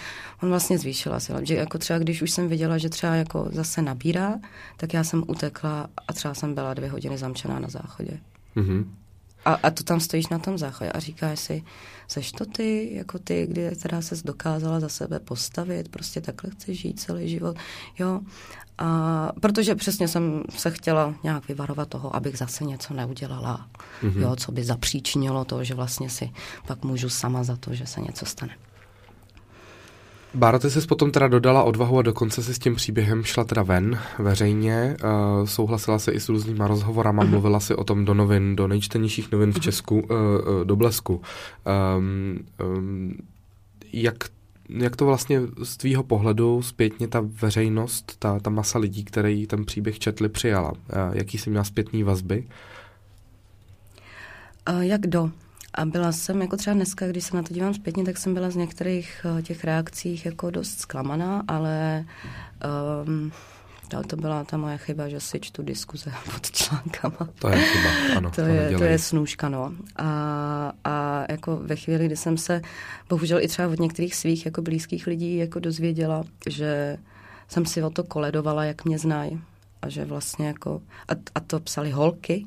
on 0.42 0.48
vlastně 0.48 0.78
zvýšil 0.78 1.14
asi, 1.14 1.32
že 1.42 1.54
jako 1.54 1.78
třeba 1.78 1.98
když 1.98 2.22
už 2.22 2.30
jsem 2.30 2.48
viděla, 2.48 2.78
že 2.78 2.88
třeba 2.88 3.14
jako 3.14 3.48
zase 3.52 3.82
nabírá, 3.82 4.34
tak 4.76 4.94
já 4.94 5.04
jsem 5.04 5.24
utekla 5.26 5.88
a 6.08 6.12
třeba 6.12 6.34
jsem 6.34 6.54
byla 6.54 6.74
dvě 6.74 6.90
hodiny 6.90 7.18
zamčená 7.18 7.58
na 7.58 7.68
záchodě. 7.68 8.20
Mm-hmm. 8.56 8.84
A, 9.44 9.54
a 9.54 9.70
tu 9.70 9.84
tam 9.84 10.00
stojíš 10.00 10.28
na 10.28 10.38
tom 10.38 10.58
záchodě 10.58 10.92
a 10.92 10.98
říkáš 10.98 11.40
si, 11.40 11.62
seš 12.08 12.32
to 12.32 12.46
ty, 12.46 12.90
jako 12.92 13.18
ty, 13.18 13.46
kdy 13.46 13.70
teda 13.70 14.02
ses 14.02 14.22
dokázala 14.22 14.80
za 14.80 14.88
sebe 14.88 15.20
postavit, 15.20 15.88
prostě 15.88 16.20
takhle 16.20 16.50
chceš 16.50 16.80
žít 16.80 17.00
celý 17.00 17.28
život, 17.28 17.56
jo. 17.98 18.20
A 18.80 19.32
protože 19.40 19.74
přesně 19.74 20.08
jsem 20.08 20.42
se 20.50 20.70
chtěla 20.70 21.14
nějak 21.22 21.48
vyvarovat 21.48 21.88
toho, 21.88 22.16
abych 22.16 22.38
zase 22.38 22.64
něco 22.64 22.94
neudělala, 22.94 23.66
mm-hmm. 24.02 24.20
jo, 24.20 24.36
co 24.36 24.52
by 24.52 24.64
zapříčinilo 24.64 25.44
to, 25.44 25.64
že 25.64 25.74
vlastně 25.74 26.10
si 26.10 26.30
pak 26.66 26.84
můžu 26.84 27.08
sama 27.08 27.44
za 27.44 27.56
to, 27.56 27.74
že 27.74 27.86
se 27.86 28.00
něco 28.00 28.26
stane. 28.26 28.56
Bára, 30.34 30.58
ty 30.58 30.70
jsi 30.70 30.80
potom 30.86 31.10
teda 31.10 31.28
dodala 31.28 31.62
odvahu 31.62 31.98
a 31.98 32.02
dokonce 32.02 32.42
si 32.42 32.54
s 32.54 32.58
tím 32.58 32.74
příběhem 32.74 33.24
šla 33.24 33.44
teda 33.44 33.62
ven 33.62 33.98
veřejně, 34.18 34.96
uh, 35.04 35.46
souhlasila 35.46 35.98
se 35.98 36.12
i 36.12 36.20
s 36.20 36.28
různýma 36.28 36.66
rozhovorama, 36.66 37.24
uh-huh. 37.24 37.28
mluvila 37.28 37.60
si 37.60 37.74
o 37.74 37.84
tom 37.84 38.04
do 38.04 38.14
novin, 38.14 38.56
do 38.56 38.68
nejčtenějších 38.68 39.32
novin 39.32 39.52
v 39.52 39.54
mhm. 39.54 39.62
Česku, 39.62 40.00
uh, 40.00 40.00
uh, 40.00 40.64
do 40.64 40.76
Blesku. 40.76 41.22
Um, 41.98 42.38
um, 42.76 43.14
jak 43.92 44.16
jak 44.76 44.96
to 44.96 45.06
vlastně 45.06 45.40
z 45.62 45.76
tvýho 45.76 46.02
pohledu 46.02 46.62
zpětně 46.62 47.08
ta 47.08 47.20
veřejnost, 47.24 48.16
ta, 48.18 48.38
ta 48.38 48.50
masa 48.50 48.78
lidí, 48.78 49.04
který 49.04 49.46
ten 49.46 49.64
příběh 49.64 49.98
četli, 49.98 50.28
přijala? 50.28 50.72
Jaký 51.12 51.38
jsi 51.38 51.50
měla 51.50 51.64
zpětný 51.64 52.02
vazby? 52.02 52.48
Uh, 54.70 54.80
jak 54.80 55.06
do? 55.06 55.30
A 55.74 55.84
byla 55.84 56.12
jsem, 56.12 56.42
jako 56.42 56.56
třeba 56.56 56.74
dneska, 56.74 57.08
když 57.08 57.24
se 57.24 57.36
na 57.36 57.42
to 57.42 57.54
dívám 57.54 57.74
zpětně, 57.74 58.04
tak 58.04 58.18
jsem 58.18 58.34
byla 58.34 58.50
z 58.50 58.56
některých 58.56 59.26
uh, 59.34 59.40
těch 59.40 59.64
reakcích 59.64 60.26
jako 60.26 60.50
dost 60.50 60.80
zklamaná, 60.80 61.44
ale 61.48 62.04
um, 63.06 63.32
to, 63.90 64.02
to 64.02 64.16
byla 64.16 64.44
ta 64.44 64.56
moje 64.56 64.78
chyba, 64.78 65.08
že 65.08 65.20
si 65.20 65.40
čtu 65.40 65.62
diskuze 65.62 66.12
pod 66.32 66.50
článkama. 66.50 67.28
To 67.38 67.48
je 67.48 67.58
chyba, 67.58 68.16
ano. 68.16 68.30
to, 68.30 68.36
to, 68.36 68.48
je, 68.48 68.78
to 68.78 68.84
je 68.84 68.98
snůžka, 68.98 69.48
no. 69.48 69.72
A, 69.96 70.72
a 70.84 71.24
jako 71.28 71.56
ve 71.56 71.76
chvíli, 71.76 72.06
kdy 72.06 72.16
jsem 72.16 72.38
se, 72.38 72.62
bohužel 73.08 73.40
i 73.40 73.48
třeba 73.48 73.68
od 73.68 73.80
některých 73.80 74.14
svých 74.14 74.46
jako 74.46 74.62
blízkých 74.62 75.06
lidí 75.06 75.36
jako 75.36 75.60
dozvěděla, 75.60 76.24
že 76.48 76.98
jsem 77.48 77.66
si 77.66 77.82
o 77.82 77.90
to 77.90 78.04
koledovala, 78.04 78.64
jak 78.64 78.84
mě 78.84 78.98
znají. 78.98 79.40
A 79.82 79.88
že 79.88 80.04
vlastně 80.04 80.46
jako, 80.46 80.82
a, 81.08 81.12
a 81.34 81.40
to 81.40 81.60
psali 81.60 81.90
holky, 81.90 82.46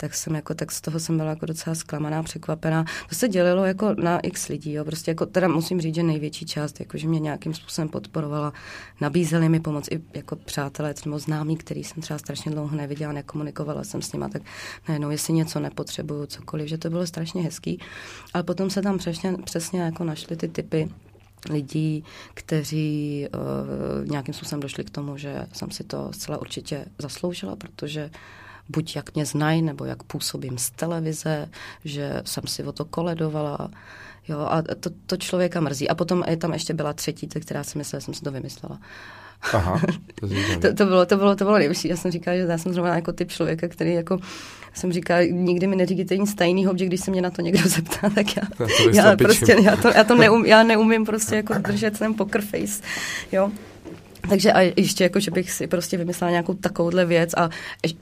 tak 0.00 0.14
jsem 0.14 0.34
jako, 0.34 0.54
tak 0.54 0.72
z 0.72 0.80
toho 0.80 1.00
jsem 1.00 1.16
byla 1.16 1.30
jako 1.30 1.46
docela 1.46 1.74
zklamaná, 1.74 2.22
překvapená. 2.22 2.84
To 3.08 3.14
se 3.14 3.28
dělilo 3.28 3.64
jako 3.64 3.94
na 3.94 4.20
x 4.20 4.48
lidí, 4.48 4.72
jo. 4.72 4.84
prostě 4.84 5.10
jako, 5.10 5.26
teda 5.26 5.48
musím 5.48 5.80
říct, 5.80 5.94
že 5.94 6.02
největší 6.02 6.46
část, 6.46 6.80
jako, 6.80 6.98
že 6.98 7.08
mě 7.08 7.20
nějakým 7.20 7.54
způsobem 7.54 7.88
podporovala, 7.88 8.52
nabízeli 9.00 9.48
mi 9.48 9.60
pomoc 9.60 9.88
i 9.90 10.00
jako 10.14 10.36
přátelé 10.36 10.94
nebo 11.04 11.18
známí, 11.18 11.56
který 11.56 11.84
jsem 11.84 12.02
třeba 12.02 12.18
strašně 12.18 12.50
dlouho 12.50 12.76
neviděla, 12.76 13.12
nekomunikovala 13.12 13.84
jsem 13.84 14.02
s 14.02 14.12
nima, 14.12 14.28
tak 14.28 14.42
najednou, 14.88 15.10
jestli 15.10 15.32
něco 15.32 15.60
nepotřebuju, 15.60 16.26
cokoliv, 16.26 16.68
že 16.68 16.78
to 16.78 16.90
bylo 16.90 17.06
strašně 17.06 17.42
hezký. 17.42 17.80
Ale 18.34 18.42
potom 18.42 18.70
se 18.70 18.82
tam 18.82 18.98
přesně, 18.98 19.36
přesně 19.44 19.80
jako 19.80 20.04
našly 20.04 20.36
ty 20.36 20.48
typy, 20.48 20.88
lidí, 21.50 22.04
kteří 22.34 23.26
uh, 23.34 24.08
nějakým 24.08 24.34
způsobem 24.34 24.60
došli 24.60 24.84
k 24.84 24.90
tomu, 24.90 25.16
že 25.16 25.46
jsem 25.52 25.70
si 25.70 25.84
to 25.84 26.12
zcela 26.12 26.40
určitě 26.40 26.84
zasloužila, 26.98 27.56
protože 27.56 28.10
buď 28.70 28.96
jak 28.96 29.14
mě 29.14 29.26
znají, 29.26 29.62
nebo 29.62 29.84
jak 29.84 30.02
působím 30.02 30.58
z 30.58 30.70
televize, 30.70 31.48
že 31.84 32.22
jsem 32.24 32.46
si 32.46 32.64
o 32.64 32.72
to 32.72 32.84
koledovala. 32.84 33.70
Jo, 34.28 34.38
a 34.38 34.62
to, 34.80 34.90
to 35.06 35.16
člověka 35.16 35.60
mrzí. 35.60 35.88
A 35.88 35.94
potom 35.94 36.24
je 36.28 36.36
tam 36.36 36.52
ještě 36.52 36.74
byla 36.74 36.92
třetí, 36.92 37.26
která 37.26 37.64
si 37.64 37.78
myslela, 37.78 38.00
že 38.00 38.04
jsem 38.04 38.14
si 38.14 38.22
to 38.22 38.30
vymyslela. 38.30 38.78
Aha, 39.52 39.80
to, 40.14 40.28
to, 40.60 40.74
to, 40.74 40.84
bylo, 40.84 41.06
to, 41.06 41.16
bylo, 41.16 41.36
to 41.36 41.44
bylo 41.44 41.58
nejlepší. 41.58 41.88
Já 41.88 41.96
jsem 41.96 42.10
říkala, 42.10 42.36
že 42.36 42.42
já 42.42 42.58
jsem 42.58 42.72
zrovna 42.72 42.94
jako 42.94 43.12
typ 43.12 43.30
člověka, 43.30 43.68
který 43.68 43.94
jako 43.94 44.18
jsem 44.74 44.92
říkala, 44.92 45.22
nikdy 45.22 45.66
mi 45.66 45.76
neříkejte 45.76 46.16
nic 46.16 46.34
tajného, 46.34 46.76
že 46.76 46.86
když 46.86 47.00
se 47.00 47.10
mě 47.10 47.22
na 47.22 47.30
to 47.30 47.42
někdo 47.42 47.68
zeptá, 47.68 48.10
tak 48.10 48.26
já, 48.36 48.42
já 48.92 49.16
prostě, 49.16 49.56
já 49.62 49.76
to, 49.76 49.88
já 49.88 50.04
to 50.04 50.14
neum, 50.14 50.46
já 50.46 50.62
neumím 50.62 51.04
prostě 51.04 51.36
jako 51.36 51.54
držet 51.54 51.98
ten 51.98 52.14
poker 52.14 52.42
face, 52.42 52.82
jo. 53.32 53.50
Takže 54.28 54.52
a 54.52 54.60
ještě 54.76 55.04
jako, 55.04 55.20
že 55.20 55.30
bych 55.30 55.50
si 55.50 55.66
prostě 55.66 55.96
vymyslela 55.96 56.30
nějakou 56.30 56.54
takovouhle 56.54 57.04
věc 57.06 57.34
a 57.36 57.50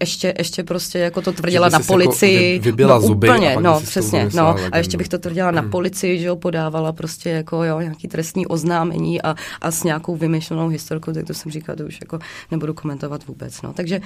ještě, 0.00 0.34
ještě 0.38 0.64
prostě 0.64 0.98
jako 0.98 1.22
to 1.22 1.32
tvrdila 1.32 1.68
na 1.68 1.78
jako 1.78 1.86
policii. 1.86 2.52
Jako 2.52 2.64
vybila 2.64 2.94
no, 2.94 3.06
zuby 3.06 3.28
úplně, 3.28 3.56
a 3.56 3.60
no, 3.60 3.80
přesně, 3.80 4.28
no. 4.34 4.56
A 4.72 4.78
ještě 4.78 4.96
bych 4.96 5.08
to 5.08 5.18
tvrdila 5.18 5.50
na 5.50 5.60
hmm. 5.60 5.70
policii, 5.70 6.18
že 6.18 6.26
jo, 6.26 6.36
podávala 6.36 6.92
prostě 6.92 7.30
jako, 7.30 7.64
jo, 7.64 7.80
nějaký 7.80 8.08
trestní 8.08 8.46
oznámení 8.46 9.22
a, 9.22 9.34
a 9.60 9.70
s 9.70 9.84
nějakou 9.84 10.16
vymyšlenou 10.16 10.68
historkou, 10.68 11.12
tak 11.12 11.26
to 11.26 11.34
jsem 11.34 11.52
říkala, 11.52 11.76
to 11.76 11.84
už 11.84 11.98
jako 12.00 12.18
nebudu 12.50 12.74
komentovat 12.74 13.26
vůbec, 13.26 13.62
no. 13.62 13.72
Takže, 13.72 14.00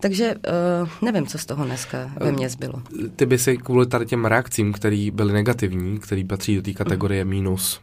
takže 0.00 0.34
uh, 0.82 0.88
nevím, 1.02 1.26
co 1.26 1.38
z 1.38 1.46
toho 1.46 1.64
dneska 1.64 2.10
ve 2.20 2.32
mně 2.32 2.48
zbylo. 2.48 2.82
Ty 3.16 3.26
by 3.26 3.38
si 3.38 3.56
kvůli 3.56 3.86
tady 3.86 4.06
těm 4.06 4.24
reakcím, 4.24 4.72
které 4.72 5.08
byly 5.12 5.32
negativní, 5.32 5.98
které 5.98 6.24
patří 6.28 6.56
do 6.56 6.62
té 6.62 6.72
kategorie 6.72 7.24
mm. 7.24 7.30
mínus, 7.30 7.80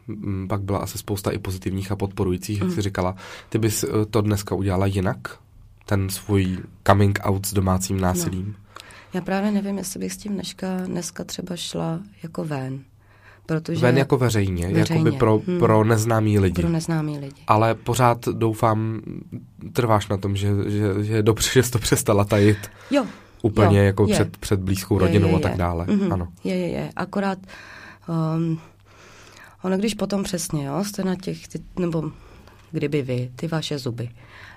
pak 0.48 0.62
byla 0.62 0.80
asi 0.80 0.98
spousta 0.98 1.32
i 1.32 1.38
pozitivních 1.38 1.92
a 1.92 1.96
podporujících, 1.96 2.60
jak 2.60 2.68
mm. 2.70 2.76
jsi 2.76 2.82
říkala, 2.82 3.16
ty 3.50 3.58
bys 3.76 3.84
Eh, 3.84 4.06
to 4.06 4.22
dneska 4.22 4.56
udělala 4.56 4.86
jinak? 4.86 5.18
Ten 5.86 6.10
svůj 6.10 6.58
coming 6.88 7.20
out 7.24 7.46
s 7.46 7.54
domácím 7.54 8.00
násilím? 8.00 8.46
No. 8.48 8.54
Já 9.14 9.22
právě 9.22 9.52
nevím, 9.52 9.78
jestli 9.78 10.00
bych 10.00 10.14
s 10.14 10.18
tím 10.18 10.34
dneška, 10.34 10.68
dneska 10.86 11.24
třeba 11.24 11.56
šla 11.56 12.00
jako 12.24 12.44
ven. 12.44 12.80
Protože 13.46 13.82
ven 13.82 13.98
jako 13.98 14.18
veřejně, 14.18 14.68
veřejně. 14.68 15.04
by 15.04 15.12
pro, 15.12 15.42
hmm. 15.48 15.60
pro 15.60 15.84
neznámý 15.84 16.40
lidi. 16.40 16.62
Pro 16.62 16.72
neznámý 16.72 17.20
lidi. 17.20 17.42
Ale 17.48 17.76
pořád 17.76 18.26
doufám, 18.28 19.02
trváš 19.74 20.08
na 20.08 20.18
tom, 20.18 20.36
že, 20.36 20.48
že, 20.68 21.04
že 21.04 21.14
je 21.14 21.24
dobře, 21.24 21.50
že 21.54 21.64
jsi 21.64 21.72
to 21.72 21.80
přestala 21.80 22.26
tajit. 22.26 22.58
Jo. 22.92 23.06
Úplně 23.42 23.78
jo, 23.78 23.84
jako 23.84 24.08
je. 24.08 24.14
Před, 24.14 24.38
před 24.38 24.60
blízkou 24.60 24.98
rodinou 24.98 25.28
je, 25.28 25.34
je, 25.34 25.40
je. 25.40 25.46
a 25.46 25.50
tak 25.50 25.58
dále. 25.58 25.86
Mm-hmm. 25.86 26.14
Ano. 26.14 26.28
Je, 26.44 26.56
je, 26.58 26.68
je. 26.68 26.90
Akorát 26.96 27.38
um, 28.38 28.60
ono, 29.64 29.78
když 29.78 29.94
potom 29.94 30.24
přesně, 30.24 30.66
jo, 30.66 30.84
jste 30.84 31.04
na 31.04 31.16
těch, 31.16 31.48
ty, 31.48 31.60
nebo 31.80 32.12
kdyby 32.72 33.02
vy, 33.02 33.32
ty 33.36 33.48
vaše 33.48 33.80
zuby. 33.80 34.10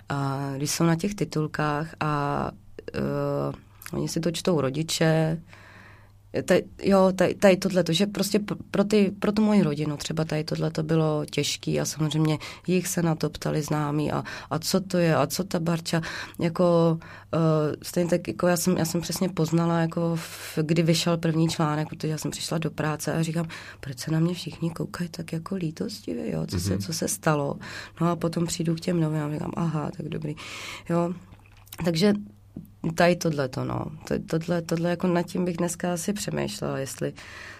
A 0.08 0.50
když 0.56 0.70
jsou 0.70 0.84
na 0.84 0.96
těch 0.96 1.14
titulkách 1.14 1.94
a 2.00 2.50
uh, 2.98 3.98
oni 3.98 4.08
si 4.08 4.20
to 4.20 4.30
čtou 4.30 4.60
rodiče, 4.60 5.42
tady, 6.44 6.64
jo, 6.82 7.12
tady, 7.16 7.34
tady 7.34 7.56
tohle, 7.56 7.84
že 7.90 8.06
prostě 8.06 8.40
pro, 8.70 8.84
ty, 8.84 9.12
pro 9.18 9.32
tu 9.32 9.42
moji 9.42 9.62
rodinu 9.62 9.96
třeba 9.96 10.24
tady 10.24 10.44
tohle 10.44 10.70
to 10.70 10.82
bylo 10.82 11.24
těžký 11.30 11.80
a 11.80 11.84
samozřejmě 11.84 12.38
jich 12.66 12.88
se 12.88 13.02
na 13.02 13.14
to 13.14 13.30
ptali 13.30 13.62
známí 13.62 14.12
a, 14.12 14.24
a 14.50 14.58
co 14.58 14.80
to 14.80 14.98
je 14.98 15.16
a 15.16 15.26
co 15.26 15.44
ta 15.44 15.60
barča, 15.60 16.00
jako 16.40 16.98
uh, 17.34 17.40
stejně 17.82 18.10
tak, 18.10 18.28
jako 18.28 18.46
já 18.46 18.56
jsem, 18.56 18.76
já 18.76 18.84
jsem 18.84 19.00
přesně 19.00 19.28
poznala, 19.28 19.80
jako 19.80 20.16
v, 20.16 20.58
kdy 20.62 20.82
vyšel 20.82 21.16
první 21.16 21.48
článek, 21.48 21.88
protože 21.88 22.08
já 22.08 22.18
jsem 22.18 22.30
přišla 22.30 22.58
do 22.58 22.70
práce 22.70 23.12
a 23.12 23.22
říkám, 23.22 23.48
proč 23.80 23.98
se 23.98 24.10
na 24.10 24.20
mě 24.20 24.34
všichni 24.34 24.70
koukají 24.70 25.10
tak 25.10 25.32
jako 25.32 25.54
lítostivě, 25.54 26.32
jo, 26.32 26.46
co, 26.46 26.56
mm-hmm. 26.56 26.60
se, 26.60 26.70
mhm. 26.70 26.82
co 26.82 26.92
se 26.92 27.08
stalo. 27.08 27.56
No 28.00 28.10
a 28.10 28.16
potom 28.16 28.46
přijdu 28.46 28.74
k 28.74 28.80
těm 28.80 29.00
novým 29.00 29.22
a 29.22 29.32
říkám, 29.32 29.52
aha, 29.56 29.90
tak 29.96 30.08
dobrý, 30.08 30.36
jo, 30.90 31.14
takže 31.84 32.12
tady 32.94 33.16
tohle 33.16 33.48
no. 33.64 33.86
Tohle, 34.26 34.62
tohle 34.62 34.90
jako 34.90 35.06
nad 35.06 35.22
tím 35.22 35.44
bych 35.44 35.56
dneska 35.56 35.92
asi 35.92 36.12
přemýšlela, 36.12 36.78
jestli 36.78 37.12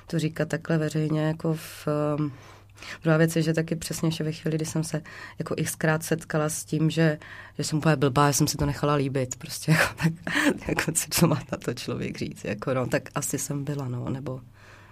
to 0.06 0.18
říkat 0.18 0.48
takhle 0.48 0.78
veřejně 0.78 1.20
jako 1.20 1.54
v... 1.54 1.88
Um, 2.18 2.32
Druhá 3.02 3.16
věc 3.16 3.36
je, 3.36 3.42
že 3.42 3.52
taky 3.52 3.76
přesně 3.76 4.10
že 4.10 4.24
ve 4.24 4.32
chvíli, 4.32 4.56
kdy 4.56 4.66
jsem 4.66 4.84
se 4.84 5.02
jako 5.38 5.54
xkrát 5.64 6.02
setkala 6.02 6.48
s 6.48 6.64
tím, 6.64 6.90
že, 6.90 7.18
že 7.58 7.64
jsem 7.64 7.78
úplně 7.78 7.96
blbá, 7.96 8.30
že 8.30 8.36
jsem 8.36 8.46
si 8.46 8.56
to 8.56 8.66
nechala 8.66 8.94
líbit, 8.94 9.36
prostě 9.36 9.72
jako, 9.72 9.94
tak, 9.96 10.12
jako 10.68 10.92
co 11.10 11.26
má 11.26 11.42
na 11.52 11.58
to 11.58 11.74
člověk 11.74 12.18
říct, 12.18 12.44
jako 12.44 12.74
no, 12.74 12.86
tak 12.86 13.02
asi 13.14 13.38
jsem 13.38 13.64
byla, 13.64 13.88
no, 13.88 14.08
nebo 14.10 14.40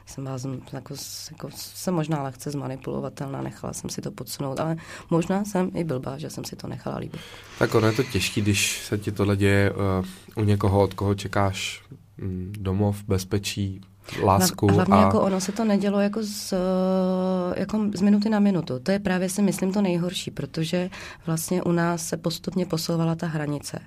jsem 0.06 0.24
vás 0.24 0.46
jako, 0.72 0.94
jako, 1.30 1.48
jsem 1.56 1.94
možná 1.94 2.22
lehce 2.22 2.50
zmanipulovatelná, 2.50 3.42
nechala 3.42 3.72
jsem 3.72 3.90
si 3.90 4.00
to 4.00 4.10
podsunout, 4.10 4.60
ale 4.60 4.76
možná 5.10 5.44
jsem 5.44 5.70
i 5.74 5.84
blbá, 5.84 6.18
že 6.18 6.30
jsem 6.30 6.44
si 6.44 6.56
to 6.56 6.68
nechala 6.68 6.98
líbit. 6.98 7.20
Tak 7.58 7.74
ono 7.74 7.86
je 7.86 7.92
to 7.92 8.02
těžké, 8.02 8.40
když 8.40 8.82
se 8.86 8.98
ti 8.98 9.12
tohle 9.12 9.36
děje 9.36 9.72
uh, 9.72 10.42
u 10.42 10.44
někoho, 10.44 10.82
od 10.82 10.94
koho 10.94 11.14
čekáš 11.14 11.84
um, 12.22 12.52
domov, 12.52 13.04
bezpečí, 13.08 13.80
lásku. 14.22 14.66
Hlavně 14.72 14.94
a... 14.94 15.00
jako 15.00 15.20
ono 15.20 15.40
se 15.40 15.52
to 15.52 15.64
nedělo 15.64 16.00
jako 16.00 16.22
z, 16.22 16.52
eh, 16.52 17.60
jako 17.60 17.90
z 17.94 18.00
minuty 18.00 18.28
na 18.28 18.40
minutu. 18.40 18.78
To 18.78 18.90
je 18.90 18.98
právě 18.98 19.28
si 19.28 19.42
myslím 19.42 19.72
to 19.72 19.82
nejhorší, 19.82 20.30
protože 20.30 20.90
vlastně 21.26 21.62
u 21.62 21.72
nás 21.72 22.06
se 22.06 22.16
postupně 22.16 22.66
posouvala 22.66 23.14
ta 23.14 23.26
hranice. 23.26 23.78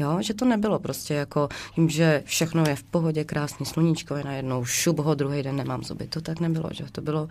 Jo, 0.00 0.18
že 0.20 0.34
to 0.34 0.44
nebylo 0.44 0.78
prostě 0.78 1.14
jako 1.14 1.48
tím, 1.74 1.88
že 1.88 2.22
všechno 2.26 2.64
je 2.68 2.76
v 2.76 2.82
pohodě, 2.82 3.24
krásný 3.24 3.66
sluníčko 3.66 4.16
je 4.16 4.24
najednou 4.24 4.64
šup 4.64 4.98
ho, 4.98 5.14
druhý 5.14 5.42
den 5.42 5.56
nemám 5.56 5.84
zuby. 5.84 6.06
To 6.06 6.20
tak 6.20 6.40
nebylo, 6.40 6.68
že 6.72 6.84
to 6.92 7.00
bylo 7.00 7.28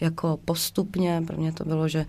jako 0.00 0.38
postupně, 0.44 1.22
pro 1.26 1.36
mě 1.36 1.52
to 1.52 1.64
bylo, 1.64 1.88
že 1.88 2.06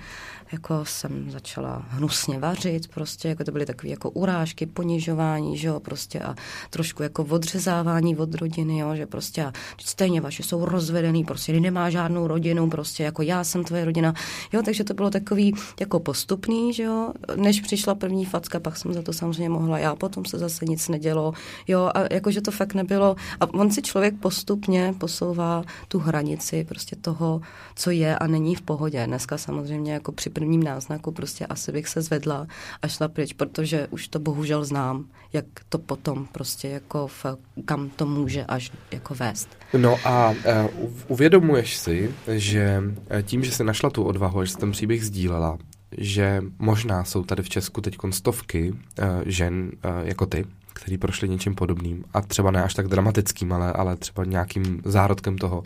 jako 0.52 0.86
jsem 0.86 1.32
začala 1.32 1.86
hnusně 1.90 2.40
vařit, 2.40 2.88
prostě 2.88 3.28
jako 3.28 3.44
to 3.44 3.52
byly 3.52 3.66
takové 3.66 3.90
jako 3.90 4.10
urážky, 4.10 4.66
ponižování, 4.66 5.58
že 5.58 5.68
jo, 5.68 5.80
prostě 5.80 6.20
a 6.20 6.36
trošku 6.70 7.04
jako 7.04 7.24
odřezávání 7.24 8.18
od 8.18 8.36
rodiny, 8.36 8.78
jo, 8.78 8.96
že 8.96 9.06
prostě 9.06 9.44
a 9.44 9.54
stejně 9.82 10.22
vaše 10.22 10.44
jsou 10.44 10.66
rozvedený, 10.66 11.24
prostě 11.24 11.60
nemá 11.60 11.90
žádnou 11.90 12.28
rodinu, 12.28 12.70
prostě 12.70 13.04
jako 13.04 13.22
já 13.22 13.44
jsem 13.44 13.64
tvoje 13.64 13.86
rodina, 13.86 14.14
jo, 14.54 14.62
takže 14.66 14.84
to 14.84 14.94
bylo 14.94 15.10
takový 15.10 15.54
jako 15.80 16.00
postupný, 16.00 16.74
že 16.74 16.84
jo, 16.84 17.14
než 17.36 17.62
přišla 17.62 17.96
první 17.96 18.26
facka, 18.26 18.60
pak 18.60 18.78
jsem 18.78 18.94
za 18.94 19.02
to 19.02 19.14
samozřejmě 19.14 19.50
mohla 19.50 19.80
já 19.80 19.96
potom 20.04 20.26
se 20.26 20.38
zase 20.38 20.66
nic 20.66 20.90
nedělo. 20.90 21.34
Jo, 21.68 21.92
a 21.96 22.14
jakože 22.14 22.42
to 22.42 22.52
fakt 22.52 22.74
nebylo. 22.74 23.16
A 23.40 23.54
on 23.54 23.72
si 23.72 23.82
člověk 23.82 24.20
postupně 24.20 24.94
posouvá 24.98 25.64
tu 25.88 26.00
hranici 26.00 26.66
prostě 26.70 26.96
toho, 26.96 27.42
co 27.76 27.92
je 27.92 28.18
a 28.18 28.28
není 28.28 28.56
v 28.56 28.62
pohodě. 28.62 29.08
Dneska 29.08 29.38
samozřejmě 29.38 29.94
jako 29.94 30.12
při 30.12 30.30
prvním 30.30 30.64
náznaku 30.64 31.12
prostě 31.12 31.46
asi 31.46 31.72
bych 31.72 31.88
se 31.88 32.02
zvedla 32.02 32.48
a 32.82 32.88
šla 32.88 33.08
pryč, 33.08 33.34
protože 33.34 33.88
už 33.92 34.08
to 34.08 34.20
bohužel 34.20 34.66
znám, 34.66 35.06
jak 35.34 35.46
to 35.70 35.78
potom 35.78 36.28
prostě 36.32 36.68
jako 36.68 37.08
v, 37.08 37.26
kam 37.66 37.90
to 37.90 38.06
může 38.06 38.46
až 38.46 38.72
jako 38.92 39.16
vést. 39.16 39.50
No 39.78 39.98
a 40.06 40.30
uh, 40.30 40.92
uvědomuješ 41.08 41.78
si, 41.78 42.12
že 42.28 42.84
e, 43.10 43.24
tím, 43.24 43.44
že 43.44 43.52
jsi 43.52 43.64
našla 43.64 43.90
tu 43.90 44.04
odvahu, 44.04 44.46
že 44.46 44.52
jsi 44.52 44.58
ten 44.58 44.72
příběh 44.72 45.06
sdílela, 45.06 45.58
že 45.98 46.44
možná 46.60 47.04
jsou 47.04 47.24
tady 47.24 47.44
v 47.44 47.50
Česku 47.50 47.82
teď 47.82 47.98
stovky 48.10 48.72
uh, 48.72 48.78
žen 49.26 49.72
uh, 49.86 50.08
jako 50.08 50.26
ty, 50.26 50.46
který 50.74 50.98
prošli 50.98 51.30
něčím 51.30 51.56
podobným 51.56 52.04
a 52.14 52.22
třeba 52.22 52.52
ne 52.52 52.64
až 52.64 52.74
tak 52.74 52.88
dramatickým, 52.88 53.54
ale, 53.54 53.74
ale 53.74 53.96
třeba 53.96 54.26
nějakým 54.26 54.82
zárodkem 54.86 55.38
toho. 55.38 55.64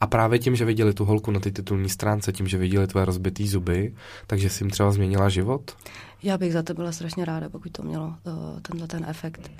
A 0.00 0.06
právě 0.06 0.38
tím, 0.38 0.56
že 0.56 0.64
viděli 0.64 0.94
tu 0.94 1.04
holku 1.04 1.30
na 1.30 1.40
té 1.40 1.50
titulní 1.50 1.88
stránce, 1.88 2.32
tím, 2.32 2.46
že 2.46 2.58
viděli 2.58 2.86
tvoje 2.86 3.04
rozbitý 3.04 3.48
zuby, 3.48 3.94
takže 4.26 4.48
si 4.48 4.64
jim 4.64 4.70
třeba 4.70 4.92
změnila 4.92 5.28
život? 5.28 5.76
Já 6.22 6.38
bych 6.38 6.52
za 6.52 6.62
to 6.62 6.74
byla 6.74 6.92
strašně 6.92 7.24
ráda, 7.24 7.48
pokud 7.48 7.72
to 7.72 7.82
mělo 7.82 8.06
uh, 8.06 8.60
tenhle 8.62 8.86
ten 8.88 9.04
efekt. 9.08 9.50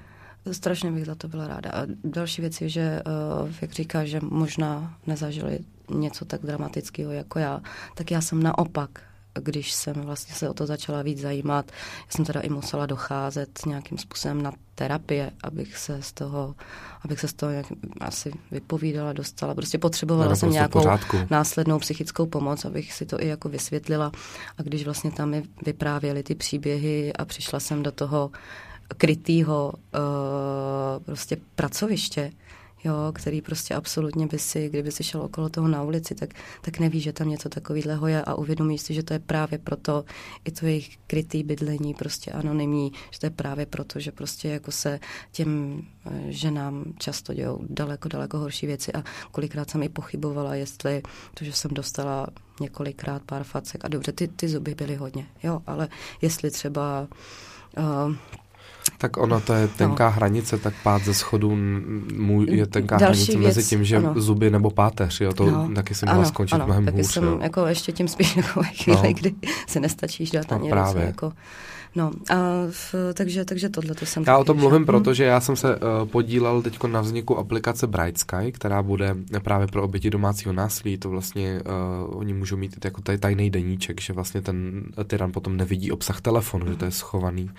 Strašně 0.52 0.92
bych 0.92 1.06
za 1.06 1.14
to 1.14 1.28
byla 1.28 1.48
ráda. 1.48 1.70
A 1.70 1.86
další 2.04 2.42
věc 2.42 2.60
je, 2.60 2.68
že, 2.68 3.02
uh, 3.42 3.50
jak 3.60 3.72
říká, 3.72 4.04
že 4.04 4.20
možná 4.22 4.94
nezažili 5.06 5.58
něco 5.90 6.24
tak 6.24 6.42
dramatického 6.42 7.12
jako 7.12 7.38
já, 7.38 7.60
tak 7.94 8.10
já 8.10 8.20
jsem 8.20 8.42
naopak 8.42 8.90
když 9.34 9.72
jsem 9.72 9.94
vlastně 9.94 10.34
se 10.34 10.48
o 10.48 10.54
to 10.54 10.66
začala 10.66 11.02
víc 11.02 11.20
zajímat, 11.20 11.72
já 11.98 12.16
jsem 12.16 12.24
teda 12.24 12.40
i 12.40 12.48
musela 12.48 12.86
docházet 12.86 13.66
nějakým 13.66 13.98
způsobem 13.98 14.42
na 14.42 14.52
terapie, 14.74 15.30
abych 15.44 15.76
se 15.76 16.02
z 16.02 16.12
toho, 16.12 16.54
abych 17.04 17.20
se 17.20 17.28
z 17.28 17.32
toho 17.32 17.52
nějak, 17.52 17.66
asi 18.00 18.32
vypovídala, 18.50 19.12
dostala. 19.12 19.54
Prostě 19.54 19.78
potřebovala 19.78 20.36
jsem 20.36 20.50
nějakou 20.50 20.84
následnou 21.30 21.78
psychickou 21.78 22.26
pomoc, 22.26 22.64
abych 22.64 22.92
si 22.92 23.06
to 23.06 23.22
i 23.22 23.28
jako 23.28 23.48
vysvětlila. 23.48 24.12
A 24.58 24.62
když 24.62 24.84
vlastně 24.84 25.10
tam 25.10 25.30
mi 25.30 25.42
vyprávěly 25.66 26.22
ty 26.22 26.34
příběhy 26.34 27.12
a 27.12 27.24
přišla 27.24 27.60
jsem 27.60 27.82
do 27.82 27.92
toho 27.92 28.30
krytýho 28.96 29.72
uh, 29.74 31.04
prostě 31.04 31.36
pracoviště, 31.54 32.32
jo, 32.84 32.94
který 33.14 33.42
prostě 33.42 33.74
absolutně 33.74 34.26
by 34.26 34.38
si, 34.38 34.68
kdyby 34.68 34.92
si 34.92 35.04
šel 35.04 35.22
okolo 35.22 35.48
toho 35.48 35.68
na 35.68 35.82
ulici, 35.82 36.14
tak, 36.14 36.30
tak 36.62 36.78
neví, 36.78 37.00
že 37.00 37.12
tam 37.12 37.28
něco 37.28 37.48
takového 37.48 38.06
je 38.06 38.22
a 38.22 38.34
uvědomí 38.34 38.78
si, 38.78 38.94
že 38.94 39.02
to 39.02 39.12
je 39.12 39.18
právě 39.18 39.58
proto 39.58 40.04
i 40.44 40.50
to 40.50 40.66
jejich 40.66 40.96
krytý 41.06 41.42
bydlení 41.42 41.94
prostě 41.94 42.30
anonymní, 42.30 42.92
že 43.10 43.20
to 43.20 43.26
je 43.26 43.30
právě 43.30 43.66
proto, 43.66 44.00
že 44.00 44.12
prostě 44.12 44.48
jako 44.48 44.72
se 44.72 45.00
těm 45.32 45.82
eh, 46.06 46.10
ženám 46.28 46.84
často 46.98 47.34
dějou 47.34 47.60
daleko, 47.68 48.08
daleko 48.08 48.38
horší 48.38 48.66
věci 48.66 48.92
a 48.92 49.04
kolikrát 49.30 49.70
jsem 49.70 49.82
i 49.82 49.88
pochybovala, 49.88 50.54
jestli 50.54 51.02
to, 51.34 51.44
že 51.44 51.52
jsem 51.52 51.70
dostala 51.74 52.26
několikrát 52.60 53.22
pár 53.22 53.44
facek 53.44 53.84
a 53.84 53.88
dobře, 53.88 54.12
ty, 54.12 54.28
ty 54.28 54.48
zuby 54.48 54.74
byly 54.74 54.96
hodně, 54.96 55.26
jo, 55.42 55.62
ale 55.66 55.88
jestli 56.22 56.50
třeba 56.50 57.08
uh, 57.78 58.14
tak 59.00 59.16
ono 59.16 59.40
to 59.40 59.52
je 59.52 59.68
tenká 59.68 60.04
no. 60.04 60.10
hranice, 60.10 60.58
tak 60.58 60.74
pád 60.82 61.02
ze 61.04 61.14
schodu 61.14 61.58
je 62.48 62.66
tenká 62.66 62.98
Další 62.98 63.22
hranice 63.22 63.38
věc, 63.38 63.56
mezi 63.56 63.68
tím, 63.68 63.84
že 63.84 63.96
ano. 63.96 64.12
zuby 64.16 64.50
nebo 64.50 64.70
páteř, 64.70 65.20
jo, 65.20 65.32
to 65.32 65.50
no. 65.50 65.70
taky 65.74 65.94
se 65.94 66.06
mohla 66.06 66.24
skončit 66.24 66.54
ano, 66.54 66.66
mnohem 66.66 66.84
taky 66.84 66.96
hůř. 66.96 67.12
jsem 67.12 67.24
jo. 67.24 67.38
jako 67.42 67.66
ještě 67.66 67.92
tím 67.92 68.08
spíš 68.08 68.36
ve 68.56 68.62
chvíli, 68.62 68.98
no. 69.02 69.12
kdy 69.12 69.34
se 69.66 69.80
nestačíš 69.80 70.30
dát 70.30 70.50
no, 70.50 70.56
ani 70.56 70.70
právě. 70.70 70.94
ruce, 70.94 71.06
jako 71.06 71.32
No, 71.94 72.10
a 72.30 72.36
v, 72.70 72.94
takže, 73.14 73.44
takže 73.44 73.68
tohle 73.68 73.94
to 73.94 74.06
jsem 74.06 74.24
Já 74.26 74.38
o 74.38 74.44
tom 74.44 74.56
mluvím, 74.56 74.82
hm. 74.82 74.86
protože 74.86 75.24
já 75.24 75.40
jsem 75.40 75.56
se 75.56 75.76
uh, 75.76 76.08
podílel 76.08 76.62
teď 76.62 76.84
na 76.84 77.00
vzniku 77.00 77.38
aplikace 77.38 77.86
Bright 77.86 78.18
Sky, 78.18 78.52
která 78.52 78.82
bude 78.82 79.16
právě 79.42 79.66
pro 79.66 79.82
oběti 79.82 80.10
domácího 80.10 80.52
násilí. 80.52 80.98
To 80.98 81.10
vlastně 81.10 81.60
uh, 82.08 82.18
oni 82.18 82.34
můžou 82.34 82.56
mít 82.56 82.84
jako 82.84 83.02
taj, 83.02 83.18
tajný 83.18 83.50
deníček, 83.50 84.00
že 84.00 84.12
vlastně 84.12 84.42
ten 84.42 84.82
tyran 85.06 85.32
potom 85.32 85.56
nevidí 85.56 85.92
obsah 85.92 86.20
telefonu, 86.20 86.66
že 86.68 86.76
to 86.76 86.84
je 86.84 86.90
schovaný. 86.90 87.50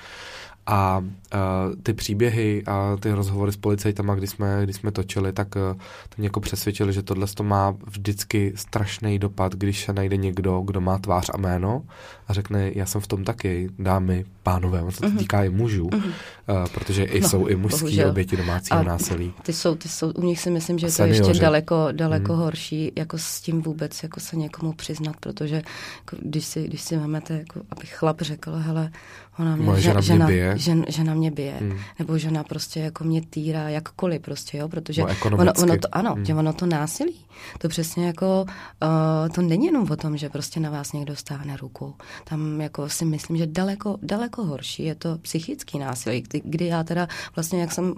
A 0.66 0.97
uh, 0.97 1.76
ty 1.84 1.93
příběhy 1.93 2.64
a 2.66 2.97
ty 2.99 3.12
rozhovory 3.12 3.51
s 3.51 3.57
policajtama, 3.57 4.16
kdy 4.16 4.28
jsme, 4.28 4.59
kdy 4.64 4.74
jsme 4.74 4.91
točili, 4.91 5.34
tak 5.34 5.55
uh, 5.55 5.62
to 6.09 6.16
mě 6.18 6.26
jako 6.26 6.39
přesvědčili, 6.39 6.93
že 6.93 7.03
tohle 7.03 7.28
to 7.28 7.43
má 7.43 7.76
vždycky 7.86 8.53
strašný 8.55 9.20
dopad, 9.20 9.55
když 9.55 9.86
se 9.86 9.93
najde 9.93 10.18
někdo, 10.18 10.62
kdo 10.62 10.82
má 10.82 10.97
tvář 10.97 11.30
a 11.34 11.38
jméno 11.38 11.84
a 12.28 12.34
řekne, 12.34 12.72
já 12.76 12.86
jsem 12.86 13.01
v 13.01 13.07
tom 13.07 13.24
taky, 13.24 13.70
dámy, 13.80 14.26
pánové, 14.43 14.82
on 14.82 14.91
se 14.91 15.01
to 15.01 15.12
týká 15.18 15.43
i 15.43 15.49
mužů, 15.49 15.88
uh-huh. 15.88 15.97
uh, 16.05 16.68
protože 16.74 17.03
i 17.03 17.22
no, 17.22 17.30
jsou 17.30 17.47
i 17.47 17.55
mužský 17.55 17.80
bohužel. 17.80 18.09
oběti 18.09 18.38
domácího 18.38 18.80
a 18.80 18.84
násilí. 18.84 19.34
Ty 19.43 19.53
jsou, 19.53 19.76
ty 19.76 19.89
jsou, 19.89 20.12
u 20.12 20.26
nich 20.26 20.39
si 20.39 20.49
myslím, 20.49 20.80
že 20.80 20.88
to 20.91 21.03
je 21.03 21.09
ještě 21.09 21.34
daleko, 21.34 21.88
daleko 21.91 22.34
hmm. 22.34 22.41
horší, 22.41 22.91
jako 22.95 23.18
s 23.18 23.41
tím 23.41 23.62
vůbec 23.62 24.03
jako 24.03 24.20
se 24.20 24.36
někomu 24.36 24.74
přiznat, 24.74 25.16
protože 25.20 25.55
jako, 25.55 26.18
když 26.20 26.45
si, 26.45 26.68
když 26.68 26.82
si 26.82 26.97
máte, 26.97 27.34
jako, 27.34 27.62
aby 27.70 27.88
chlap 27.88 28.22
řekl, 28.22 28.51
hele, 28.55 28.91
ona 29.39 29.55
mě, 29.55 29.66
Moje 29.66 29.82
žena, 29.82 30.01
žena, 30.01 30.26
mě 30.26 30.36
bije. 30.36 30.51
Žen, 30.58 30.86
žena 30.88 31.14
mě 31.14 31.32
bije. 31.32 31.58
Hmm. 31.60 31.78
Nebo 31.99 32.18
žena 32.18 32.43
prostě 32.43 32.80
jako 32.80 33.04
mě 33.04 33.22
týrá 33.22 33.70
jakkoliv 33.70 34.22
prostě, 34.22 34.58
jo, 34.58 34.70
protože 34.70 35.04
ono, 35.26 35.54
ono 35.62 35.78
to, 35.78 35.88
ano, 35.91 36.14
hmm. 36.14 36.26
že 36.26 36.36
ono 36.36 36.54
to 36.54 36.66
násilí, 36.66 37.26
to 37.58 37.70
přesně 37.70 38.06
jako, 38.06 38.45
uh, 38.84 39.30
to 39.36 39.41
není 39.41 39.66
jenom 39.66 39.91
o 39.91 39.95
tom, 39.95 40.18
že 40.18 40.30
prostě 40.30 40.60
na 40.60 40.70
vás 40.70 40.93
někdo 40.93 41.16
stáhne 41.16 41.58
ruku. 41.58 41.95
Tam 42.24 42.62
jako 42.62 42.89
si 42.89 43.06
myslím, 43.06 43.38
že 43.38 43.47
daleko, 43.47 43.97
daleko 44.02 44.43
horší 44.43 44.84
je 44.84 44.95
to 44.95 45.18
psychický 45.18 45.80
násilí, 45.80 46.22
kdy, 46.22 46.41
kdy 46.45 46.66
já 46.66 46.84
teda 46.84 47.08
vlastně, 47.36 47.62
jak 47.62 47.72
jsem 47.72 47.93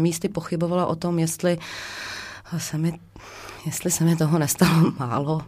místy 0.00 0.28
pochybovala 0.28 0.86
o 0.86 0.96
tom, 0.96 1.18
jestli 1.18 1.58
se 2.58 2.78
mi 2.78 2.98
jestli 3.66 3.90
se 3.90 4.04
mi 4.04 4.16
toho 4.16 4.38
nestalo 4.38 4.92
málo. 4.98 5.42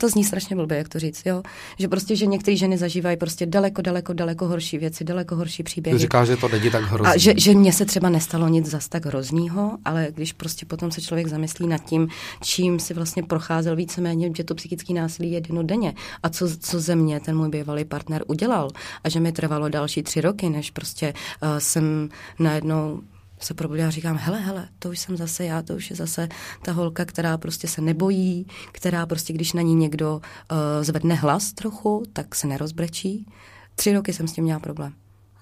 To 0.00 0.08
zní 0.08 0.24
strašně 0.24 0.56
blbě, 0.56 0.78
jak 0.78 0.88
to 0.88 0.98
říct, 0.98 1.26
jo. 1.26 1.42
Že 1.78 1.88
prostě, 1.88 2.16
že 2.16 2.26
některé 2.26 2.56
ženy 2.56 2.78
zažívají 2.78 3.16
prostě 3.16 3.46
daleko, 3.46 3.82
daleko, 3.82 4.12
daleko 4.12 4.48
horší 4.48 4.78
věci, 4.78 5.04
daleko 5.04 5.36
horší 5.36 5.62
příběhy. 5.62 5.98
Ty 5.98 6.02
říkáš, 6.02 6.28
že 6.28 6.36
to 6.36 6.48
není 6.48 6.70
tak 6.70 6.82
hrozný. 6.84 7.14
A 7.14 7.18
že, 7.18 7.34
že 7.36 7.54
mně 7.54 7.72
se 7.72 7.84
třeba 7.84 8.08
nestalo 8.08 8.48
nic 8.48 8.70
zas 8.70 8.88
tak 8.88 9.06
hroznýho, 9.06 9.78
ale 9.84 10.08
když 10.14 10.32
prostě 10.32 10.66
potom 10.66 10.90
se 10.90 11.00
člověk 11.00 11.26
zamyslí 11.26 11.66
nad 11.66 11.78
tím, 11.78 12.08
čím 12.42 12.78
si 12.78 12.94
vlastně 12.94 13.22
procházel 13.22 13.76
víceméně, 13.76 14.30
že 14.36 14.44
to 14.44 14.54
psychické 14.54 14.94
násilí 14.94 15.32
je 15.32 15.40
denně 15.62 15.94
a 16.22 16.28
co, 16.28 16.48
co 16.60 16.80
ze 16.80 16.96
mě 16.96 17.20
ten 17.20 17.36
můj 17.36 17.48
bývalý 17.48 17.84
partner 17.84 18.22
udělal 18.26 18.70
a 19.04 19.08
že 19.08 19.20
mi 19.20 19.32
trvalo 19.32 19.68
další 19.68 20.02
tři 20.02 20.20
roky, 20.20 20.48
než 20.50 20.70
prostě 20.70 21.12
uh, 21.42 21.48
jsem 21.58 22.08
najednou 22.38 23.00
se 23.44 23.54
probudila 23.54 23.88
a 23.88 23.90
říkám, 23.90 24.16
hele, 24.16 24.40
hele, 24.40 24.68
to 24.78 24.88
už 24.88 24.98
jsem 24.98 25.16
zase 25.16 25.44
já, 25.44 25.62
to 25.62 25.74
už 25.74 25.90
je 25.90 25.96
zase 25.96 26.28
ta 26.62 26.72
holka, 26.72 27.04
která 27.04 27.38
prostě 27.38 27.68
se 27.68 27.80
nebojí, 27.80 28.46
která 28.72 29.06
prostě, 29.06 29.32
když 29.32 29.52
na 29.52 29.62
ní 29.62 29.74
někdo 29.74 30.14
uh, 30.14 30.56
zvedne 30.80 31.14
hlas 31.14 31.52
trochu, 31.52 32.02
tak 32.12 32.34
se 32.34 32.46
nerozbrečí. 32.46 33.26
Tři 33.74 33.92
roky 33.92 34.12
jsem 34.12 34.28
s 34.28 34.32
tím 34.32 34.44
měla 34.44 34.60
problém. 34.60 34.92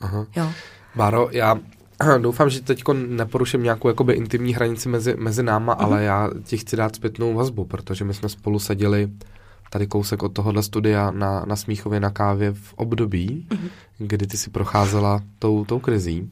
Aha. 0.01 0.27
Jo. 0.37 0.53
Báro, 0.95 1.29
já 1.33 1.59
doufám, 2.21 2.51
že 2.51 2.61
teď 2.61 2.83
neporuším 3.09 3.63
nějakou 3.63 3.89
jakoby 3.89 4.13
intimní 4.13 4.55
hranici 4.55 4.89
mezi, 4.89 5.15
mezi 5.19 5.43
náma, 5.43 5.77
uh-huh. 5.77 5.85
ale 5.85 6.05
já 6.05 6.31
ti 6.45 6.57
chci 6.57 6.77
dát 6.77 6.97
zpětnou 6.97 7.35
vazbu, 7.35 7.65
protože 7.65 8.05
my 8.05 8.15
jsme 8.15 8.29
spolu 8.29 8.59
seděli 8.59 9.09
tady 9.71 9.87
kousek 9.87 10.23
od 10.23 10.29
tohohle 10.29 10.63
studia 10.63 11.11
na, 11.11 11.45
na 11.45 11.57
Smíchově 11.57 12.01
na 12.01 12.11
kávě 12.11 12.53
v 12.53 12.75
období, 12.75 13.47
uh-huh. 13.51 13.71
kdy 13.99 14.27
ty 14.27 14.37
si 14.37 14.51
procházela 14.51 15.21
tou, 15.39 15.65
tou 15.65 15.79
krizí. 15.79 16.31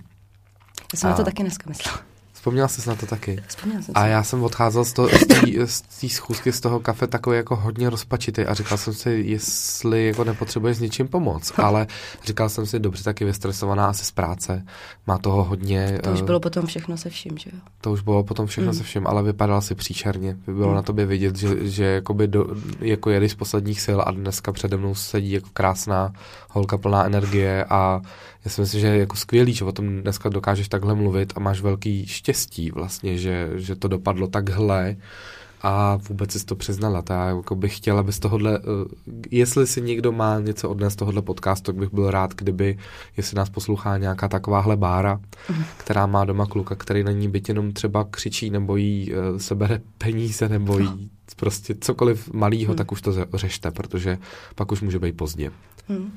Já 0.93 0.99
jsem 0.99 1.09
a... 1.09 1.11
na 1.11 1.16
to 1.16 1.24
taky 1.24 1.43
dneska 1.43 1.64
myslela. 1.68 1.99
Vzpomněla 2.39 2.68
jsi 2.68 2.89
na 2.89 2.95
to 2.95 3.07
taky. 3.07 3.43
Vzpomněla 3.47 3.82
jsem 3.82 3.93
A 3.97 4.07
já 4.07 4.22
jsem 4.22 4.43
odcházel 4.43 4.84
z, 4.84 4.93
té 4.93 6.09
schůzky, 6.09 6.53
z 6.53 6.61
toho 6.61 6.80
kafe 6.80 7.07
takový 7.07 7.36
jako 7.36 7.57
hodně 7.57 7.91
rozpačitý 7.91 8.43
a 8.43 8.55
říkal 8.55 8.78
jsem 8.78 8.95
si, 8.95 9.11
jestli 9.26 10.07
jako 10.07 10.24
nepotřebuješ 10.24 10.76
s 10.76 10.80
ničím 10.80 11.09
pomoct, 11.09 11.53
ale 11.59 11.86
říkal 12.24 12.49
jsem 12.49 12.66
si, 12.66 12.78
dobře, 12.78 13.05
taky 13.05 13.24
vystresovaná 13.24 13.86
asi 13.86 14.05
z 14.05 14.11
práce, 14.11 14.64
má 15.07 15.18
toho 15.18 15.45
hodně. 15.45 15.99
To 16.03 16.12
už 16.12 16.20
uh, 16.20 16.26
bylo 16.26 16.41
potom 16.41 16.66
všechno 16.66 16.97
se 16.97 17.11
vším, 17.11 17.39
že 17.39 17.51
jo? 17.53 17.61
To 17.80 17.93
už 17.93 18.01
bylo 18.01 18.24
potom 18.24 18.47
všechno 18.47 18.72
mm. 18.72 18.78
se 18.78 18.84
vším, 18.84 19.07
ale 19.07 19.22
vypadal 19.22 19.62
si 19.62 19.74
příšerně. 19.74 20.36
Bylo 20.47 20.68
mm. 20.68 20.74
na 20.74 20.82
tobě 20.82 21.07
vidět, 21.07 21.36
že, 21.36 21.68
že 21.68 21.84
jakoby 21.84 22.28
do, 22.28 22.47
jako 22.80 23.11
jedeš 23.11 23.32
z 23.32 23.34
posledních 23.34 23.80
sil 23.86 23.99
a 24.07 24.11
dneska 24.11 24.53
přede 24.53 24.76
mnou 24.76 24.95
sedí 24.95 25.32
jako 25.32 25.49
krásná 25.53 26.12
holka 26.51 26.78
plná 26.78 27.05
energie 27.05 27.64
a 27.64 28.01
já 28.45 28.51
si 28.51 28.61
myslím, 28.61 28.80
že 28.80 28.86
je 28.86 28.99
jako 28.99 29.16
skvělý, 29.16 29.53
že 29.53 29.64
o 29.64 29.72
tom 29.72 30.03
dneska 30.03 30.28
dokážeš 30.28 30.68
takhle 30.68 30.95
mluvit 30.95 31.32
a 31.36 31.41
máš 31.41 31.61
velký 31.61 32.07
štěstí 32.07 32.70
vlastně, 32.70 33.18
že, 33.18 33.51
že 33.55 33.76
to 33.76 33.89
dopadlo 33.89 34.26
takhle 34.26 34.97
a 35.62 35.97
vůbec 35.97 36.32
jsi 36.32 36.47
to 36.47 36.57
přiznala. 36.57 37.03
Ta, 37.03 37.28
jako 37.28 37.57
bych 37.57 37.76
chtěla 37.76 38.03
bez 38.03 38.18
tohohle, 38.18 38.59
uh, 38.59 38.64
jestli 39.30 39.66
si 39.66 39.80
někdo 39.82 40.12
má 40.12 40.41
něco 40.41 40.70
odnes 40.70 40.97
tohohle 40.97 41.22
podcastu, 41.22 41.72
tak 41.72 41.76
bych 41.76 41.93
byl 41.93 42.11
rád, 42.11 42.34
kdyby, 42.34 42.78
jestli 43.16 43.36
nás 43.36 43.51
poslouchá 43.51 43.99
nějaká 43.99 44.28
takováhle 44.28 44.76
bára, 44.76 45.20
která 45.76 46.07
má 46.07 46.24
doma 46.24 46.47
kluka, 46.47 46.74
který 46.74 47.05
na 47.05 47.12
ní 47.12 47.28
byt 47.28 47.49
jenom 47.49 47.72
třeba 47.72 48.05
křičí, 48.11 48.51
nebo 48.51 48.76
jí 48.76 49.12
uh, 49.12 49.39
sebere 49.39 49.80
peníze, 49.99 50.49
nebo 50.49 50.78
jí 50.78 51.11
prostě 51.36 51.74
cokoliv 51.80 52.32
malýho, 52.32 52.72
mm. 52.72 52.76
tak 52.76 52.93
už 52.93 53.03
to 53.03 53.12
řešte, 53.34 53.70
protože 53.70 54.18
pak 54.55 54.72
už 54.72 54.80
může 54.80 54.99
být 54.99 55.16
pozdě. 55.16 55.51
Mm. 55.89 56.12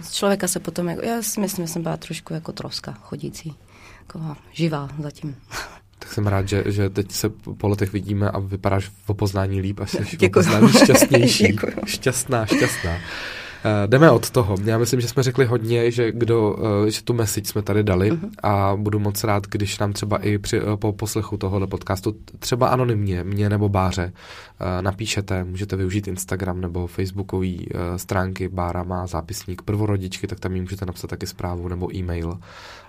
Z 0.00 0.12
člověka 0.12 0.48
se 0.48 0.60
potom, 0.60 0.88
jako, 0.88 1.02
já 1.04 1.22
si 1.22 1.40
myslím, 1.40 1.66
že 1.66 1.72
jsem 1.72 1.82
byla 1.82 1.96
trošku 1.96 2.34
jako 2.34 2.52
troska 2.52 2.92
chodící, 2.92 3.54
taková 4.06 4.36
živá 4.52 4.88
zatím. 4.98 5.36
Tak 6.02 6.12
jsem 6.12 6.26
rád, 6.26 6.48
že, 6.48 6.64
že 6.66 6.90
teď 6.90 7.12
se 7.12 7.28
po 7.28 7.68
letech 7.68 7.92
vidíme 7.92 8.30
a 8.30 8.38
vypadáš 8.38 8.88
v 9.04 9.10
opoznání 9.10 9.60
líp 9.60 9.80
a 9.80 9.86
jsi 9.86 10.04
v 10.04 10.22
opoznání 10.22 10.68
šťastnější. 10.68 11.56
Šťastná, 11.86 12.46
šťastná. 12.46 12.98
Uh, 13.64 13.90
jdeme 13.90 14.10
od 14.10 14.30
toho. 14.30 14.56
Já 14.64 14.78
myslím, 14.78 15.00
že 15.00 15.08
jsme 15.08 15.22
řekli 15.22 15.44
hodně, 15.44 15.90
že 15.90 16.12
kdo, 16.12 16.52
uh, 16.52 16.86
že 16.86 17.02
tu 17.02 17.14
message 17.14 17.48
jsme 17.48 17.62
tady 17.62 17.82
dali 17.82 18.12
uh-huh. 18.12 18.30
a 18.42 18.76
budu 18.76 18.98
moc 18.98 19.24
rád, 19.24 19.46
když 19.46 19.78
nám 19.78 19.92
třeba 19.92 20.18
i 20.18 20.38
při, 20.38 20.62
uh, 20.62 20.76
po 20.76 20.92
poslechu 20.92 21.36
tohohle 21.36 21.66
podcastu, 21.66 22.16
třeba 22.38 22.68
anonymně, 22.68 23.24
mě 23.24 23.48
nebo 23.48 23.68
Báře, 23.68 24.12
uh, 24.12 24.82
napíšete, 24.82 25.44
můžete 25.44 25.76
využít 25.76 26.08
Instagram 26.08 26.60
nebo 26.60 26.86
Facebookový 26.86 27.58
uh, 27.74 27.80
stránky, 27.96 28.48
Bára 28.48 28.82
má 28.82 29.06
zápisník 29.06 29.62
prvorodičky, 29.62 30.26
tak 30.26 30.40
tam 30.40 30.52
mi 30.52 30.60
můžete 30.60 30.86
napsat 30.86 31.10
taky 31.10 31.26
zprávu 31.26 31.68
nebo 31.68 31.96
e-mail. 31.96 32.38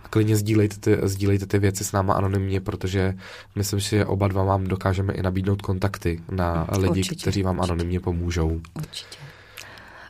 A 0.03 0.07
klidně 0.07 0.35
sdílejte 0.35 0.75
ty, 0.79 0.97
sdílejte 1.03 1.45
ty 1.45 1.59
věci 1.59 1.83
s 1.83 1.91
náma 1.91 2.13
anonymně, 2.13 2.61
protože 2.61 3.13
myslím 3.55 3.79
si, 3.79 3.89
že 3.89 4.05
oba 4.05 4.27
dva 4.27 4.43
vám 4.43 4.63
dokážeme 4.63 5.13
i 5.13 5.21
nabídnout 5.21 5.61
kontakty 5.61 6.21
na 6.31 6.67
lidi, 6.77 6.89
určitě, 6.89 7.21
kteří 7.21 7.43
vám 7.43 7.57
určitě. 7.57 7.73
anonymně 7.73 7.99
pomůžou. 7.99 8.61
Určitě. 8.77 9.30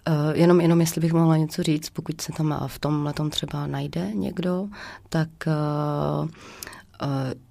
Uh, 0.09 0.15
jenom, 0.33 0.61
jenom 0.61 0.81
jestli 0.81 1.01
bych 1.01 1.13
mohla 1.13 1.37
něco 1.37 1.63
říct, 1.63 1.89
pokud 1.89 2.21
se 2.21 2.31
tam 2.31 2.63
v 2.67 2.79
tom 2.79 3.05
letom 3.05 3.29
třeba 3.29 3.67
najde 3.67 4.11
někdo, 4.13 4.67
tak 5.09 5.29
uh, 5.47 6.25
uh, 6.25 6.29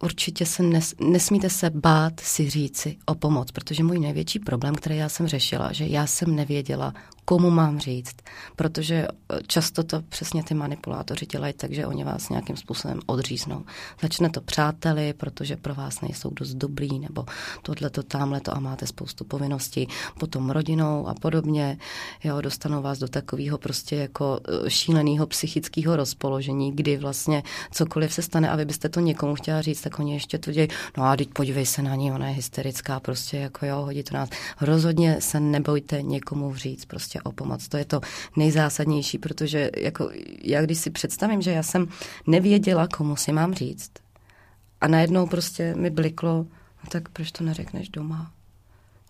určitě 0.03 0.46
se 0.46 0.62
nes, 0.62 0.94
nesmíte 1.01 1.51
se 1.51 1.70
bát 1.70 2.20
si 2.20 2.51
říci 2.51 2.96
o 3.07 3.14
pomoc, 3.14 3.51
protože 3.51 3.84
můj 3.84 3.98
největší 3.98 4.38
problém, 4.38 4.74
který 4.74 4.96
já 4.96 5.09
jsem 5.09 5.26
řešila, 5.26 5.72
že 5.72 5.86
já 5.86 6.07
jsem 6.07 6.36
nevěděla, 6.36 6.94
komu 7.30 7.50
mám 7.50 7.78
říct, 7.78 8.16
protože 8.56 8.94
eh, 8.94 9.38
často 9.46 9.82
to 9.82 10.02
přesně 10.08 10.42
ty 10.42 10.54
manipulátoři 10.54 11.26
dělají, 11.26 11.52
takže 11.52 11.86
oni 11.86 12.04
vás 12.04 12.28
nějakým 12.28 12.56
způsobem 12.56 13.00
odříznou. 13.06 13.64
Začne 14.02 14.30
to 14.30 14.40
přáteli, 14.40 15.12
protože 15.12 15.56
pro 15.56 15.74
vás 15.74 16.00
nejsou 16.00 16.30
dost 16.30 16.54
dobrý, 16.54 16.98
nebo 16.98 17.24
tohle 17.62 17.90
to, 17.90 18.02
tamhle 18.02 18.40
to 18.40 18.56
a 18.56 18.60
máte 18.60 18.86
spoustu 18.86 19.24
povinností, 19.24 19.88
potom 20.20 20.50
rodinou 20.50 21.08
a 21.08 21.14
podobně. 21.14 21.78
Jo, 22.24 22.40
dostanou 22.40 22.82
vás 22.82 22.98
do 22.98 23.08
takového 23.08 23.58
prostě 23.58 23.96
jako 23.96 24.40
eh, 24.66 24.70
šíleného 24.70 25.26
psychického 25.26 25.96
rozpoložení, 25.96 26.72
kdy 26.72 26.96
vlastně 26.96 27.42
cokoliv 27.70 28.12
se 28.12 28.22
stane 28.22 28.50
a 28.50 28.56
vy 28.56 28.64
byste 28.64 28.88
to 28.88 29.00
někomu 29.00 29.34
chtěla 29.34 29.62
říct, 29.62 29.80
tak 29.80 29.98
oni 29.98 30.12
ještě 30.12 30.38
to 30.38 30.52
dějí, 30.52 30.68
no 30.96 31.04
a 31.04 31.16
teď 31.16 31.28
podívej 31.28 31.66
se 31.66 31.82
na 31.82 31.94
ní, 31.94 32.12
ona 32.12 32.28
je 32.28 32.34
hysterická, 32.34 33.00
prostě 33.00 33.36
jako 33.36 33.66
jo, 33.66 33.76
hodí 33.76 34.02
to 34.02 34.14
nás. 34.14 34.28
Rozhodně 34.60 35.20
se 35.20 35.40
nebojte 35.40 36.02
někomu 36.02 36.54
říct, 36.54 36.84
prostě 36.84 37.19
o 37.26 37.32
pomoc. 37.32 37.68
To 37.68 37.76
je 37.76 37.84
to 37.84 38.00
nejzásadnější, 38.36 39.18
protože 39.18 39.70
jako 39.76 40.10
já 40.42 40.62
když 40.62 40.78
si 40.78 40.90
představím, 40.90 41.42
že 41.42 41.50
já 41.50 41.62
jsem 41.62 41.88
nevěděla, 42.26 42.88
komu 42.88 43.16
si 43.16 43.32
mám 43.32 43.54
říct 43.54 43.90
a 44.80 44.88
najednou 44.88 45.26
prostě 45.26 45.74
mi 45.74 45.90
bliklo, 45.90 46.46
no 46.84 46.90
tak 46.90 47.08
proč 47.08 47.32
to 47.32 47.44
neřekneš 47.44 47.88
doma? 47.88 48.32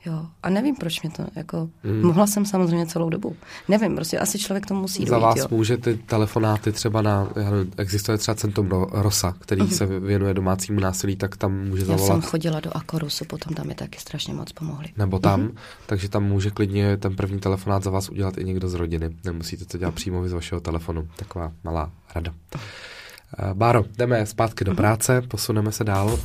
Jo, 0.07 0.27
a 0.43 0.51
nevím, 0.51 0.77
proč 0.77 1.03
mě 1.03 1.11
to, 1.11 1.27
jako, 1.37 1.69
hmm. 1.85 2.03
mohla 2.03 2.27
jsem 2.27 2.47
samozřejmě 2.47 2.87
celou 2.87 3.11
dobu. 3.11 3.37
Nevím, 3.69 3.97
prostě 3.97 4.19
asi 4.19 4.39
člověk 4.39 4.67
to 4.67 4.75
musí 4.75 5.07
Za 5.07 5.11
dojít, 5.11 5.23
vás 5.23 5.37
jo. 5.37 5.47
může 5.51 5.77
ty 5.77 5.97
telefonáty 5.97 6.73
třeba 6.73 7.03
na, 7.03 7.29
existuje 7.77 8.19
třeba 8.19 8.35
Centrum 8.35 8.69
Rosa, 8.91 9.35
který 9.39 9.61
hmm. 9.61 9.71
se 9.71 9.87
věnuje 9.87 10.35
domácímu 10.35 10.81
násilí, 10.81 11.17
tak 11.17 11.37
tam 11.37 11.53
může 11.69 11.85
zavolat. 11.85 12.09
Já 12.09 12.15
jsem 12.15 12.23
chodila 12.23 12.61
do 12.61 12.77
Akorusu, 12.77 13.25
potom 13.25 13.55
tam 13.55 13.67
mi 13.67 13.75
taky 13.75 13.99
strašně 13.99 14.35
moc 14.35 14.53
pomohli. 14.53 14.89
Nebo 14.97 15.19
tam, 15.19 15.41
hmm. 15.41 15.55
takže 15.87 16.09
tam 16.09 16.25
může 16.25 16.51
klidně 16.51 16.97
ten 16.97 17.17
první 17.17 17.41
telefonát 17.41 17.83
za 17.83 17.91
vás 17.91 18.09
udělat 18.09 18.39
i 18.39 18.45
někdo 18.45 18.69
z 18.69 18.75
rodiny. 18.75 19.11
Nemusíte 19.25 19.65
to 19.65 19.79
dělat 19.79 19.95
přímo 19.95 20.29
z 20.29 20.33
vašeho 20.33 20.61
telefonu. 20.61 21.09
Taková 21.17 21.53
malá 21.65 21.91
rada. 22.15 22.33
Uh, 22.33 23.55
Báro, 23.55 23.85
jdeme 23.99 24.27
zpátky 24.27 24.65
do 24.65 24.75
práce, 24.75 25.23
posuneme 25.23 25.73
se 25.73 25.85
dál. 25.85 26.19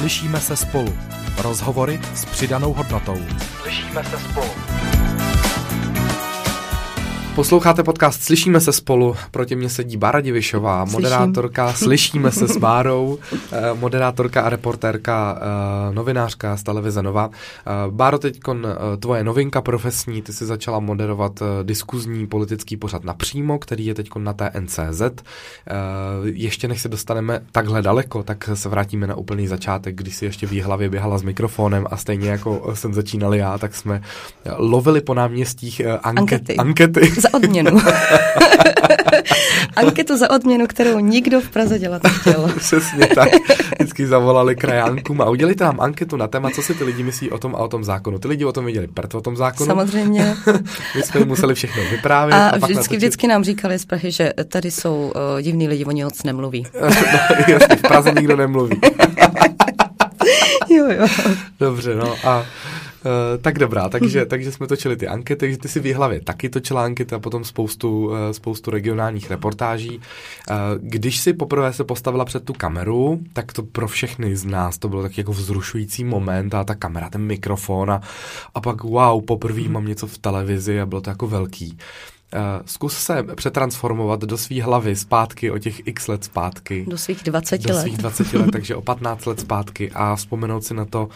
Slyšíme 0.00 0.40
se 0.40 0.56
spolu. 0.56 0.98
Rozhovory 1.42 2.00
s 2.14 2.24
přidanou 2.24 2.72
hodnotou. 2.72 3.18
Slyšíme 3.62 4.04
se 4.04 4.18
spolu. 4.18 4.69
Posloucháte 7.40 7.82
podcast 7.82 8.22
Slyšíme 8.22 8.60
se 8.60 8.72
spolu, 8.72 9.16
proti 9.30 9.56
mně 9.56 9.68
sedí 9.68 9.96
Bára 9.96 10.20
Divišová, 10.20 10.86
Slyším. 10.86 10.92
moderátorka 10.92 11.72
Slyšíme 11.72 12.32
se 12.32 12.48
s 12.48 12.56
Bárou, 12.56 13.18
eh, 13.52 13.60
moderátorka 13.74 14.42
a 14.42 14.48
reportérka, 14.48 15.38
eh, 15.40 15.94
novinářka 15.94 16.56
z 16.56 16.62
televize 16.62 17.02
Nova. 17.02 17.30
Eh, 17.32 17.70
Báro, 17.90 18.18
teď 18.18 18.40
tvoje 18.98 19.24
novinka 19.24 19.62
profesní, 19.62 20.22
ty 20.22 20.32
jsi 20.32 20.46
začala 20.46 20.80
moderovat 20.80 21.42
diskuzní 21.62 22.26
politický 22.26 22.76
pořad 22.76 23.04
napřímo, 23.04 23.58
který 23.58 23.86
je 23.86 23.94
teď 23.94 24.08
na 24.18 24.32
té 24.32 24.50
NCZ. 24.54 25.02
Ještě 26.22 26.68
než 26.68 26.80
se 26.80 26.88
dostaneme 26.88 27.40
takhle 27.52 27.82
daleko, 27.82 28.22
tak 28.22 28.50
se 28.54 28.68
vrátíme 28.68 29.06
na 29.06 29.14
úplný 29.14 29.46
začátek, 29.46 29.94
když 29.94 30.16
si 30.16 30.24
ještě 30.24 30.46
v 30.46 30.62
hlavě 30.62 30.88
běhala 30.88 31.18
s 31.18 31.22
mikrofonem 31.22 31.86
a 31.90 31.96
stejně 31.96 32.30
jako 32.30 32.72
jsem 32.74 32.94
začínal 32.94 33.34
já, 33.34 33.58
tak 33.58 33.74
jsme 33.74 34.02
lovili 34.56 35.00
po 35.00 35.14
náměstích 35.14 35.82
anket, 36.02 36.50
ankety. 36.50 36.56
ankety 36.56 37.12
za 37.30 37.36
odměnu. 37.36 37.80
Anketu 39.76 40.16
za 40.16 40.30
odměnu, 40.30 40.66
kterou 40.66 40.98
nikdo 40.98 41.40
v 41.40 41.48
Praze 41.48 41.78
dělat 41.78 42.02
nechtěl. 42.02 42.52
Přesně 42.58 43.06
tak. 43.06 43.28
Vždycky 43.78 44.06
zavolali 44.06 44.56
krajánkům 44.56 45.20
a 45.20 45.30
udělejte 45.30 45.64
nám 45.64 45.80
anketu 45.80 46.16
na 46.16 46.26
téma, 46.26 46.50
co 46.50 46.62
si 46.62 46.74
ty 46.74 46.84
lidi 46.84 47.02
myslí 47.02 47.30
o 47.30 47.38
tom 47.38 47.56
a 47.56 47.58
o 47.58 47.68
tom 47.68 47.84
zákonu. 47.84 48.18
Ty 48.18 48.28
lidi 48.28 48.44
o 48.44 48.52
tom 48.52 48.64
věděli 48.64 48.86
prd 48.86 49.14
o 49.14 49.20
tom 49.20 49.36
zákonu. 49.36 49.66
Samozřejmě. 49.66 50.36
My 50.96 51.02
jsme 51.02 51.24
museli 51.24 51.54
všechno 51.54 51.82
vyprávět. 51.90 52.38
A, 52.38 52.48
a 52.48 52.56
vždycky, 52.56 52.74
natočit... 52.74 52.96
vždycky 52.96 53.26
nám 53.26 53.44
říkali 53.44 53.78
z 53.78 53.84
Prahy, 53.84 54.10
že 54.10 54.32
tady 54.48 54.70
jsou 54.70 55.12
uh, 55.34 55.40
divní 55.42 55.68
lidi, 55.68 55.84
oni 55.84 56.04
moc 56.04 56.22
nemluví. 56.22 56.66
no, 56.80 56.88
jasně, 57.48 57.76
v 57.76 57.82
Praze 57.82 58.12
nikdo 58.12 58.36
nemluví. 58.36 58.80
jo, 60.68 60.86
jo. 60.90 61.06
Dobře, 61.60 61.94
no 61.94 62.14
a 62.24 62.44
tak 63.40 63.58
dobrá, 63.58 63.88
takže, 63.88 64.26
takže 64.26 64.52
jsme 64.52 64.66
točili 64.66 64.96
ty 64.96 65.08
ankety, 65.08 65.40
takže 65.40 65.58
ty 65.58 65.68
si 65.68 65.80
v 65.80 65.94
hlavě 65.94 66.20
taky 66.20 66.48
točila 66.48 66.84
ankety 66.84 67.14
a 67.14 67.18
potom 67.18 67.44
spoustu, 67.44 68.06
uh, 68.06 68.14
spoustu 68.32 68.70
regionálních 68.70 69.30
reportáží. 69.30 69.98
Uh, 69.98 70.56
když 70.80 71.20
si 71.20 71.32
poprvé 71.32 71.72
se 71.72 71.84
postavila 71.84 72.24
před 72.24 72.44
tu 72.44 72.52
kameru, 72.52 73.20
tak 73.32 73.52
to 73.52 73.62
pro 73.62 73.88
všechny 73.88 74.36
z 74.36 74.44
nás 74.44 74.78
to 74.78 74.88
bylo 74.88 75.02
tak 75.02 75.18
jako 75.18 75.32
vzrušující 75.32 76.04
moment 76.04 76.54
a 76.54 76.64
ta 76.64 76.74
kamera, 76.74 77.10
ten 77.10 77.22
mikrofon 77.22 77.90
a, 77.90 78.00
a 78.54 78.60
pak 78.60 78.84
wow, 78.84 79.24
poprvé 79.24 79.68
mám 79.68 79.86
něco 79.86 80.06
v 80.06 80.18
televizi 80.18 80.80
a 80.80 80.86
bylo 80.86 81.00
to 81.00 81.10
jako 81.10 81.26
velký. 81.26 81.78
Uh, 82.34 82.40
zkus 82.66 82.98
se 82.98 83.22
přetransformovat 83.22 84.20
do 84.20 84.38
svý 84.38 84.60
hlavy 84.60 84.96
zpátky 84.96 85.50
o 85.50 85.58
těch 85.58 85.86
x 85.86 86.08
let 86.08 86.24
zpátky. 86.24 86.84
Do 86.88 86.98
svých 86.98 87.22
20 87.24 87.64
let. 87.64 87.74
Do 87.74 87.80
svých 87.80 87.98
20 87.98 88.32
let, 88.32 88.50
takže 88.52 88.76
o 88.76 88.82
15 88.82 89.26
let 89.26 89.40
zpátky 89.40 89.90
a 89.94 90.16
vzpomenout 90.16 90.64
si 90.64 90.74
na 90.74 90.84
to, 90.84 91.08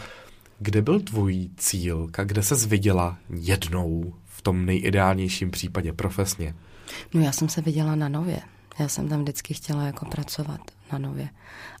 kde 0.59 0.81
byl 0.81 0.99
tvůj 0.99 1.49
cíl? 1.57 2.07
Kde 2.23 2.43
se 2.43 2.67
viděla 2.67 3.17
jednou 3.29 4.13
v 4.25 4.41
tom 4.41 4.65
nejideálnějším 4.65 5.51
případě 5.51 5.93
profesně? 5.93 6.55
No 7.13 7.21
já 7.21 7.31
jsem 7.31 7.49
se 7.49 7.61
viděla 7.61 7.95
na 7.95 8.09
nově. 8.09 8.39
Já 8.79 8.87
jsem 8.87 9.09
tam 9.09 9.21
vždycky 9.21 9.53
chtěla 9.53 9.83
jako 9.83 10.05
pracovat 10.05 10.61
na 10.91 10.97
nově. 10.97 11.29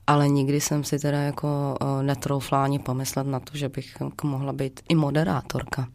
Ale 0.07 0.29
nikdy 0.29 0.61
jsem 0.61 0.83
si 0.83 0.99
teda 0.99 1.21
jako 1.21 1.77
netroufla 2.01 2.63
ani 2.63 2.79
pomyslet 2.79 3.27
na 3.27 3.39
to, 3.39 3.57
že 3.57 3.69
bych 3.69 3.93
mohla 4.23 4.53
být 4.53 4.79
i 4.89 4.95
moderátorka 4.95 5.87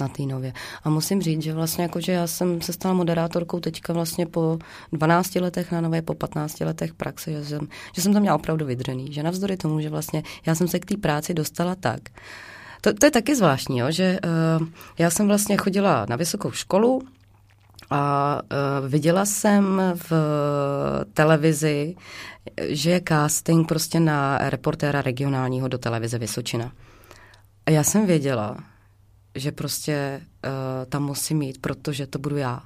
na 0.00 0.08
té 0.08 0.22
nově. 0.22 0.52
A 0.84 0.90
musím 0.90 1.22
říct, 1.22 1.42
že 1.42 1.54
vlastně 1.54 1.82
jako, 1.82 2.00
že 2.00 2.12
já 2.12 2.26
jsem 2.26 2.60
se 2.60 2.72
stala 2.72 2.94
moderátorkou 2.94 3.60
teďka 3.60 3.92
vlastně 3.92 4.26
po 4.26 4.58
12 4.92 5.34
letech 5.34 5.72
na 5.72 5.80
nové, 5.80 6.02
po 6.02 6.14
15 6.14 6.60
letech 6.60 6.94
praxe, 6.94 7.32
že 7.32 7.44
jsem, 7.44 7.68
že 7.94 8.02
jsem 8.02 8.12
tam 8.12 8.22
měla 8.22 8.36
opravdu 8.36 8.66
vydřený. 8.66 9.12
Že 9.12 9.22
navzdory 9.22 9.56
tomu, 9.56 9.80
že 9.80 9.90
vlastně 9.90 10.22
já 10.46 10.54
jsem 10.54 10.68
se 10.68 10.78
k 10.78 10.84
té 10.84 10.96
práci 10.96 11.34
dostala 11.34 11.74
tak, 11.74 12.00
to, 12.80 12.94
to 12.94 13.06
je 13.06 13.10
taky 13.10 13.36
zvláštní, 13.36 13.78
jo, 13.78 13.86
že 13.90 14.18
uh, 14.60 14.66
já 14.98 15.10
jsem 15.10 15.28
vlastně 15.28 15.56
chodila 15.56 16.06
na 16.08 16.16
vysokou 16.16 16.50
školu, 16.50 17.02
a 17.90 18.40
uh, 18.42 18.88
viděla 18.88 19.24
jsem 19.24 19.82
v 19.94 20.12
televizi, 21.14 21.94
že 22.68 22.90
je 22.90 23.00
casting 23.08 23.68
prostě 23.68 24.00
na 24.00 24.38
reportéra 24.38 25.02
regionálního 25.02 25.68
do 25.68 25.78
televize 25.78 26.18
Vysočina. 26.18 26.72
A 27.66 27.70
já 27.70 27.82
jsem 27.82 28.06
věděla, 28.06 28.56
že 29.34 29.52
prostě 29.52 30.20
uh, 30.22 30.50
tam 30.86 31.02
musím 31.02 31.38
mít, 31.38 31.60
protože 31.60 32.06
to 32.06 32.18
budu 32.18 32.36
já. 32.36 32.62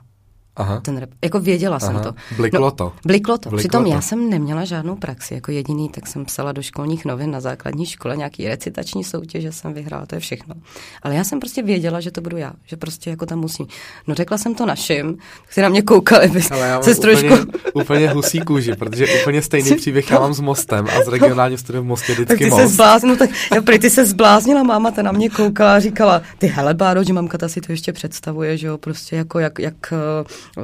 Aha. 0.56 0.80
Ten 0.80 0.96
rep. 0.96 1.10
Jako 1.24 1.40
věděla 1.40 1.78
Aha. 1.82 1.92
jsem 1.92 2.02
to. 2.02 2.14
Bliklo 2.36 2.60
no, 2.60 2.70
to. 2.70 2.92
Bliklo 3.04 3.38
to. 3.38 3.50
Bliklo 3.50 3.58
Přitom 3.58 3.84
to. 3.84 3.90
já 3.90 4.00
jsem 4.00 4.30
neměla 4.30 4.64
žádnou 4.64 4.96
praxi. 4.96 5.34
Jako 5.34 5.50
jediný, 5.50 5.88
tak 5.88 6.06
jsem 6.06 6.24
psala 6.24 6.52
do 6.52 6.62
školních 6.62 7.04
novin 7.04 7.30
na 7.30 7.40
základní 7.40 7.86
škole, 7.86 8.16
nějaký 8.16 8.48
recitační 8.48 9.04
soutěže 9.04 9.52
jsem 9.52 9.72
vyhrála, 9.74 10.06
to 10.06 10.14
je 10.14 10.20
všechno. 10.20 10.54
Ale 11.02 11.14
já 11.14 11.24
jsem 11.24 11.40
prostě 11.40 11.62
věděla, 11.62 12.00
že 12.00 12.10
to 12.10 12.20
budu 12.20 12.36
já, 12.36 12.52
že 12.66 12.76
prostě 12.76 13.10
jako 13.10 13.26
tam 13.26 13.38
musím. 13.38 13.66
No 14.06 14.14
řekla 14.14 14.38
jsem 14.38 14.54
to 14.54 14.66
našim, 14.66 15.18
kteří 15.44 15.62
na 15.62 15.68
mě 15.68 15.82
koukali 15.82 16.28
by 16.28 16.40
Ale 16.50 16.66
já 16.66 16.82
se 16.82 16.94
úplně, 16.96 17.16
trošku... 17.16 17.50
úplně 17.74 18.10
husí 18.10 18.40
kůži, 18.40 18.74
protože 18.74 19.06
úplně 19.20 19.42
stejný 19.42 19.76
příběh 19.76 20.10
já 20.10 20.20
mám 20.20 20.34
s 20.34 20.40
Mostem 20.40 20.86
a 20.86 21.04
z 21.04 21.08
regionálního 21.08 21.58
studia 21.58 21.80
v 21.80 21.84
Mostě 21.84 22.12
vždycky 22.12 22.28
tak 22.28 22.38
ty 22.38 22.50
most. 22.50 22.60
Se 22.60 22.68
zbláznil, 22.68 23.16
tak 23.16 23.30
já, 23.54 23.62
prý 23.62 23.78
ty 23.78 23.90
se 23.90 24.06
zbláznila, 24.06 24.62
máma 24.62 24.90
ta 24.90 25.02
na 25.02 25.12
mě 25.12 25.30
koukala 25.30 25.74
a 25.74 25.80
říkala, 25.80 26.22
ty 26.38 26.46
hele 26.46 26.74
Báro, 26.74 27.04
že 27.04 27.12
mamka 27.12 27.38
ta 27.38 27.48
si 27.48 27.60
to 27.60 27.72
ještě 27.72 27.92
představuje, 27.92 28.56
že 28.56 28.66
jo, 28.66 28.78
prostě 28.78 29.16
jako 29.16 29.38
jak, 29.38 29.58
jak 29.58 29.92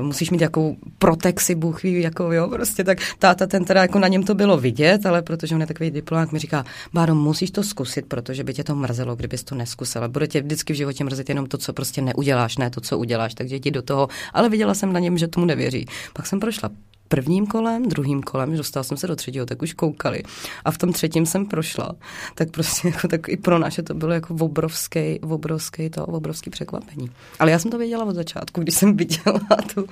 musíš 0.03 0.31
mít 0.31 0.41
jakou 0.41 0.76
protekci, 0.99 1.55
Bůh 1.55 1.83
ví, 1.83 2.03
jako 2.03 2.33
jo, 2.33 2.49
prostě 2.49 2.85
tak 2.85 2.99
táta 3.18 3.47
ten 3.47 3.64
teda 3.64 3.83
jako 3.83 3.99
na 3.99 4.09
něm 4.09 4.22
to 4.22 4.35
bylo 4.35 4.57
vidět, 4.57 5.07
ale 5.07 5.22
protože 5.22 5.55
on 5.55 5.61
je 5.61 5.66
takový 5.66 5.91
diplomát, 5.91 6.33
mi 6.33 6.39
říká, 6.39 6.64
Báro, 6.93 7.14
musíš 7.14 7.51
to 7.51 7.62
zkusit, 7.62 8.07
protože 8.07 8.45
by 8.45 8.55
tě 8.55 8.64
to 8.64 8.74
mrzelo, 8.74 9.16
kdybys 9.16 9.45
to 9.45 9.55
neskusila. 9.55 10.09
Bude 10.09 10.26
tě 10.26 10.43
vždycky 10.43 10.72
v 10.72 10.76
životě 10.76 11.05
mrzet 11.05 11.29
jenom 11.29 11.47
to, 11.47 11.59
co 11.59 11.72
prostě 11.72 12.03
neuděláš, 12.03 12.59
ne 12.59 12.70
to, 12.70 12.81
co 12.81 12.99
uděláš, 12.99 13.35
takže 13.35 13.57
jdi 13.57 13.70
do 13.70 13.83
toho. 13.83 14.09
Ale 14.35 14.49
viděla 14.49 14.74
jsem 14.74 14.93
na 14.93 15.01
něm, 15.01 15.18
že 15.18 15.29
tomu 15.29 15.47
nevěří. 15.47 15.87
Pak 16.12 16.26
jsem 16.26 16.41
prošla 16.41 16.70
prvním 17.09 17.46
kolem, 17.46 17.88
druhým 17.88 18.22
kolem, 18.22 18.56
dostala 18.56 18.84
jsem 18.84 18.96
se 18.96 19.06
do 19.06 19.16
třetího, 19.16 19.46
tak 19.46 19.62
už 19.62 19.72
koukali. 19.72 20.22
A 20.64 20.70
v 20.70 20.78
tom 20.78 20.92
třetím 20.92 21.26
jsem 21.26 21.46
prošla. 21.46 21.92
Tak 22.34 22.50
prostě 22.50 22.88
jako 22.94 23.09
tak 23.09 23.28
i 23.28 23.36
pro 23.36 23.59
naše 23.59 23.82
to 23.82 23.94
bylo 23.94 24.12
jako 24.12 24.34
obrovský, 24.34 25.20
obrovský 25.20 25.90
to, 25.90 26.06
obrovský 26.06 26.50
překvapení. 26.50 27.11
Ale 27.38 27.50
já 27.50 27.59
jsem 27.59 27.70
to 27.70 27.78
věděla 27.78 28.04
od 28.04 28.14
začátku, 28.14 28.61
když 28.61 28.74
jsem 28.74 28.96
viděla 28.96 29.40
tu 29.74 29.86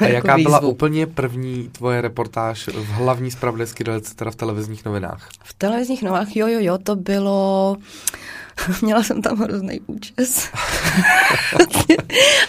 A 0.00 0.04
jako 0.04 0.14
jaká 0.14 0.36
výzvu. 0.36 0.48
byla 0.48 0.60
úplně 0.60 1.06
první 1.06 1.68
tvoje 1.72 2.00
reportáž 2.00 2.68
v 2.68 2.88
hlavní 2.88 3.30
spravodajské 3.30 3.84
relaci, 3.84 4.14
teda 4.14 4.30
v 4.30 4.36
televizních 4.36 4.84
novinách? 4.84 5.28
V 5.44 5.54
televizních 5.54 6.02
novinách, 6.02 6.36
jo, 6.36 6.46
jo, 6.46 6.58
jo, 6.60 6.78
to 6.78 6.96
bylo... 6.96 7.76
Měla 8.82 9.02
jsem 9.02 9.22
tam 9.22 9.38
hrozný 9.38 9.80
účes. 9.86 10.48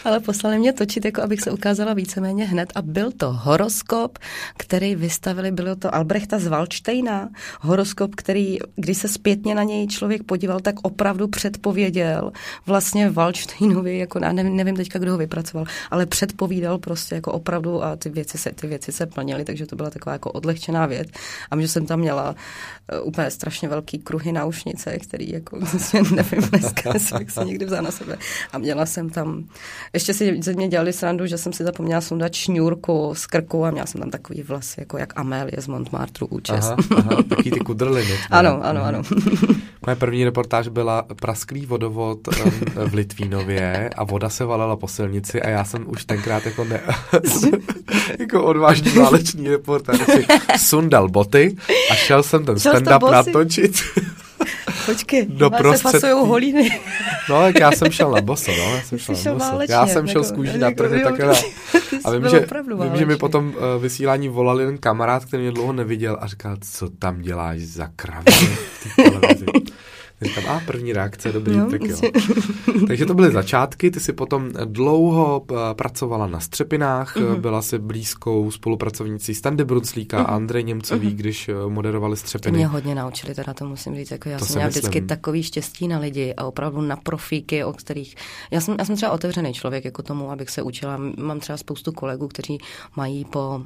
Ale 0.06 0.20
poslali 0.20 0.60
mě 0.60 0.74
točit, 0.74 1.06
jako 1.06 1.22
abych 1.22 1.42
se 1.42 1.52
ukázala 1.52 1.94
víceméně 1.94 2.46
hned. 2.46 2.72
A 2.76 2.82
byl 2.82 3.12
to 3.12 3.34
horoskop, 3.34 4.20
který 4.58 4.96
vystavili, 4.96 5.52
bylo 5.52 5.76
to 5.76 5.96
Albrechta 5.96 6.40
z 6.40 6.48
Valštejna. 6.48 7.30
Horoskop, 7.62 8.16
který, 8.16 8.58
když 8.76 8.98
se 8.98 9.08
zpětně 9.08 9.56
na 9.56 9.64
něj 9.64 9.88
člověk 9.88 10.24
podíval, 10.24 10.60
tak 10.60 10.76
opravdu 10.82 11.28
předpověděl 11.28 12.32
vlastně 12.66 13.10
Valštejnovi, 13.10 13.98
jako 13.98 14.20
nevím, 14.20 14.56
nevím 14.56 14.76
teďka, 14.76 15.00
kdo 15.00 15.12
ho 15.12 15.18
vypracoval, 15.18 15.66
ale 15.92 16.06
předpovídal 16.06 16.78
prostě 16.78 17.16
jako 17.16 17.32
opravdu 17.32 17.84
a 17.84 17.96
ty 17.96 18.10
věci 18.10 18.38
se, 18.38 18.52
ty 18.52 18.68
věci 18.68 18.92
se 18.92 19.06
plnily, 19.06 19.46
takže 19.46 19.66
to 19.66 19.76
byla 19.76 19.90
taková 19.90 20.14
jako 20.14 20.32
odlehčená 20.32 20.86
věc. 20.86 21.08
A 21.52 21.62
že 21.62 21.68
jsem 21.68 21.86
tam 21.86 22.00
měla 22.00 22.30
uh, 22.30 23.08
úplně 23.08 23.32
strašně 23.32 23.68
velký 23.68 24.00
kruhy 24.00 24.32
náušnice, 24.32 24.98
který 25.00 25.32
jako 25.32 25.60
nevím 26.16 26.42
dneska, 26.50 26.94
jestli 26.94 27.20
bych 27.20 27.32
si 27.32 27.46
někdy 27.46 27.66
vzala 27.66 27.82
na 27.82 27.92
sebe. 27.92 28.18
A 28.54 28.58
měla 28.58 28.86
jsem 28.86 29.10
tam, 29.10 29.44
ještě 29.94 30.14
si 30.14 30.38
ze 30.42 30.54
mě 30.54 30.68
dělali 30.68 30.94
srandu, 30.94 31.26
že 31.26 31.38
jsem 31.38 31.54
si 31.54 31.64
zapomněla 31.64 32.02
sundat 32.02 32.34
šňůrku 32.34 33.14
z 33.16 33.26
krku 33.26 33.66
a 33.66 33.72
měla 33.72 33.86
jsem 33.86 34.02
tam 34.02 34.10
takový 34.10 34.42
vlas, 34.42 34.78
jako 34.78 34.98
jak 34.98 35.20
Amélie 35.20 35.62
z 35.62 35.68
Montmartru 35.68 36.28
účes. 36.28 36.66
Aha, 36.66 36.78
aha, 36.98 37.24
taký 37.30 37.52
ty 37.52 37.60
kudrliny. 37.60 38.20
ano, 38.30 38.60
ano, 38.64 38.84
ano. 38.84 39.02
Moje 39.86 39.96
první 39.96 40.24
reportáž 40.24 40.68
byla 40.68 41.06
prasklý 41.16 41.66
vodovod 41.66 42.20
v 42.88 42.94
Litvínově 42.94 43.90
a 43.96 44.04
voda 44.04 44.30
se 44.30 44.46
valila 44.46 44.76
po 44.76 44.88
silnici 44.88 45.42
a 45.42 45.50
já 45.50 45.66
jsem 45.66 45.86
už 45.88 46.06
tenkrát 46.06 46.46
jako 46.46 46.64
ne, 46.64 46.82
jako 48.20 48.44
odvážný 48.44 48.92
válečný 48.92 49.50
reportáž 49.50 49.98
si 49.98 50.26
sundal 50.58 51.10
boty 51.10 51.56
a 51.92 51.96
šel 51.96 52.24
jsem 52.24 52.46
ten 52.46 52.56
stand-up 52.56 53.12
natočit. 53.12 53.72
Počkej, 54.86 55.26
do 55.30 55.50
prostřed... 55.50 56.00
se 56.00 56.14
holíny. 56.14 56.82
No, 57.30 57.46
jak 57.46 57.60
já 57.60 57.72
jsem 57.72 57.92
šel 57.92 58.12
na 58.12 58.22
boso, 58.22 58.52
no, 58.52 58.76
já 58.76 58.82
jsem 58.82 58.98
šel 58.98 59.16
na 59.16 59.34
boso. 59.34 59.52
Válečně, 59.52 59.76
já 59.76 59.88
jsem 59.88 60.08
šel 60.08 60.22
jako, 60.22 60.34
z 60.34 60.36
kůží 60.36 60.58
na 60.58 60.72
trhy, 60.72 61.00
jako, 61.00 61.10
takhle. 61.10 61.36
A 62.06 62.12
vím, 62.12 62.30
že, 62.30 62.46
vím, 62.84 62.98
že 62.98 63.06
mi 63.06 63.18
potom 63.18 63.48
uh, 63.48 63.82
vysílání 63.82 64.30
volal 64.30 64.60
jeden 64.60 64.78
kamarád, 64.78 65.26
který 65.26 65.44
mě 65.44 65.52
dlouho 65.52 65.74
neviděl 65.74 66.18
a 66.22 66.28
říkal, 66.28 66.58
co 66.72 66.90
tam 66.90 67.22
děláš 67.22 67.62
za 67.62 67.90
kravě 67.96 68.34
Říkám, 70.22 70.44
a 70.48 70.62
první 70.66 70.94
reakce, 70.94 71.32
dobrý, 71.32 71.58
no, 71.58 71.72
tak 71.72 71.82
jo. 71.82 71.98
Takže 72.88 73.06
to 73.06 73.14
byly 73.14 73.32
začátky, 73.32 73.92
ty 73.92 74.00
si 74.00 74.14
potom 74.14 74.50
dlouho 74.66 75.46
eh, 75.52 75.56
pracovala 75.74 76.28
na 76.28 76.40
Střepinách, 76.40 77.18
uh-huh. 77.18 77.40
byla 77.40 77.62
si 77.62 77.80
blízkou 77.80 78.52
spolupracovnicí 78.52 79.36
Standy 79.36 79.64
Bruclíka 79.64 80.18
uh-huh. 80.18 80.22
a 80.22 80.36
Andrej 80.36 80.64
Němcový, 80.64 81.08
uh-huh. 81.08 81.16
když 81.16 81.50
eh, 81.50 81.54
moderovali 81.68 82.18
Střepiny. 82.18 82.52
Ty 82.52 82.58
mě 82.58 82.68
hodně 82.68 82.96
naučili, 82.96 83.36
teda 83.36 83.54
to 83.54 83.66
musím 83.66 83.96
říct, 83.96 84.12
jako 84.12 84.30
já 84.30 84.40
to 84.40 84.46
jsem 84.46 84.56
měla 84.56 84.68
myslím. 84.68 84.82
vždycky 84.82 85.02
takový 85.02 85.44
štěstí 85.44 85.88
na 85.88 86.00
lidi 86.00 86.34
a 86.34 86.46
opravdu 86.46 86.82
na 86.82 86.96
profíky, 86.96 87.64
o 87.64 87.74
kterých, 87.74 88.16
já 88.52 88.62
jsem, 88.62 88.76
já 88.80 88.86
jsem 88.86 88.96
třeba 88.96 89.12
otevřený 89.12 89.54
člověk 89.54 89.86
jako 89.86 90.04
tomu, 90.04 90.32
abych 90.32 90.50
se 90.50 90.62
učila, 90.62 91.00
mám 91.18 91.40
třeba 91.40 91.58
spoustu 91.58 91.92
kolegů, 91.92 92.28
kteří 92.28 92.58
mají 92.96 93.26
po 93.26 93.62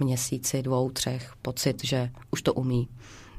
měsíci, 0.00 0.62
dvou, 0.62 0.90
třech 0.90 1.32
pocit, 1.42 1.84
že 1.84 2.10
už 2.30 2.42
to 2.42 2.54
umí. 2.54 2.88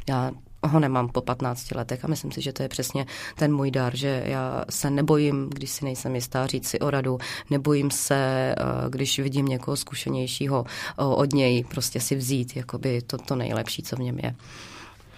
Já 0.09 0.31
ho 0.67 0.79
nemám 0.79 1.09
po 1.09 1.21
15 1.21 1.71
letech 1.71 2.05
a 2.05 2.07
myslím 2.07 2.31
si, 2.31 2.41
že 2.41 2.53
to 2.53 2.63
je 2.63 2.69
přesně 2.69 3.05
ten 3.35 3.55
můj 3.55 3.71
dar, 3.71 3.95
že 3.95 4.23
já 4.25 4.65
se 4.69 4.89
nebojím, 4.89 5.49
když 5.49 5.69
si 5.69 5.85
nejsem 5.85 6.15
jistá, 6.15 6.47
říct 6.47 6.67
si 6.67 6.79
o 6.79 6.89
radu, 6.89 7.17
nebojím 7.49 7.91
se, 7.91 8.15
eh, 8.15 8.55
když 8.89 9.19
vidím 9.19 9.45
někoho 9.45 9.77
zkušenějšího 9.77 10.65
od 10.97 11.33
něj, 11.33 11.63
prostě 11.63 11.99
si 11.99 12.15
vzít 12.15 12.55
jakoby 12.55 13.01
to, 13.01 13.17
to 13.17 13.35
nejlepší, 13.35 13.83
co 13.83 13.95
v 13.95 13.99
něm 13.99 14.19
je. 14.23 14.35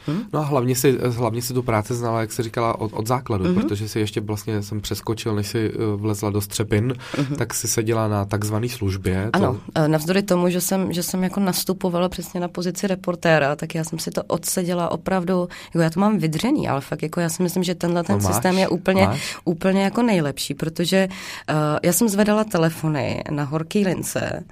Hmm? 0.07 0.21
No 0.33 0.39
a 0.39 0.43
hlavně 0.43 0.75
si, 0.75 0.97
hlavně 1.09 1.41
si 1.41 1.53
tu 1.53 1.63
práci 1.63 1.95
znala, 1.95 2.21
jak 2.21 2.31
se 2.31 2.43
říkala, 2.43 2.79
od, 2.79 2.93
od 2.93 3.07
základu, 3.07 3.45
mm-hmm. 3.45 3.61
protože 3.61 3.89
si 3.89 3.99
ještě 3.99 4.21
vlastně 4.21 4.63
jsem 4.63 4.81
přeskočil, 4.81 5.35
než 5.35 5.47
si 5.47 5.73
uh, 5.73 6.01
vlezla 6.01 6.29
do 6.29 6.41
Střepin, 6.41 6.93
mm-hmm. 6.93 7.35
tak 7.35 7.53
si 7.53 7.67
seděla 7.67 8.07
na 8.07 8.25
takzvané 8.25 8.69
službě. 8.69 9.29
To... 9.33 9.37
Ano, 9.37 9.57
eh, 9.75 9.87
navzdory 9.87 10.21
tomu, 10.21 10.49
že 10.49 10.61
jsem, 10.61 10.93
že 10.93 11.03
jsem 11.03 11.23
jako 11.23 11.39
nastupovala 11.39 12.09
přesně 12.09 12.39
na 12.39 12.47
pozici 12.47 12.87
reportéra, 12.87 13.55
tak 13.55 13.75
já 13.75 13.83
jsem 13.83 13.99
si 13.99 14.11
to 14.11 14.23
odseděla 14.23 14.91
opravdu, 14.91 15.47
jako 15.65 15.79
já 15.79 15.89
to 15.89 15.99
mám 15.99 16.17
vydřený, 16.17 16.67
ale 16.67 16.81
fakt 16.81 17.03
jako 17.03 17.19
já 17.19 17.29
si 17.29 17.43
myslím, 17.43 17.63
že 17.63 17.75
tenhle 17.75 18.03
ten 18.03 18.17
no 18.17 18.23
máš, 18.23 18.33
systém 18.33 18.57
je 18.57 18.67
úplně, 18.67 19.09
úplně 19.45 19.83
jako 19.83 20.01
nejlepší, 20.01 20.53
protože 20.53 21.07
uh, 21.07 21.55
já 21.83 21.93
jsem 21.93 22.09
zvedala 22.09 22.43
telefony 22.43 23.23
na 23.29 23.43
horký 23.43 23.85
lince, 23.85 24.43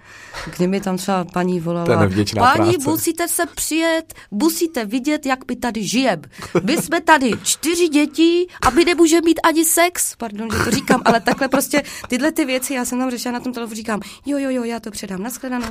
kdyby 0.58 0.80
tam 0.80 0.98
třeba 0.98 1.26
paní 1.26 1.60
volala, 1.60 2.10
paní, 2.34 2.78
musíte 2.86 3.28
se 3.28 3.44
přijet, 3.56 4.14
musíte 4.32 4.86
vidět, 4.86 5.26
jak 5.26 5.45
my 5.50 5.56
tady 5.56 5.84
žijeme. 5.84 6.22
My 6.64 6.78
jsme 6.78 7.02
tady 7.02 7.32
čtyři 7.44 7.88
děti 7.88 8.48
a 8.62 8.70
my 8.70 8.86
nemůžeme 8.86 9.22
mít 9.26 9.40
ani 9.44 9.66
sex. 9.66 10.16
Pardon, 10.16 10.50
že 10.52 10.64
to 10.64 10.72
říkám, 10.72 11.02
ale 11.06 11.20
takhle 11.20 11.48
prostě 11.48 11.84
tyhle 12.08 12.32
ty 12.32 12.46
věci, 12.46 12.74
já 12.74 12.86
jsem 12.86 13.00
tam 13.00 13.12
řešila 13.12 13.32
na 13.32 13.40
tom 13.40 13.54
telefonu, 13.54 13.76
říkám, 13.76 14.00
jo, 14.26 14.38
jo, 14.38 14.50
jo, 14.50 14.64
já 14.64 14.80
to 14.80 14.92
předám 14.92 15.24
na 15.24 15.30
shledanou. 15.30 15.68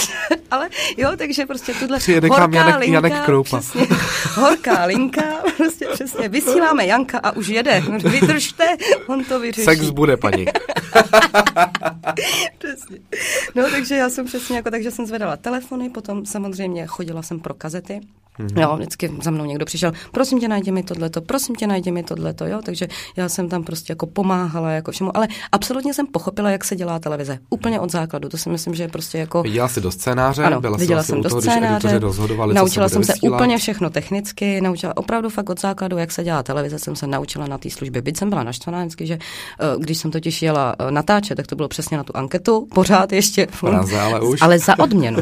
ale 0.50 0.68
jo, 0.96 1.10
takže 1.16 1.46
prostě 1.46 1.74
tuhle 1.74 1.98
Přijede 1.98 2.28
horká 2.28 2.48
Janek, 2.52 2.78
linka, 2.78 2.94
Janek 2.94 3.24
Kroupa. 3.24 3.58
Přesně, 3.60 3.86
horká 4.34 4.84
linka, 4.84 5.22
prostě 5.56 5.86
přesně, 5.92 6.28
vysíláme 6.28 6.86
Janka 6.86 7.18
a 7.18 7.30
už 7.30 7.48
jede. 7.48 7.82
Vydržte, 7.98 8.76
on 9.06 9.24
to 9.24 9.40
vyřeší. 9.40 9.64
Sex 9.64 9.90
bude, 9.90 10.16
paní. 10.16 10.44
přesně. 12.58 12.98
No, 13.54 13.70
takže 13.70 13.94
já 13.96 14.10
jsem 14.10 14.26
přesně 14.26 14.56
jako, 14.56 14.70
takže 14.70 14.90
jsem 14.90 15.06
zvedala 15.06 15.36
telefony, 15.36 15.90
potom 15.90 16.26
samozřejmě 16.26 16.86
chodila 16.86 17.22
jsem 17.22 17.40
pro 17.40 17.54
kazety, 17.54 18.00
Mm-hmm. 18.38 18.60
Jo, 18.60 18.76
vždycky 18.76 19.12
za 19.22 19.30
mnou 19.30 19.44
někdo 19.44 19.64
přišel, 19.64 19.92
prosím 20.12 20.40
tě, 20.40 20.48
najdi 20.48 20.72
mi 20.72 20.82
tohleto, 20.82 21.20
prosím 21.20 21.54
tě, 21.54 21.66
najdi 21.66 21.90
mi 21.90 22.02
tohleto, 22.02 22.46
jo, 22.46 22.60
takže 22.64 22.88
já 23.16 23.28
jsem 23.28 23.48
tam 23.48 23.64
prostě 23.64 23.92
jako 23.92 24.06
pomáhala 24.06 24.70
jako 24.70 24.90
všemu, 24.92 25.16
ale 25.16 25.28
absolutně 25.52 25.94
jsem 25.94 26.06
pochopila, 26.06 26.50
jak 26.50 26.64
se 26.64 26.76
dělá 26.76 26.98
televize, 26.98 27.38
úplně 27.50 27.80
od 27.80 27.92
základu, 27.92 28.28
to 28.28 28.38
si 28.38 28.48
myslím, 28.48 28.74
že 28.74 28.82
je 28.82 28.88
prostě 28.88 29.18
jako... 29.18 29.42
Viděla 29.42 29.68
jsi 29.68 29.80
do 29.80 29.90
scénáře, 29.90 30.44
ano, 30.44 30.60
byla 30.60 30.76
viděla 30.76 31.02
jsem 31.02 31.22
do 31.22 31.28
toho, 31.28 31.40
scénáře, 31.40 31.98
rozhodovali, 31.98 32.54
naučila 32.54 32.88
jsem 32.88 33.04
se 33.04 33.12
vysílat. 33.12 33.36
úplně 33.36 33.58
všechno 33.58 33.90
technicky, 33.90 34.60
naučila 34.60 34.96
opravdu 34.96 35.28
fakt 35.28 35.50
od 35.50 35.60
základu, 35.60 35.98
jak 35.98 36.12
se 36.12 36.24
dělá 36.24 36.42
televize, 36.42 36.78
jsem 36.78 36.96
se 36.96 37.06
naučila 37.06 37.46
na 37.46 37.58
té 37.58 37.70
službě, 37.70 38.02
byť 38.02 38.16
jsem 38.16 38.30
byla 38.30 38.42
naštvaná 38.42 38.80
vždycky, 38.80 39.06
že 39.06 39.14
eh, 39.14 39.76
když 39.78 39.98
jsem 39.98 40.10
totiž 40.10 40.42
jela 40.42 40.76
eh, 40.78 40.90
natáčet, 40.90 41.36
tak 41.36 41.46
to 41.46 41.56
bylo 41.56 41.68
přesně 41.68 41.96
na 41.96 42.04
tu 42.04 42.16
anketu, 42.16 42.68
pořád 42.74 43.12
ještě. 43.12 43.46
Praze, 43.60 44.00
ale 44.00 44.20
už. 44.28 44.42
Ale 44.42 44.58
za 44.58 44.78
odměnu. 44.78 45.18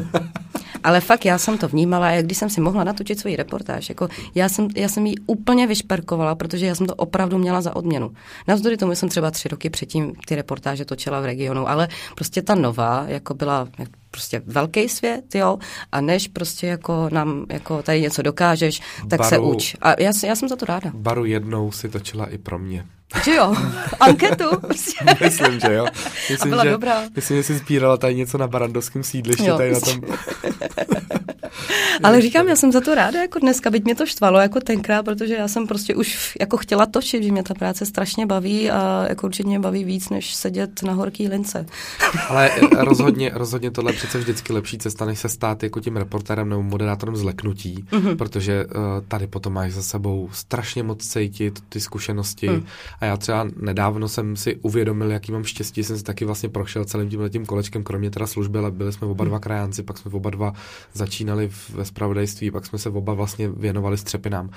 Ale 0.84 1.00
fakt 1.00 1.24
já 1.24 1.38
jsem 1.38 1.58
to 1.58 1.68
vnímala, 1.68 2.10
jak 2.10 2.24
když 2.24 2.38
jsem 2.38 2.50
si 2.50 2.60
mohla 2.60 2.84
natočit 3.04 3.20
svoji 3.20 3.36
reportáž, 3.36 3.88
jako 3.88 4.08
já 4.34 4.48
jsem, 4.48 4.68
já 4.76 4.88
jsem 4.88 5.06
ji 5.06 5.14
úplně 5.26 5.66
vyšperkovala, 5.66 6.34
protože 6.34 6.66
já 6.66 6.74
jsem 6.74 6.86
to 6.86 6.94
opravdu 6.94 7.38
měla 7.38 7.60
za 7.60 7.76
odměnu. 7.76 8.10
Navzdory 8.48 8.76
tomu 8.76 8.94
jsem 8.94 9.08
třeba 9.08 9.30
tři 9.30 9.48
roky 9.48 9.70
předtím 9.70 10.12
ty 10.26 10.34
reportáže 10.34 10.84
točila 10.84 11.20
v 11.20 11.24
regionu, 11.24 11.68
ale 11.68 11.88
prostě 12.14 12.42
ta 12.42 12.54
nová, 12.54 13.04
jako 13.08 13.34
byla 13.34 13.68
prostě 14.10 14.42
velký 14.46 14.88
svět, 14.88 15.34
jo, 15.34 15.58
a 15.92 16.00
než 16.00 16.28
prostě 16.28 16.66
jako 16.66 17.08
nám 17.12 17.46
jako 17.48 17.82
tady 17.82 18.00
něco 18.00 18.22
dokážeš, 18.22 18.80
tak 19.10 19.18
baru, 19.18 19.28
se 19.28 19.38
uč. 19.38 19.76
A 19.80 20.00
já, 20.00 20.12
já 20.26 20.36
jsem 20.36 20.48
za 20.48 20.56
to 20.56 20.66
ráda. 20.66 20.90
Baru 20.94 21.24
jednou 21.24 21.72
si 21.72 21.88
točila 21.88 22.26
i 22.26 22.38
pro 22.38 22.58
mě. 22.58 22.86
Že 23.24 23.34
jo? 23.34 23.54
Anketu? 24.00 24.44
myslím, 25.20 25.60
že 25.60 25.74
jo. 25.74 25.86
Myslím, 26.30 26.50
byla 26.50 26.64
že, 26.64 26.70
dobrá. 26.70 27.02
Myslím, 27.16 27.36
že 27.36 27.42
jsi 27.42 27.54
sbírala 27.54 27.96
tady 27.96 28.14
něco 28.14 28.38
na 28.38 28.46
barandovském 28.46 29.02
sídlišti. 29.02 29.46
Jo. 29.46 29.56
Tady 29.56 29.72
na 29.72 29.80
tom... 29.80 30.00
Ale 32.02 32.20
říkám, 32.20 32.48
já 32.48 32.56
jsem 32.56 32.72
za 32.72 32.80
to 32.80 32.94
ráda 32.94 33.20
jako 33.20 33.38
dneska, 33.38 33.70
byť 33.70 33.84
mě 33.84 33.94
to 33.94 34.06
štvalo 34.06 34.38
jako 34.38 34.60
tenkrát, 34.60 35.02
protože 35.02 35.34
já 35.34 35.48
jsem 35.48 35.66
prostě 35.66 35.94
už 35.94 36.36
jako 36.40 36.56
chtěla 36.56 36.86
točit, 36.86 37.22
že 37.22 37.32
mě 37.32 37.42
ta 37.42 37.54
práce 37.54 37.86
strašně 37.86 38.26
baví 38.26 38.70
a 38.70 39.06
jako 39.08 39.26
určitě 39.26 39.48
mě 39.48 39.60
baví 39.60 39.84
víc, 39.84 40.10
než 40.10 40.34
sedět 40.34 40.82
na 40.82 40.92
horký 40.92 41.28
lince. 41.28 41.66
Ale 42.28 42.50
rozhodně, 42.78 43.30
rozhodně 43.34 43.70
tohle 43.70 43.92
je 43.92 43.96
přece 43.96 44.18
vždycky 44.18 44.52
lepší 44.52 44.78
cesta, 44.78 45.04
než 45.04 45.18
se 45.18 45.28
stát 45.28 45.62
jako 45.62 45.80
tím 45.80 45.96
reportérem 45.96 46.48
nebo 46.48 46.62
moderátorem 46.62 47.16
zleknutí, 47.16 47.84
mm-hmm. 47.90 48.16
protože 48.16 48.64
uh, 48.64 48.70
tady 49.08 49.26
potom 49.26 49.52
máš 49.52 49.72
za 49.72 49.82
sebou 49.82 50.28
strašně 50.32 50.82
moc 50.82 51.06
cítit 51.06 51.60
ty 51.68 51.80
zkušenosti 51.80 52.48
mm. 52.48 52.64
a 53.00 53.04
já 53.04 53.16
třeba 53.16 53.46
nedávno 53.56 54.08
jsem 54.08 54.36
si 54.36 54.56
uvědomil, 54.56 55.10
jaký 55.10 55.32
mám 55.32 55.44
štěstí, 55.44 55.84
jsem 55.84 55.98
si 55.98 56.04
taky 56.04 56.24
vlastně 56.24 56.48
prošel 56.48 56.84
celým 56.84 57.10
tím 57.10 57.28
tím 57.28 57.46
kolečkem, 57.46 57.84
kromě 57.84 58.10
teda 58.10 58.26
služby, 58.26 58.58
ale 58.58 58.70
byli 58.70 58.92
jsme 58.92 59.06
oba 59.06 59.24
dva 59.24 59.38
krajánci, 59.38 59.82
pak 59.82 59.98
jsme 59.98 60.10
oba 60.10 60.30
dva 60.30 60.52
začínali 60.92 61.43
ve 61.74 61.84
spravodajství, 61.84 62.50
pak 62.50 62.66
jsme 62.66 62.78
se 62.78 62.88
oba 62.88 63.14
vlastně 63.14 63.48
věnovali 63.48 63.98
střepinám. 63.98 64.50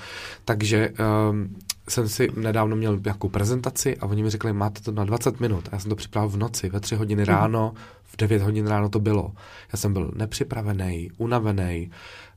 Takže 0.44 0.90
um, 1.30 1.56
jsem 1.88 2.08
si 2.08 2.28
nedávno 2.36 2.76
měl 2.76 3.00
nějakou 3.04 3.28
prezentaci 3.28 3.96
a 3.96 4.06
oni 4.06 4.22
mi 4.22 4.30
řekli, 4.30 4.52
máte 4.52 4.80
to 4.80 4.92
na 4.92 5.04
20 5.04 5.40
minut. 5.40 5.68
A 5.68 5.70
já 5.72 5.78
jsem 5.78 5.88
to 5.88 5.96
připravil 5.96 6.28
v 6.28 6.36
noci, 6.36 6.68
ve 6.68 6.80
3 6.80 6.96
hodiny 6.96 7.22
mhm. 7.22 7.28
ráno, 7.28 7.74
v 8.04 8.16
9 8.16 8.42
hodin 8.42 8.66
ráno 8.66 8.88
to 8.88 9.00
bylo. 9.00 9.32
Já 9.72 9.76
jsem 9.76 9.92
byl 9.92 10.12
nepřipravený, 10.14 11.10
unavený. 11.16 11.90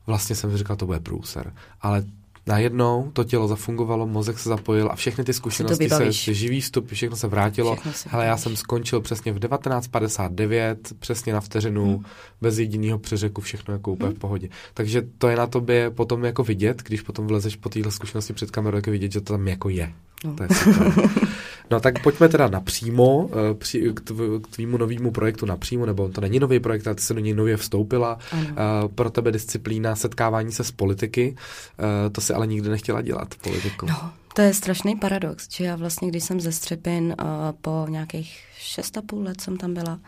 Vlastně 0.06 0.36
jsem 0.36 0.50
si 0.50 0.56
říkal, 0.56 0.76
to 0.76 0.86
bude 0.86 1.00
průser. 1.00 1.52
Ale 1.80 2.04
najednou 2.46 3.10
to 3.12 3.24
tělo 3.24 3.48
zafungovalo, 3.48 4.06
mozek 4.06 4.38
se 4.38 4.48
zapojil 4.48 4.88
a 4.92 4.96
všechny 4.96 5.24
ty 5.24 5.32
zkušenosti 5.32 5.88
se, 5.88 6.12
živý 6.12 6.60
vstup, 6.60 6.92
všechno 6.92 7.16
se 7.16 7.26
vrátilo. 7.26 7.76
Všechno 7.76 7.92
Hele, 8.06 8.26
já 8.26 8.36
jsem 8.36 8.56
skončil 8.56 9.00
přesně 9.00 9.32
v 9.32 9.38
19.59, 9.38 10.76
přesně 10.98 11.32
na 11.32 11.40
vteřinu, 11.40 11.84
hmm. 11.84 12.04
bez 12.40 12.58
jediného 12.58 12.98
přeřeku, 12.98 13.40
všechno 13.40 13.74
jako 13.74 13.92
úplně 13.92 14.08
hmm. 14.08 14.16
v 14.16 14.18
pohodě. 14.18 14.48
Takže 14.74 15.02
to 15.18 15.28
je 15.28 15.36
na 15.36 15.46
tobě 15.46 15.90
potom 15.90 16.24
jako 16.24 16.44
vidět, 16.44 16.82
když 16.82 17.00
potom 17.00 17.26
vlezeš 17.26 17.56
po 17.56 17.68
téhle 17.68 17.92
zkušenosti 17.92 18.32
před 18.32 18.50
kamerou, 18.50 18.76
jako 18.76 18.90
vidět, 18.90 19.12
že 19.12 19.20
to 19.20 19.32
tam 19.32 19.48
jako 19.48 19.68
je. 19.68 19.92
No. 20.24 20.34
To 20.34 20.42
je 20.42 20.48
No 21.72 21.80
tak 21.80 22.02
pojďme 22.02 22.28
teda 22.28 22.48
napřímo 22.48 23.30
eh, 23.32 23.54
při, 23.54 23.92
k, 23.94 24.00
tv, 24.00 24.20
k 24.42 24.46
tvýmu 24.46 24.76
novému 24.76 25.10
projektu 25.10 25.46
napřímo, 25.46 25.86
nebo 25.86 26.08
to 26.08 26.20
není 26.20 26.38
nový 26.38 26.60
projekt, 26.60 26.86
ale 26.86 26.94
ty 26.94 27.02
se 27.02 27.14
do 27.14 27.20
něj 27.20 27.34
nově 27.34 27.56
vstoupila. 27.56 28.18
Ano. 28.32 28.46
Uh, 28.48 28.88
pro 28.94 29.10
tebe 29.10 29.32
disciplína 29.32 29.96
setkávání 29.96 30.52
se 30.52 30.64
s 30.64 30.70
politiky, 30.70 31.36
uh, 31.78 32.12
to 32.12 32.20
si 32.20 32.34
ale 32.34 32.46
nikdy 32.46 32.68
nechtěla 32.68 33.02
dělat, 33.02 33.34
politiku. 33.34 33.86
No, 33.86 34.12
to 34.34 34.42
je 34.42 34.54
strašný 34.54 34.96
paradox, 34.96 35.48
že 35.50 35.64
já 35.64 35.76
vlastně, 35.76 36.08
když 36.08 36.24
jsem 36.24 36.40
ze 36.40 36.52
Střepin 36.52 37.16
po 37.60 37.86
nějakých 37.88 38.38
šest 38.58 38.96
a 38.96 39.02
půl 39.02 39.22
let 39.22 39.40
jsem 39.40 39.56
tam 39.56 39.74
byla, 39.74 39.98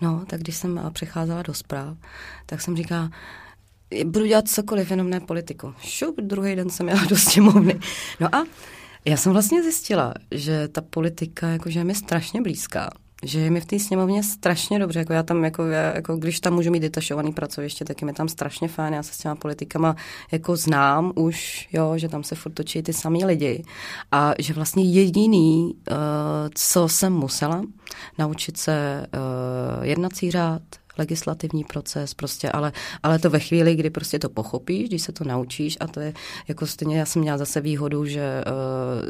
no, 0.00 0.24
tak 0.26 0.40
když 0.40 0.56
jsem 0.56 0.80
přecházela 0.92 1.42
do 1.42 1.54
zpráv, 1.54 1.96
tak 2.46 2.60
jsem 2.60 2.76
říkala, 2.76 3.10
budu 4.04 4.26
dělat 4.26 4.48
cokoliv, 4.48 4.90
jenom 4.90 5.10
ne 5.10 5.20
politiku. 5.20 5.74
Šup, 5.78 6.20
druhý 6.20 6.56
den 6.56 6.70
jsem 6.70 6.88
jela 6.88 7.04
do 7.04 7.16
sněmovny. 7.16 7.80
No 8.20 8.34
a 8.34 8.44
já 9.04 9.16
jsem 9.16 9.32
vlastně 9.32 9.62
zjistila, 9.62 10.14
že 10.30 10.68
ta 10.68 10.80
politika 10.80 11.48
jakože 11.48 11.80
je 11.80 11.84
mi 11.84 11.94
strašně 11.94 12.42
blízká 12.42 12.90
že 13.22 13.40
je 13.40 13.50
mi 13.50 13.60
v 13.60 13.66
té 13.66 13.78
sněmovně 13.78 14.22
strašně 14.22 14.78
dobře, 14.78 14.98
jako 14.98 15.12
já 15.12 15.22
tam, 15.22 15.44
jako, 15.44 15.66
já, 15.66 15.94
jako 15.94 16.16
když 16.16 16.40
tam 16.40 16.54
můžu 16.54 16.70
mít 16.70 16.80
detašovaný 16.80 17.32
pracoviště, 17.32 17.84
tak 17.84 18.02
je 18.02 18.06
mi 18.06 18.12
tam 18.12 18.28
strašně 18.28 18.68
fajn, 18.68 18.94
já 18.94 19.02
se 19.02 19.14
s 19.14 19.18
těma 19.18 19.34
politikama 19.34 19.96
jako 20.32 20.56
znám 20.56 21.12
už, 21.14 21.68
jo, 21.72 21.98
že 21.98 22.08
tam 22.08 22.24
se 22.24 22.34
furt 22.34 22.52
točí 22.52 22.82
ty 22.82 22.92
samý 22.92 23.24
lidi 23.24 23.64
a 24.12 24.32
že 24.38 24.54
vlastně 24.54 24.84
jediný, 24.84 25.74
uh, 25.90 25.96
co 26.54 26.88
jsem 26.88 27.12
musela, 27.12 27.62
naučit 28.18 28.56
se 28.56 29.06
uh, 29.14 29.84
jednací 29.84 30.30
řád, 30.30 30.62
legislativní 31.00 31.64
proces, 31.64 32.14
prostě, 32.14 32.50
ale, 32.50 32.72
ale 33.02 33.18
to 33.18 33.30
ve 33.30 33.40
chvíli, 33.40 33.76
kdy 33.76 33.90
prostě 33.90 34.18
to 34.18 34.28
pochopíš, 34.28 34.88
když 34.88 35.02
se 35.02 35.12
to 35.12 35.24
naučíš 35.24 35.76
a 35.80 35.86
to 35.86 36.00
je 36.00 36.12
jako 36.48 36.66
stejně, 36.66 36.98
já 36.98 37.06
jsem 37.06 37.22
měla 37.22 37.38
zase 37.38 37.60
výhodu, 37.60 38.04
že 38.04 38.44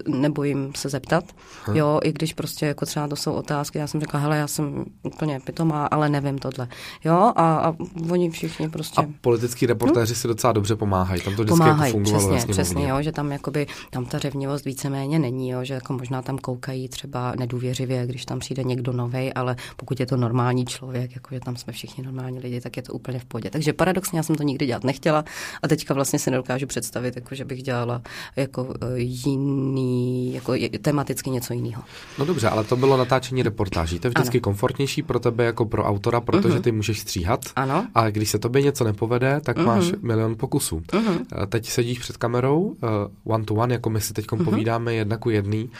uh, 0.06 0.14
nebojím 0.20 0.72
se 0.76 0.88
zeptat, 0.88 1.24
hmm. 1.64 1.76
jo, 1.76 2.00
i 2.02 2.12
když 2.12 2.32
prostě 2.32 2.66
jako 2.66 2.86
třeba 2.86 3.08
to 3.08 3.16
jsou 3.16 3.32
otázky, 3.32 3.78
já 3.78 3.86
jsem 3.86 4.00
řekla, 4.00 4.20
hele, 4.20 4.36
já 4.38 4.46
jsem 4.46 4.84
úplně 5.02 5.40
pitomá, 5.40 5.86
ale 5.86 6.08
nevím 6.08 6.38
tohle, 6.38 6.68
jo, 7.04 7.32
a, 7.36 7.56
a 7.56 7.74
oni 8.10 8.30
všichni 8.30 8.68
prostě. 8.68 9.00
A 9.00 9.06
politický 9.20 9.66
reportéři 9.66 10.14
hmm? 10.14 10.20
si 10.20 10.28
docela 10.28 10.52
dobře 10.52 10.76
pomáhají, 10.76 11.20
tam 11.20 11.36
to 11.36 11.42
vždycky 11.42 11.60
jako 11.60 11.64
pomáhají, 11.64 11.94
jako 11.94 12.04
fungovalo 12.04 12.36
přesně, 12.36 12.52
přesně, 12.52 12.88
jo, 12.88 13.02
že 13.02 13.12
tam 13.12 13.32
jakoby, 13.32 13.66
tam 13.90 14.04
ta 14.04 14.18
řevnivost 14.18 14.64
víceméně 14.64 15.18
není, 15.18 15.48
jo, 15.48 15.64
že 15.64 15.74
jako 15.74 15.92
možná 15.92 16.22
tam 16.22 16.38
koukají 16.38 16.88
třeba 16.88 17.34
nedůvěřivě, 17.38 18.06
když 18.06 18.24
tam 18.24 18.38
přijde 18.38 18.64
někdo 18.64 18.92
novej, 18.92 19.32
ale 19.34 19.56
pokud 19.76 20.00
je 20.00 20.06
to 20.06 20.16
normální 20.16 20.64
člověk, 20.64 21.14
jako 21.14 21.34
že 21.34 21.40
tam 21.40 21.56
jsme 21.56 21.72
všichni 21.72 21.79
normální 22.02 22.38
lidi, 22.38 22.60
tak 22.60 22.76
je 22.76 22.82
to 22.82 22.92
úplně 22.92 23.18
v 23.18 23.24
pohodě. 23.24 23.50
Takže 23.50 23.72
paradoxně 23.72 24.18
já 24.18 24.22
jsem 24.22 24.36
to 24.36 24.42
nikdy 24.42 24.66
dělat 24.66 24.84
nechtěla 24.84 25.24
a 25.62 25.68
teďka 25.68 25.94
vlastně 25.94 26.18
si 26.18 26.30
nedokážu 26.30 26.66
představit, 26.66 27.16
jako, 27.16 27.34
že 27.34 27.44
bych 27.44 27.62
dělala 27.62 28.02
jako 28.36 28.74
e, 28.80 28.98
jiný, 28.98 30.34
jako 30.34 30.52
tematicky 30.82 31.30
něco 31.30 31.52
jiného. 31.52 31.82
No 32.18 32.24
dobře, 32.24 32.48
ale 32.48 32.64
to 32.64 32.76
bylo 32.76 32.96
natáčení 32.96 33.42
reportáží. 33.42 33.98
To 33.98 34.06
je 34.06 34.10
vždycky 34.10 34.38
ano. 34.38 34.42
komfortnější 34.42 35.02
pro 35.02 35.20
tebe 35.20 35.44
jako 35.44 35.66
pro 35.66 35.84
autora, 35.84 36.20
protože 36.20 36.58
uh-huh. 36.58 36.62
ty 36.62 36.72
můžeš 36.72 37.00
stříhat. 37.00 37.40
Ano. 37.56 37.86
A 37.94 38.10
když 38.10 38.30
se 38.30 38.38
tobě 38.38 38.62
něco 38.62 38.84
nepovede, 38.84 39.40
tak 39.40 39.56
uh-huh. 39.56 39.66
máš 39.66 39.92
milion 40.02 40.36
pokusů. 40.36 40.78
Uh-huh. 40.78 41.46
Teď 41.48 41.68
sedíš 41.68 41.98
před 41.98 42.16
kamerou, 42.16 42.60
uh, 42.60 42.76
one 43.24 43.44
to 43.44 43.54
one, 43.54 43.74
jako 43.74 43.90
my 43.90 44.00
si 44.00 44.12
teď 44.12 44.26
uh-huh. 44.26 44.44
povídáme 44.44 44.94
jedna 44.94 45.16
ku 45.16 45.30
jedný. 45.30 45.64
Uh, 45.64 45.70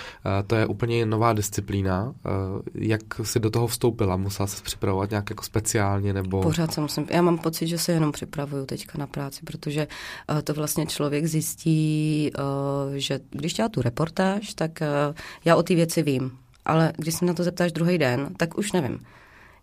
to 0.47 0.57
je 0.57 0.67
úplně 0.67 1.07
nová 1.07 1.33
disciplína. 1.33 2.05
Uh, 2.05 2.13
jak 2.75 3.01
si 3.23 3.41
do 3.41 3.51
toho 3.51 3.67
vstoupila? 3.67 4.17
Musela 4.17 4.47
se 4.47 4.63
připravovat 4.63 5.11
nějak 5.11 5.31
jako 5.31 5.43
speciálně 5.81 6.13
nebo... 6.13 6.43
Pořád 6.43 6.73
se 6.73 6.81
musím, 6.81 7.07
já 7.11 7.23
mám 7.23 7.39
pocit, 7.39 7.67
že 7.67 7.79
se 7.79 7.93
jenom 7.93 8.13
připravuju 8.13 8.67
teďka 8.67 8.99
na 8.99 9.07
práci, 9.07 9.41
protože 9.45 9.89
uh, 10.31 10.41
to 10.41 10.55
vlastně 10.55 10.87
člověk 10.87 11.27
zjistí, 11.27 12.31
uh, 12.39 12.95
že 12.95 13.21
když 13.31 13.55
dělá 13.55 13.69
tu 13.69 13.83
reportáž, 13.83 14.55
tak 14.55 14.71
uh, 14.81 15.15
já 15.45 15.57
o 15.57 15.63
ty 15.63 15.75
věci 15.75 16.03
vím, 16.03 16.39
ale 16.65 16.93
když 16.97 17.15
se 17.15 17.25
na 17.25 17.35
to 17.35 17.43
zeptáš 17.43 17.73
druhý 17.73 17.99
den, 17.99 18.35
tak 18.37 18.59
už 18.59 18.73
nevím 18.73 19.01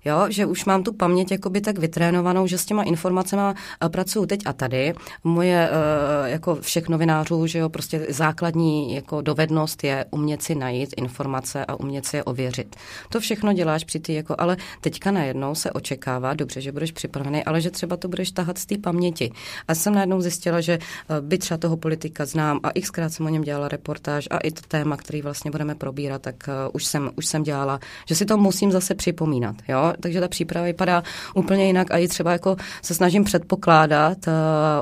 jo, 0.08 0.26
že 0.30 0.45
už 0.45 0.66
mám 0.66 0.84
tu 0.84 0.93
paměť 0.93 1.32
jakoby 1.32 1.62
tak 1.62 1.78
vytrénovanou, 1.78 2.47
že 2.47 2.58
s 2.58 2.66
těma 2.66 2.84
informacemi 2.84 3.41
eh, 3.51 3.89
pracuju 3.89 4.26
teď 4.26 4.41
a 4.45 4.53
tady. 4.53 4.93
Moje 5.24 5.70
eh, 5.70 6.30
jako 6.30 6.55
všech 6.55 6.89
novinářů, 6.89 7.47
že 7.47 7.60
jo, 7.60 7.70
prostě 7.70 8.05
základní 8.10 8.95
jako 8.95 9.22
dovednost 9.22 9.84
je 9.84 10.05
umět 10.12 10.43
si 10.43 10.55
najít 10.55 10.93
informace 10.97 11.66
a 11.66 11.80
umět 11.80 12.05
si 12.05 12.18
je 12.18 12.24
ověřit. 12.24 12.76
To 13.10 13.20
všechno 13.20 13.53
děláš 13.53 13.84
při 13.84 13.99
ty 13.99 14.14
jako, 14.14 14.36
ale 14.38 14.58
teďka 14.82 15.12
najednou 15.12 15.55
se 15.55 15.72
očekává, 15.72 16.34
dobře, 16.34 16.62
že 16.62 16.72
budeš 16.72 16.91
připravený, 16.91 17.43
ale 17.43 17.62
že 17.62 17.72
třeba 17.72 17.97
to 17.97 18.08
budeš 18.08 18.32
tahat 18.32 18.58
z 18.58 18.66
té 18.66 18.78
paměti. 18.78 19.32
A 19.68 19.76
jsem 19.76 19.93
najednou 19.93 20.22
zjistila, 20.22 20.62
že 20.62 20.74
eh, 20.74 21.22
by 21.22 21.38
třeba 21.38 21.58
toho 21.58 21.78
politika 21.78 22.26
znám 22.26 22.60
a 22.64 22.82
xkrát 22.82 23.14
jsem 23.14 23.26
o 23.26 23.30
něm 23.30 23.41
dělala 23.41 23.68
reportáž 23.68 24.28
a 24.32 24.38
i 24.38 24.51
to 24.51 24.62
téma, 24.68 24.97
který 24.97 25.22
vlastně 25.22 25.51
budeme 25.51 25.76
probírat, 25.76 26.22
tak 26.22 26.49
už 26.74 26.86
jsem, 26.86 27.12
už 27.16 27.26
jsem 27.26 27.43
dělala, 27.43 27.80
že 28.05 28.16
si 28.16 28.26
to 28.26 28.38
musím 28.38 28.72
zase 28.72 28.95
připomínat, 28.95 29.55
jo, 29.68 29.93
takže 30.01 30.19
ta 30.19 30.27
příprava 30.27 30.65
vypadá 30.65 31.03
úplně 31.35 31.65
jinak 31.65 31.91
a 31.91 31.97
i 31.97 32.07
třeba 32.07 32.31
jako 32.31 32.55
se 32.81 32.93
snažím 32.93 33.23
předpokládat, 33.23 34.17
uh, 34.27 34.33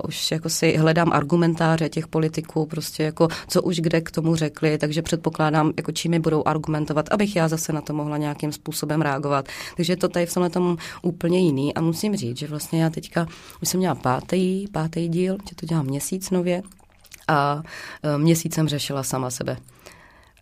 už 0.07 0.31
jako 0.31 0.49
si 0.49 0.77
hledám 0.77 1.11
argumentáře 1.13 1.89
těch 1.89 2.07
politiků, 2.07 2.65
prostě 2.65 3.03
jako 3.03 3.27
co 3.47 3.61
už 3.61 3.77
kde 3.79 4.01
k 4.01 4.11
tomu 4.11 4.35
řekli, 4.35 4.77
takže 4.77 5.01
předpokládám, 5.01 5.71
jako 5.77 5.91
čím 5.91 6.11
mi 6.11 6.19
budou 6.19 6.43
argumentovat, 6.45 7.05
abych 7.11 7.35
já 7.35 7.47
zase 7.47 7.73
na 7.73 7.81
to 7.81 7.93
mohla 7.93 8.17
nějakým 8.17 8.51
způsobem 8.51 9.01
reagovat. 9.01 9.47
Takže 9.75 9.95
to 9.95 10.07
tady 10.07 10.25
v 10.25 10.33
tomhle 10.33 10.49
tom 10.49 10.77
úplně 11.01 11.39
jiný 11.39 11.73
a 11.73 11.81
musím 11.81 12.15
říct, 12.15 12.37
že 12.37 12.47
vlastně 12.47 12.83
já 12.83 12.89
teďka 12.89 13.27
už 13.61 13.69
jsem 13.69 13.77
měla 13.77 13.95
pátý, 13.95 14.67
pátý 14.67 15.07
díl, 15.07 15.37
že 15.49 15.55
to 15.55 15.65
dělám 15.65 15.85
měsíc 15.85 16.29
nově 16.29 16.61
a 17.27 17.55
uh, 17.55 18.21
měsíc 18.21 18.53
jsem 18.53 18.67
řešila 18.67 19.03
sama 19.03 19.29
sebe. 19.29 19.57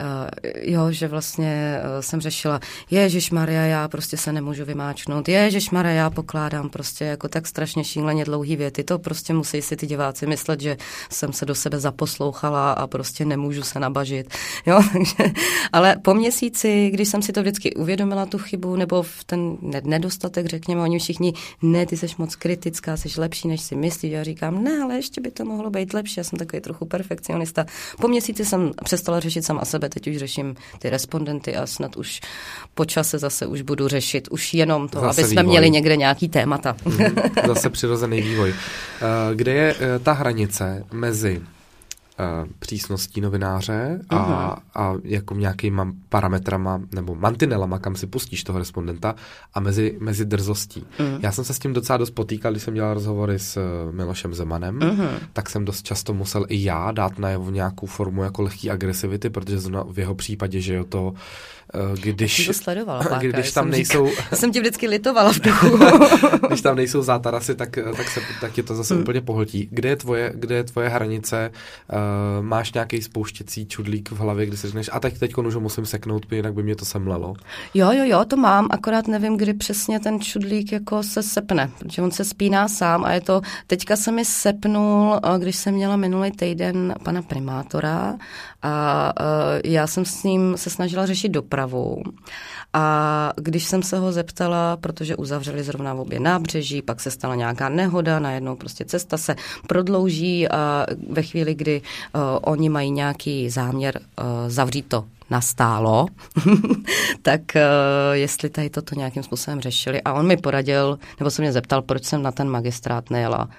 Uh, 0.04 0.49
jo, 0.62 0.91
že 0.91 1.08
vlastně 1.08 1.80
uh, 1.80 2.01
jsem 2.01 2.22
řešila, 2.22 2.60
Ježíš 2.91 3.32
Maria, 3.32 3.62
já 3.62 3.88
prostě 3.88 4.18
se 4.18 4.34
nemůžu 4.34 4.66
vymáčknout, 4.66 5.30
Ježíš 5.30 5.70
Maria, 5.70 5.93
já 5.93 6.10
pokládám 6.10 6.70
prostě 6.70 7.06
jako 7.06 7.28
tak 7.28 7.47
strašně 7.47 7.84
šíleně 7.84 8.26
dlouhý 8.26 8.56
věty, 8.56 8.84
to 8.84 8.99
prostě 8.99 9.34
musí 9.34 9.62
si 9.62 9.76
ty 9.76 9.88
diváci 9.88 10.28
myslet, 10.28 10.62
že 10.62 10.78
jsem 11.10 11.34
se 11.34 11.45
do 11.45 11.56
sebe 11.56 11.80
zaposlouchala 11.80 12.72
a 12.72 12.88
prostě 12.88 13.26
nemůžu 13.26 13.64
se 13.64 13.80
nabažit, 13.80 14.34
jo, 14.66 14.84
takže, 14.93 15.34
ale 15.74 15.95
po 16.01 16.14
měsíci, 16.14 16.89
když 16.93 17.10
jsem 17.10 17.22
si 17.22 17.32
to 17.32 17.41
vždycky 17.41 17.74
uvědomila, 17.74 18.26
tu 18.26 18.38
chybu, 18.38 18.76
nebo 18.76 19.04
v 19.04 19.24
ten 19.24 19.58
nedostatek, 19.84 20.45
řekněme, 20.45 20.82
oni 20.82 20.99
všichni, 20.99 21.34
ne, 21.62 21.86
ty 21.86 21.97
jsi 21.97 22.08
moc 22.18 22.36
kritická, 22.36 22.97
jsi 22.97 23.10
lepší, 23.18 23.47
než 23.47 23.62
si 23.62 23.76
myslíš, 23.76 24.12
já 24.12 24.24
říkám, 24.24 24.64
ne, 24.64 24.72
ale 24.84 24.95
ještě 24.95 25.22
by 25.22 25.32
to 25.32 25.45
mohlo 25.45 25.70
být 25.70 25.93
lepší, 25.93 26.14
já 26.18 26.24
jsem 26.24 26.39
takový 26.39 26.62
trochu 26.62 26.86
perfekcionista. 26.86 27.66
Po 28.01 28.08
měsíci 28.08 28.45
jsem 28.45 28.72
přestala 28.84 29.20
řešit 29.20 29.45
sama 29.45 29.66
sebe, 29.66 29.89
teď 29.94 30.08
už 30.08 30.18
řeším 30.18 30.56
ty 30.80 30.89
respondenty 30.89 31.56
a 31.56 31.68
snad 31.68 31.98
už 31.98 32.22
po 32.74 32.86
čase 32.86 33.20
zase 33.20 33.46
už 33.46 33.62
budu 33.62 33.88
řešit 33.88 34.28
už 34.32 34.54
jenom 34.54 34.88
to, 34.88 35.00
zase 35.00 35.22
aby 35.22 35.30
jsme 35.30 35.41
vývoj. 35.41 35.52
měli 35.52 35.70
někde 35.70 35.96
nějaký 35.98 36.30
témata. 36.30 36.76
Mhm. 36.86 37.16
Zase 37.48 37.70
přirozený 37.70 38.22
vývoj. 38.22 38.54
Eh, 38.54 39.36
kde 39.36 39.54
je 39.54 39.76
eh, 39.80 40.00
ta 40.00 40.14
hranice 40.14 40.86
mezi 40.91 41.41
přísností 42.59 43.22
novináře 43.22 43.99
a, 44.09 44.16
uh-huh. 44.16 44.61
a 44.76 44.93
jako 45.03 45.34
nějakýma 45.34 45.93
parametrama 46.09 46.82
nebo 46.91 47.16
mantinelama, 47.16 47.80
kam 47.80 47.95
si 47.95 48.07
pustíš 48.07 48.43
toho 48.43 48.59
respondenta 48.59 49.16
a 49.53 49.59
mezi, 49.59 49.97
mezi 49.99 50.26
drzostí. 50.26 50.86
Uh-huh. 50.99 51.20
Já 51.22 51.32
jsem 51.32 51.43
se 51.43 51.53
s 51.53 51.59
tím 51.59 51.74
docela 51.74 51.97
dost 51.97 52.11
potýkal, 52.11 52.51
když 52.51 52.64
jsem 52.64 52.74
dělal 52.74 52.93
rozhovory 52.93 53.39
s 53.39 53.57
uh, 53.57 53.95
Milošem 53.95 54.34
Zemanem, 54.34 54.80
uh-huh. 54.80 55.09
tak 55.34 55.49
jsem 55.49 55.66
dost 55.66 55.84
často 55.84 56.14
musel 56.14 56.45
i 56.49 56.64
já 56.64 56.91
dát 56.91 57.20
najevo 57.20 57.51
nějakou 57.51 57.86
formu 57.86 58.24
jako 58.24 58.41
lehký 58.41 58.72
agresivity, 58.72 59.30
protože 59.30 59.57
v 59.89 59.99
jeho 59.99 60.16
případě, 60.16 60.61
že 60.61 60.74
jo, 60.74 60.84
to 60.84 61.14
Eh, 61.62 61.62
když, 62.01 62.47
to 62.47 62.53
sledovala 62.53 63.03
párka, 63.09 63.28
když 63.28 63.51
tam 63.51 63.69
nejsou... 63.69 64.07
Říkala, 64.09 64.28
jsem 64.34 64.51
ti 64.51 64.59
vždycky 64.59 64.88
litovala 64.88 65.34
v 65.34 65.39
duchu. 65.39 65.80
když 66.47 66.61
tam 66.61 66.76
nejsou 66.76 67.01
zátarasy, 67.01 67.55
tak, 67.55 67.80
tak, 67.97 68.09
se, 68.09 68.21
tak 68.41 68.51
tě 68.51 68.63
to 68.63 68.76
zase 68.76 68.93
hmm. 68.93 69.03
úplně 69.03 69.21
pohltí. 69.21 69.67
Kde 69.71 69.89
je 69.89 69.95
tvoje, 69.95 70.32
kde 70.36 70.55
je 70.55 70.63
tvoje 70.63 70.89
hranice? 70.89 71.51
Uh, 71.93 72.45
máš 72.45 72.74
nějaký 72.74 73.01
spouštěcí 73.01 73.65
čudlík 73.65 74.11
v 74.11 74.19
hlavě, 74.19 74.45
kdy 74.45 74.57
si 74.57 74.67
řekneš, 74.67 74.89
a 74.93 74.99
teď 74.99 75.19
teď 75.19 75.38
už 75.38 75.55
musím 75.55 75.86
seknout, 75.86 76.32
jinak 76.32 76.53
by 76.53 76.63
mě 76.63 76.76
to 76.76 76.86
semlelo. 76.86 77.36
Jo, 77.74 77.91
jo, 77.91 78.03
jo, 78.05 78.26
to 78.26 78.38
mám, 78.38 78.67
akorát 78.71 79.07
nevím, 79.07 79.38
kdy 79.38 79.53
přesně 79.53 79.99
ten 79.99 80.19
čudlík 80.19 80.71
jako 80.71 81.03
se 81.03 81.24
sepne, 81.24 81.71
protože 81.80 82.01
on 82.01 82.11
se 82.11 82.26
spíná 82.26 82.67
sám 82.67 83.05
a 83.05 83.11
je 83.11 83.21
to, 83.21 83.41
teďka 83.67 83.95
se 83.95 84.11
mi 84.11 84.26
sepnul, 84.26 85.19
eh, 85.24 85.39
když 85.39 85.55
jsem 85.55 85.74
měla 85.74 85.95
minulý 85.95 86.32
týden 86.32 86.95
pana 87.03 87.21
primátora 87.21 88.15
a 88.64 89.14
já 89.66 89.88
jsem 89.88 90.05
s 90.05 90.24
ním 90.24 90.57
se 90.57 90.70
snažila 90.70 91.05
řešit 91.05 91.30
dopravu. 91.30 92.03
A 92.74 93.34
když 93.36 93.66
jsem 93.66 93.84
se 93.84 93.97
ho 93.97 94.11
zeptala, 94.11 94.78
protože 94.78 95.16
uzavřeli 95.16 95.64
zrovna 95.64 95.93
v 95.93 95.99
obě 95.99 96.20
nábřeží, 96.20 96.82
pak 96.82 97.01
se 97.01 97.11
stala 97.11 97.36
nějaká 97.36 97.70
nehoda, 97.70 98.20
najednou 98.20 98.55
prostě 98.55 98.86
cesta 98.86 99.18
se 99.18 99.36
prodlouží 99.68 100.49
a 100.49 100.86
ve 101.09 101.22
chvíli, 101.22 101.55
kdy 101.55 101.82
uh, 101.82 102.22
oni 102.41 102.70
mají 102.70 102.91
nějaký 102.91 103.49
záměr 103.49 103.99
uh, 103.99 104.26
zavřít 104.47 104.86
to 104.88 105.05
nastálo, 105.30 106.05
tak 107.22 107.41
uh, 107.55 107.61
jestli 108.11 108.49
tady 108.49 108.70
toto 108.70 108.95
nějakým 108.95 109.24
způsobem 109.24 109.61
řešili. 109.61 110.01
A 110.01 110.14
on 110.14 110.28
mi 110.28 110.38
poradil, 110.38 110.99
nebo 111.20 111.32
se 111.32 111.41
mě 111.41 111.51
zeptal, 111.51 111.82
proč 111.82 112.03
jsem 112.03 112.24
na 112.24 112.32
ten 112.32 112.49
magistrát 112.49 113.09
nejela 113.09 113.49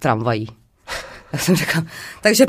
tramvají. 0.00 0.61
Tak 1.32 1.40
jsem 1.40 1.56
řekla, 1.56 1.82
takže 2.20 2.46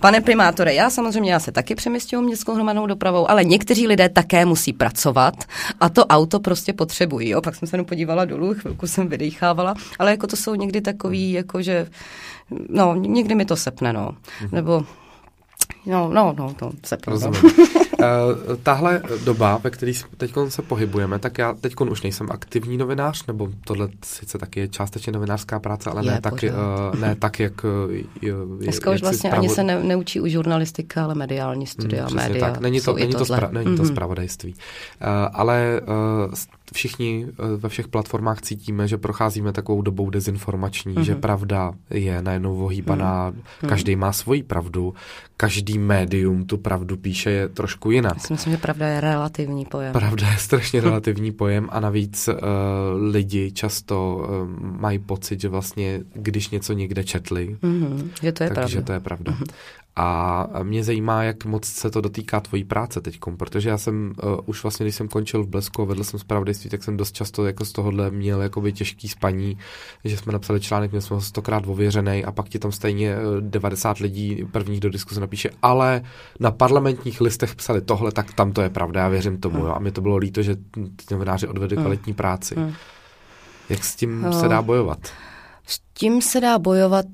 pane 0.00 0.20
primátore, 0.20 0.74
já 0.74 0.90
samozřejmě 0.90 1.32
já 1.32 1.40
se 1.40 1.52
taky 1.52 1.74
přemysťuju 1.74 2.22
městskou 2.22 2.54
hromadnou 2.54 2.86
dopravou, 2.86 3.30
ale 3.30 3.44
někteří 3.44 3.86
lidé 3.86 4.08
také 4.08 4.44
musí 4.44 4.72
pracovat 4.72 5.34
a 5.80 5.88
to 5.88 6.06
auto 6.06 6.40
prostě 6.40 6.72
potřebují. 6.72 7.28
Jo? 7.28 7.40
Pak 7.40 7.54
jsem 7.54 7.68
se 7.68 7.74
jenom 7.74 7.86
podívala 7.86 8.24
dolů, 8.24 8.54
chvilku 8.54 8.86
jsem 8.86 9.08
vydechávala, 9.08 9.74
ale 9.98 10.10
jako 10.10 10.26
to 10.26 10.36
jsou 10.36 10.54
někdy 10.54 10.80
takový, 10.80 11.32
jako 11.32 11.62
že, 11.62 11.86
no, 12.68 12.94
někdy 12.94 13.34
mi 13.34 13.44
to 13.44 13.56
sepne, 13.56 13.92
no. 13.92 14.10
Mhm. 14.40 14.48
Nebo 14.52 14.84
No, 15.86 16.08
no, 16.08 16.34
no, 16.38 16.54
to 16.54 16.72
se 16.84 16.96
Rozumím. 17.06 17.42
Uh, 18.02 18.56
tahle 18.62 19.02
doba, 19.24 19.60
ve 19.64 19.70
které 19.70 19.92
teď 20.16 20.32
se 20.48 20.62
pohybujeme, 20.62 21.18
tak 21.18 21.38
já 21.38 21.54
teď 21.54 21.74
už 21.90 22.02
nejsem 22.02 22.26
aktivní 22.30 22.76
novinář, 22.76 23.26
nebo 23.26 23.48
tohle 23.64 23.88
sice 24.04 24.38
taky 24.38 24.60
je 24.60 24.68
částečně 24.68 25.12
novinářská 25.12 25.60
práce, 25.60 25.90
ale 25.90 26.04
je, 26.04 26.10
ne, 26.10 26.20
tak, 26.20 26.32
uh, 26.32 27.00
ne 27.00 27.14
tak, 27.14 27.40
jak 27.40 27.52
je, 28.22 28.32
Dneska 28.58 28.90
už 28.90 29.00
vlastně 29.02 29.30
spravo... 29.30 29.42
ani 29.42 29.48
se 29.48 29.62
ne, 29.62 29.82
neučí 29.82 30.20
u 30.20 30.26
žurnalistika, 30.26 31.04
ale 31.04 31.14
mediální 31.14 31.66
studia, 31.66 32.08
mm, 32.08 32.16
média. 32.16 32.50
Tak. 32.50 32.60
Není 32.60 32.80
to, 32.80 32.94
není 32.94 33.12
to, 33.12 33.24
spra, 33.24 33.48
není 33.52 33.66
mm-hmm. 33.66 33.76
to 33.76 33.84
spravodajství. 33.84 34.52
Uh, 34.52 35.08
ale 35.32 35.80
uh, 36.28 36.34
všichni 36.72 37.26
ve 37.56 37.68
všech 37.68 37.88
platformách 37.88 38.40
cítíme, 38.40 38.88
že 38.88 38.98
procházíme 38.98 39.52
takovou 39.52 39.82
dobou 39.82 40.10
dezinformační, 40.10 40.94
mm-hmm. 40.94 41.00
že 41.00 41.14
pravda 41.14 41.72
je 41.90 42.22
najednou 42.22 42.56
vohýbaná, 42.56 43.30
mm-hmm. 43.30 43.68
každý 43.68 43.96
má 43.96 44.12
svoji 44.12 44.42
pravdu, 44.42 44.94
každý 45.36 45.78
médium 45.78 46.44
tu 46.44 46.58
pravdu 46.58 46.96
píše 46.96 47.30
je 47.30 47.48
trošku 47.48 47.90
jinak. 47.92 48.14
Já 48.16 48.20
si 48.20 48.32
myslím, 48.32 48.52
že 48.52 48.58
pravda 48.58 48.88
je 48.88 49.00
relativní 49.00 49.64
pojem. 49.64 49.92
Pravda 49.92 50.30
je 50.30 50.38
strašně 50.38 50.80
relativní 50.80 51.32
pojem 51.32 51.68
a 51.72 51.80
navíc 51.80 52.28
uh, 52.28 52.34
lidi 53.10 53.52
často 53.52 54.16
uh, 54.16 54.48
mají 54.80 54.98
pocit, 54.98 55.40
že 55.40 55.48
vlastně, 55.48 56.00
když 56.12 56.50
něco 56.50 56.72
někde 56.72 57.04
četli, 57.04 57.56
mm-hmm, 57.62 58.08
že 58.22 58.32
to 58.32 58.44
je 58.44 58.50
takže 58.50 58.76
pravda. 58.76 58.86
to 58.86 58.92
je 58.92 59.00
pravda. 59.00 59.32
Mm-hmm. 59.32 59.52
A 59.96 60.46
mě 60.62 60.84
zajímá, 60.84 61.22
jak 61.22 61.44
moc 61.44 61.64
se 61.64 61.90
to 61.90 62.00
dotýká 62.00 62.40
tvojí 62.40 62.64
práce 62.64 63.00
teď, 63.00 63.18
protože 63.36 63.68
já 63.68 63.78
jsem 63.78 64.12
uh, 64.22 64.38
už 64.46 64.62
vlastně, 64.62 64.84
když 64.84 64.94
jsem 64.94 65.08
končil 65.08 65.44
v 65.44 65.48
Blesku 65.48 65.82
a 65.82 65.84
vedl 65.84 66.04
jsem 66.04 66.20
zpravodajství, 66.20 66.70
tak 66.70 66.84
jsem 66.84 66.96
dost 66.96 67.12
často 67.12 67.46
jako 67.46 67.64
z 67.64 67.72
tohohle 67.72 68.10
měl 68.10 68.42
jakoby 68.42 68.72
těžký 68.72 69.08
spaní, 69.08 69.58
že 70.04 70.16
jsme 70.16 70.32
napsali 70.32 70.60
článek, 70.60 70.90
měl 70.90 71.00
jsme 71.00 71.16
ho 71.16 71.20
stokrát 71.20 71.66
ověřený 71.66 72.24
a 72.24 72.32
pak 72.32 72.48
ti 72.48 72.58
tam 72.58 72.72
stejně 72.72 73.16
90 73.40 73.98
lidí 73.98 74.44
prvních 74.50 74.80
do 74.80 74.90
diskuse 74.90 75.20
napíše, 75.20 75.50
ale 75.62 76.02
na 76.40 76.50
parlamentních 76.50 77.20
listech 77.20 77.54
psali 77.54 77.80
tohle, 77.80 78.12
tak 78.12 78.32
tam 78.32 78.52
to 78.52 78.62
je 78.62 78.70
pravda, 78.70 79.00
já 79.00 79.08
věřím 79.08 79.40
tomu. 79.40 79.56
Hmm. 79.56 79.66
Jo. 79.66 79.72
A 79.74 79.78
mi 79.78 79.92
to 79.92 80.00
bylo 80.00 80.16
líto, 80.16 80.42
že 80.42 80.56
ty 80.76 81.14
novináři 81.14 81.48
odvedli 81.48 81.76
hmm. 81.76 81.84
kvalitní 81.84 82.14
práci. 82.14 82.54
Hmm. 82.54 82.72
Jak 83.68 83.84
s 83.84 83.96
tím 83.96 84.26
se 84.40 84.48
dá 84.48 84.62
bojovat? 84.62 84.98
S 85.66 85.80
tím 85.94 86.22
se 86.22 86.40
dá 86.40 86.58
bojovat 86.58 87.06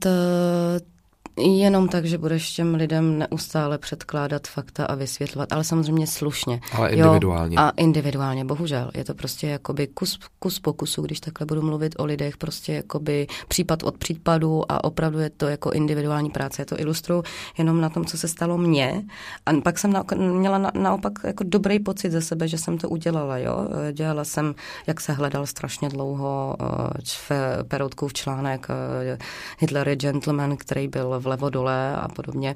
Jenom 1.39 1.89
tak, 1.89 2.05
že 2.05 2.19
budeš 2.19 2.53
těm 2.53 2.75
lidem 2.75 3.19
neustále 3.19 3.79
předkládat 3.79 4.47
fakta 4.47 4.85
a 4.85 4.95
vysvětlovat, 4.95 5.53
ale 5.53 5.65
samozřejmě 5.65 6.07
slušně. 6.07 6.61
Ale 6.73 6.91
individuálně. 6.91 7.57
Jo, 7.57 7.63
a 7.63 7.73
individuálně, 7.77 8.45
bohužel. 8.45 8.91
Je 8.95 9.05
to 9.05 9.15
prostě 9.15 9.47
jakoby 9.47 9.87
kus, 9.87 10.19
kus 10.39 10.59
pokusu, 10.59 11.03
když 11.03 11.21
takhle 11.21 11.47
budu 11.47 11.63
mluvit 11.63 11.95
o 11.99 12.05
lidech, 12.05 12.37
prostě 12.37 12.73
jakoby 12.73 13.27
případ 13.49 13.83
od 13.83 13.99
případu 13.99 14.73
a 14.73 14.85
opravdu 14.85 15.19
je 15.19 15.31
to 15.31 15.47
jako 15.47 15.71
individuální 15.71 16.31
práce. 16.31 16.63
Je 16.63 16.67
to 16.67 16.81
ilustruju 16.81 17.23
jenom 17.59 17.81
na 17.81 17.89
tom, 17.89 18.05
co 18.05 18.19
se 18.19 18.29
stalo 18.29 18.59
mně. 18.59 19.03
A 19.47 19.53
pak 19.61 19.79
jsem 19.79 19.93
na, 19.93 20.05
měla 20.17 20.59
na, 20.59 20.71
naopak 20.75 21.13
jako 21.25 21.45
dobrý 21.45 21.79
pocit 21.79 22.11
ze 22.13 22.21
sebe, 22.23 22.49
že 22.49 22.59
jsem 22.59 22.79
to 22.79 22.89
udělala. 22.89 23.39
Jo? 23.39 23.69
Dělala 23.93 24.25
jsem, 24.25 24.55
jak 24.87 25.01
se 25.01 25.13
hledal 25.13 25.47
strašně 25.47 25.89
dlouho 25.89 26.57
uh, 26.61 27.39
Peroutkův 27.69 28.13
článek 28.13 28.67
uh, 28.69 29.19
Hitler 29.59 29.89
je 29.89 29.97
gentleman, 29.97 30.57
který 30.57 30.89
byl 30.89 31.21
v 31.21 31.27
vlevo 31.29 31.51
dole 31.51 31.97
a 31.97 32.09
podobně. 32.09 32.55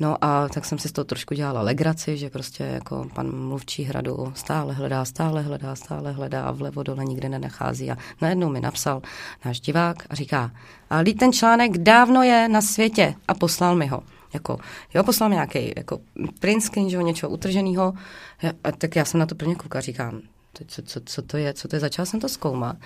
No 0.00 0.24
a 0.24 0.48
tak 0.48 0.64
jsem 0.64 0.78
si 0.78 0.88
z 0.88 0.92
toho 0.92 1.04
trošku 1.04 1.34
dělala 1.34 1.62
legraci, 1.62 2.16
že 2.16 2.30
prostě 2.30 2.64
jako 2.64 3.06
pan 3.14 3.48
mluvčí 3.48 3.82
hradu 3.84 4.32
stále 4.34 4.74
hledá, 4.74 5.04
stále 5.04 5.42
hledá, 5.42 5.74
stále 5.74 6.12
hledá 6.12 6.44
a 6.44 6.52
vlevo 6.52 6.82
dole 6.82 7.04
nikde 7.04 7.28
nenachází. 7.28 7.90
A 7.90 7.96
najednou 8.20 8.48
mi 8.48 8.60
napsal 8.60 9.02
náš 9.44 9.60
divák 9.60 9.96
a 10.10 10.14
říká, 10.14 10.50
ale 10.90 11.04
ten 11.04 11.32
článek 11.32 11.78
dávno 11.78 12.22
je 12.22 12.48
na 12.48 12.60
světě 12.60 13.14
a 13.28 13.34
poslal 13.34 13.76
mi 13.76 13.86
ho 13.86 14.02
jako, 14.34 14.58
jo, 14.94 15.04
poslal 15.04 15.28
mi 15.28 15.34
nějaký 15.34 15.72
jako 15.76 15.98
print 16.40 16.62
screen, 16.62 16.90
že 16.90 17.02
něčeho 17.02 17.32
utrženého, 17.32 17.92
a 18.64 18.72
tak 18.72 18.96
já 18.96 19.04
jsem 19.04 19.20
na 19.20 19.26
to 19.26 19.34
plně 19.34 19.54
koukal, 19.54 19.80
říkám, 19.80 20.20
co, 20.66 20.82
co, 20.82 21.00
co 21.04 21.22
to 21.22 21.36
je, 21.36 21.52
co 21.52 21.68
to 21.68 21.76
je, 21.76 21.80
začala 21.80 22.06
jsem 22.06 22.20
to 22.20 22.28
zkoumat. 22.28 22.76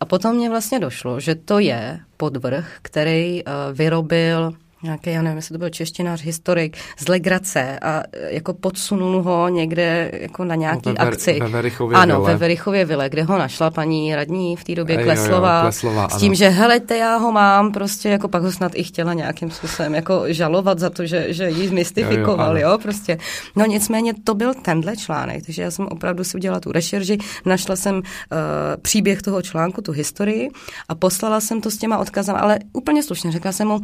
A 0.00 0.04
potom 0.04 0.36
mě 0.36 0.50
vlastně 0.50 0.78
došlo, 0.78 1.20
že 1.20 1.34
to 1.34 1.58
je 1.58 2.00
podvrh, 2.16 2.78
který 2.82 3.44
uh, 3.44 3.52
vyrobil 3.72 4.52
nějaký, 4.82 5.10
já 5.10 5.22
nevím, 5.22 5.36
jestli 5.36 5.52
to 5.52 5.58
byl 5.58 5.70
češtinář, 5.70 6.22
historik 6.22 6.76
z 6.98 7.08
Legrace 7.08 7.78
a 7.78 8.02
e, 8.12 8.34
jako 8.34 8.54
podsunul 8.54 9.22
ho 9.22 9.48
někde 9.48 10.10
jako 10.12 10.44
na 10.44 10.54
nějaký 10.54 10.88
no, 10.88 10.92
ve, 10.92 10.98
akci. 10.98 11.38
Ve 11.40 11.48
Verichově 11.48 11.96
ano, 11.96 12.20
vile. 12.20 12.32
ve 12.32 12.38
Verichově 12.38 12.84
vile, 12.84 13.08
kde 13.08 13.22
ho 13.22 13.38
našla 13.38 13.70
paní 13.70 14.14
radní 14.14 14.56
v 14.56 14.64
té 14.64 14.74
době 14.74 14.98
Ej, 14.98 15.04
Kleslová, 15.04 15.54
jo, 15.54 15.58
jo, 15.58 15.62
Kleslová. 15.62 16.08
S 16.08 16.16
tím, 16.16 16.30
ano. 16.30 16.34
že 16.34 16.48
helejte, 16.48 16.96
já 16.96 17.16
ho 17.16 17.32
mám, 17.32 17.72
prostě 17.72 18.08
jako 18.08 18.28
pak 18.28 18.42
ho 18.42 18.52
snad 18.52 18.72
i 18.74 18.84
chtěla 18.84 19.14
nějakým 19.14 19.50
způsobem 19.50 19.94
jako 19.94 20.22
žalovat 20.26 20.78
za 20.78 20.90
to, 20.90 21.06
že, 21.06 21.32
že 21.32 21.50
ji 21.50 21.70
mystifikoval, 21.70 22.58
jo, 22.58 22.62
jo, 22.62 22.70
jo, 22.72 22.78
prostě. 22.78 23.18
No 23.56 23.66
nicméně 23.66 24.12
to 24.24 24.34
byl 24.34 24.54
tenhle 24.54 24.96
článek, 24.96 25.46
takže 25.46 25.62
já 25.62 25.70
jsem 25.70 25.86
opravdu 25.86 26.24
si 26.24 26.36
udělala 26.36 26.60
tu 26.60 26.72
rešerži, 26.72 27.18
našla 27.44 27.76
jsem 27.76 27.96
uh, 27.96 28.02
příběh 28.82 29.22
toho 29.22 29.42
článku, 29.42 29.82
tu 29.82 29.92
historii 29.92 30.50
a 30.88 30.94
poslala 30.94 31.40
jsem 31.40 31.60
to 31.60 31.70
s 31.70 31.78
těma 31.78 31.98
odkazem, 31.98 32.36
ale 32.38 32.58
úplně 32.72 33.02
slušně, 33.02 33.32
řekla 33.32 33.52
jsem 33.52 33.68
mu, 33.68 33.80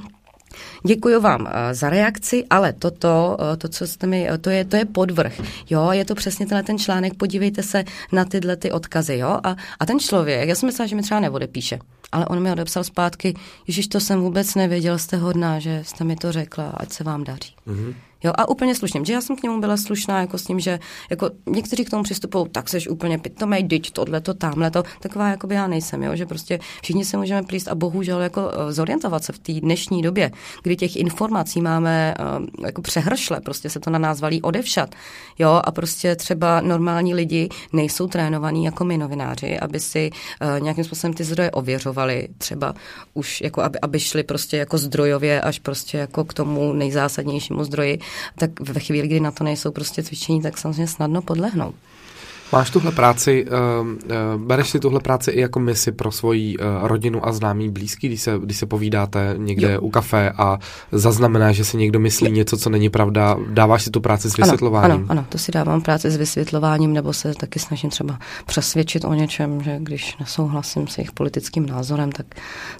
Děkuji 0.86 1.20
vám 1.20 1.48
eh, 1.50 1.74
za 1.74 1.90
reakci, 1.90 2.44
ale 2.50 2.72
toto, 2.72 3.36
eh, 3.52 3.56
to, 3.56 3.68
co 3.68 3.86
jste 3.86 4.06
mi, 4.06 4.28
to 4.40 4.50
je, 4.50 4.64
to 4.64 4.76
je 4.76 4.84
podvrh. 4.84 5.40
Jo, 5.70 5.88
je 5.92 6.04
to 6.04 6.14
přesně 6.14 6.46
tenhle 6.46 6.62
ten 6.62 6.78
článek, 6.78 7.14
podívejte 7.14 7.62
se 7.62 7.84
na 8.12 8.24
tyhle 8.24 8.56
ty 8.56 8.72
odkazy, 8.72 9.16
jo. 9.16 9.40
A, 9.44 9.56
a 9.80 9.86
ten 9.86 9.98
člověk, 9.98 10.48
já 10.48 10.54
jsem 10.54 10.66
myslela, 10.66 10.86
že 10.86 10.96
mi 10.96 11.02
třeba 11.02 11.20
neodepíše, 11.20 11.78
ale 12.12 12.26
on 12.26 12.42
mi 12.42 12.52
odepsal 12.52 12.84
zpátky, 12.84 13.34
Ježíš, 13.66 13.88
to 13.88 14.00
jsem 14.00 14.20
vůbec 14.20 14.54
nevěděl, 14.54 14.98
jste 14.98 15.16
hodná, 15.16 15.58
že 15.58 15.82
jste 15.84 16.04
mi 16.04 16.16
to 16.16 16.32
řekla, 16.32 16.64
ať 16.76 16.92
se 16.92 17.04
vám 17.04 17.24
daří. 17.24 17.54
Mm-hmm. 17.66 17.94
Jo, 18.24 18.32
a 18.34 18.48
úplně 18.48 18.74
slušně, 18.74 19.04
že 19.04 19.12
já 19.12 19.20
jsem 19.20 19.36
k 19.36 19.42
němu 19.42 19.60
byla 19.60 19.76
slušná 19.76 20.20
jako 20.20 20.38
s 20.38 20.44
tím, 20.44 20.60
že 20.60 20.78
jako 21.10 21.30
někteří 21.46 21.84
k 21.84 21.90
tomu 21.90 22.02
přistupují, 22.02 22.48
tak 22.52 22.68
seš 22.68 22.88
úplně 22.88 23.18
pitomej, 23.18 23.62
dyť 23.62 23.90
tohle 23.90 24.20
to, 24.20 24.34
tamhle 24.34 24.70
to, 24.70 24.82
taková 25.00 25.28
jako 25.28 25.46
by 25.46 25.54
já 25.54 25.66
nejsem, 25.66 26.02
jo, 26.02 26.16
že 26.16 26.26
prostě 26.26 26.58
všichni 26.82 27.04
se 27.04 27.16
můžeme 27.16 27.42
plíst 27.42 27.68
a 27.68 27.74
bohužel 27.74 28.20
jako 28.20 28.40
uh, 28.40 28.70
zorientovat 28.70 29.24
se 29.24 29.32
v 29.32 29.38
té 29.38 29.52
dnešní 29.52 30.02
době, 30.02 30.30
kdy 30.62 30.76
těch 30.76 30.96
informací 30.96 31.60
máme 31.60 32.14
uh, 32.38 32.46
jako 32.66 32.82
přehršle, 32.82 33.40
prostě 33.40 33.70
se 33.70 33.80
to 33.80 33.90
na 33.90 33.98
nás 33.98 34.20
valí 34.20 34.42
odevšat, 34.42 34.94
jo, 35.38 35.60
a 35.64 35.70
prostě 35.70 36.16
třeba 36.16 36.60
normální 36.60 37.14
lidi 37.14 37.48
nejsou 37.72 38.06
trénovaní 38.06 38.64
jako 38.64 38.84
my 38.84 38.98
novináři, 38.98 39.58
aby 39.58 39.80
si 39.80 40.10
uh, 40.10 40.60
nějakým 40.60 40.84
způsobem 40.84 41.14
ty 41.14 41.24
zdroje 41.24 41.50
ověřovali, 41.50 42.28
třeba 42.38 42.74
už 43.14 43.40
jako 43.40 43.62
aby, 43.62 43.80
aby 43.80 44.00
šli 44.00 44.22
prostě 44.22 44.56
jako 44.56 44.78
zdrojově 44.78 45.40
až 45.40 45.58
prostě 45.58 45.98
jako 45.98 46.24
k 46.24 46.34
tomu 46.34 46.72
nejzásadnějšímu 46.72 47.64
zdroji, 47.64 47.98
tak 48.38 48.60
ve 48.60 48.80
chvíli, 48.80 49.08
kdy 49.08 49.20
na 49.20 49.30
to 49.30 49.44
nejsou 49.44 49.70
prostě 49.70 50.02
cvičení, 50.02 50.42
tak 50.42 50.58
samozřejmě 50.58 50.86
snadno 50.86 51.22
podlehnou. 51.22 51.74
Máš 52.54 52.70
tuhle 52.70 52.92
práci, 52.92 53.46
uh, 53.46 53.86
uh, 53.86 54.42
bereš 54.42 54.68
si 54.68 54.80
tuhle 54.80 55.00
práci 55.00 55.30
i 55.30 55.40
jako 55.40 55.60
misi 55.60 55.92
pro 55.92 56.12
svoji 56.12 56.58
uh, 56.58 56.64
rodinu 56.82 57.26
a 57.26 57.32
známý 57.32 57.70
blízký, 57.70 58.08
když 58.08 58.22
se, 58.22 58.38
když 58.42 58.56
se 58.56 58.66
povídáte 58.66 59.34
někde 59.36 59.72
jo. 59.72 59.80
u 59.80 59.90
kafe 59.90 60.30
a 60.30 60.58
zaznamená, 60.92 61.52
že 61.52 61.64
si 61.64 61.76
někdo 61.76 62.00
myslí 62.00 62.26
jo. 62.26 62.34
něco, 62.34 62.56
co 62.56 62.70
není 62.70 62.90
pravda, 62.90 63.36
dáváš 63.48 63.82
si 63.82 63.90
tu 63.90 64.00
práci 64.00 64.30
s 64.30 64.36
vysvětlováním? 64.36 64.92
Ano, 64.92 65.04
ano, 65.08 65.20
ano, 65.20 65.26
to 65.28 65.38
si 65.38 65.52
dávám 65.52 65.82
práci 65.82 66.10
s 66.10 66.16
vysvětlováním, 66.16 66.92
nebo 66.92 67.12
se 67.12 67.34
taky 67.34 67.58
snažím 67.58 67.90
třeba 67.90 68.18
přesvědčit 68.46 69.04
o 69.04 69.14
něčem, 69.14 69.62
že 69.62 69.76
když 69.78 70.16
nesouhlasím 70.16 70.86
s 70.86 70.98
jejich 70.98 71.12
politickým 71.12 71.66
názorem, 71.66 72.12
tak, 72.12 72.26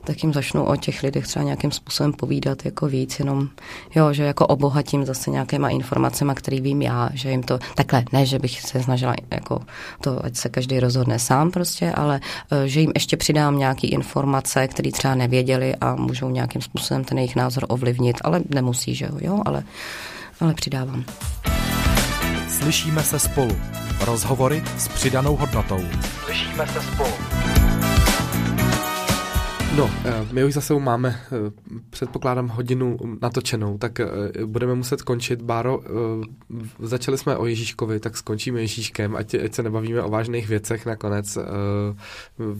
tak 0.04 0.22
jim 0.22 0.32
začnu 0.32 0.64
o 0.64 0.76
těch 0.76 1.02
lidech 1.02 1.26
třeba 1.26 1.44
nějakým 1.44 1.70
způsobem 1.70 2.12
povídat 2.12 2.64
jako 2.64 2.86
víc, 2.86 3.18
jenom, 3.18 3.48
jo, 3.94 4.12
že 4.12 4.24
jako 4.24 4.46
obohatím 4.46 5.04
zase 5.06 5.30
nějakýma 5.30 5.68
informacemi, 5.68 6.32
který 6.36 6.60
vím 6.60 6.82
já, 6.82 7.10
že 7.14 7.30
jim 7.30 7.42
to, 7.42 7.58
takhle, 7.74 8.04
ne, 8.12 8.26
že 8.26 8.38
bych 8.38 8.60
se 8.60 8.82
snažila 8.82 9.14
jako 9.30 9.63
to 10.00 10.24
ať 10.24 10.36
se 10.36 10.48
každý 10.48 10.80
rozhodne 10.80 11.18
sám 11.18 11.50
prostě, 11.50 11.92
ale 11.92 12.20
eh, 12.50 12.68
že 12.68 12.80
jim 12.80 12.92
ještě 12.94 13.16
přidám 13.16 13.58
nějaké 13.58 13.86
informace, 13.86 14.68
které 14.68 14.90
třeba 14.90 15.14
nevěděli 15.14 15.74
a 15.80 15.94
můžou 15.94 16.30
nějakým 16.30 16.62
způsobem 16.62 17.04
ten 17.04 17.18
jejich 17.18 17.36
názor 17.36 17.64
ovlivnit, 17.68 18.16
ale 18.24 18.40
nemusí, 18.54 18.94
že 18.94 19.04
jo, 19.04 19.18
jo 19.20 19.42
ale, 19.46 19.62
ale 20.40 20.54
přidávám. 20.54 21.04
Slyšíme 22.48 23.02
se 23.02 23.18
spolu. 23.18 23.56
Rozhovory 24.04 24.62
s 24.78 24.88
přidanou 24.88 25.36
hodnotou. 25.36 25.80
Slyšíme 26.24 26.66
se 26.66 26.82
spolu. 26.82 27.12
No, 29.76 29.90
eh, 30.04 30.26
my 30.32 30.44
už 30.44 30.54
zase 30.54 30.74
máme, 30.74 31.20
eh, 31.32 31.50
předpokládám, 31.90 32.48
hodinu 32.48 32.96
natočenou, 33.22 33.78
tak 33.78 34.00
eh, 34.00 34.06
budeme 34.46 34.74
muset 34.74 35.02
končit. 35.02 35.42
Báro, 35.42 35.80
začali 36.78 37.18
jsme 37.18 37.36
o 37.36 37.46
Ježíškovi, 37.46 38.00
tak 38.00 38.16
skončíme 38.16 38.60
Ježíškem, 38.60 39.16
ať, 39.16 39.34
ať 39.34 39.54
se 39.54 39.62
nebavíme 39.62 40.02
o 40.02 40.10
vážných 40.10 40.48
věcech 40.48 40.86
nakonec. 40.86 41.38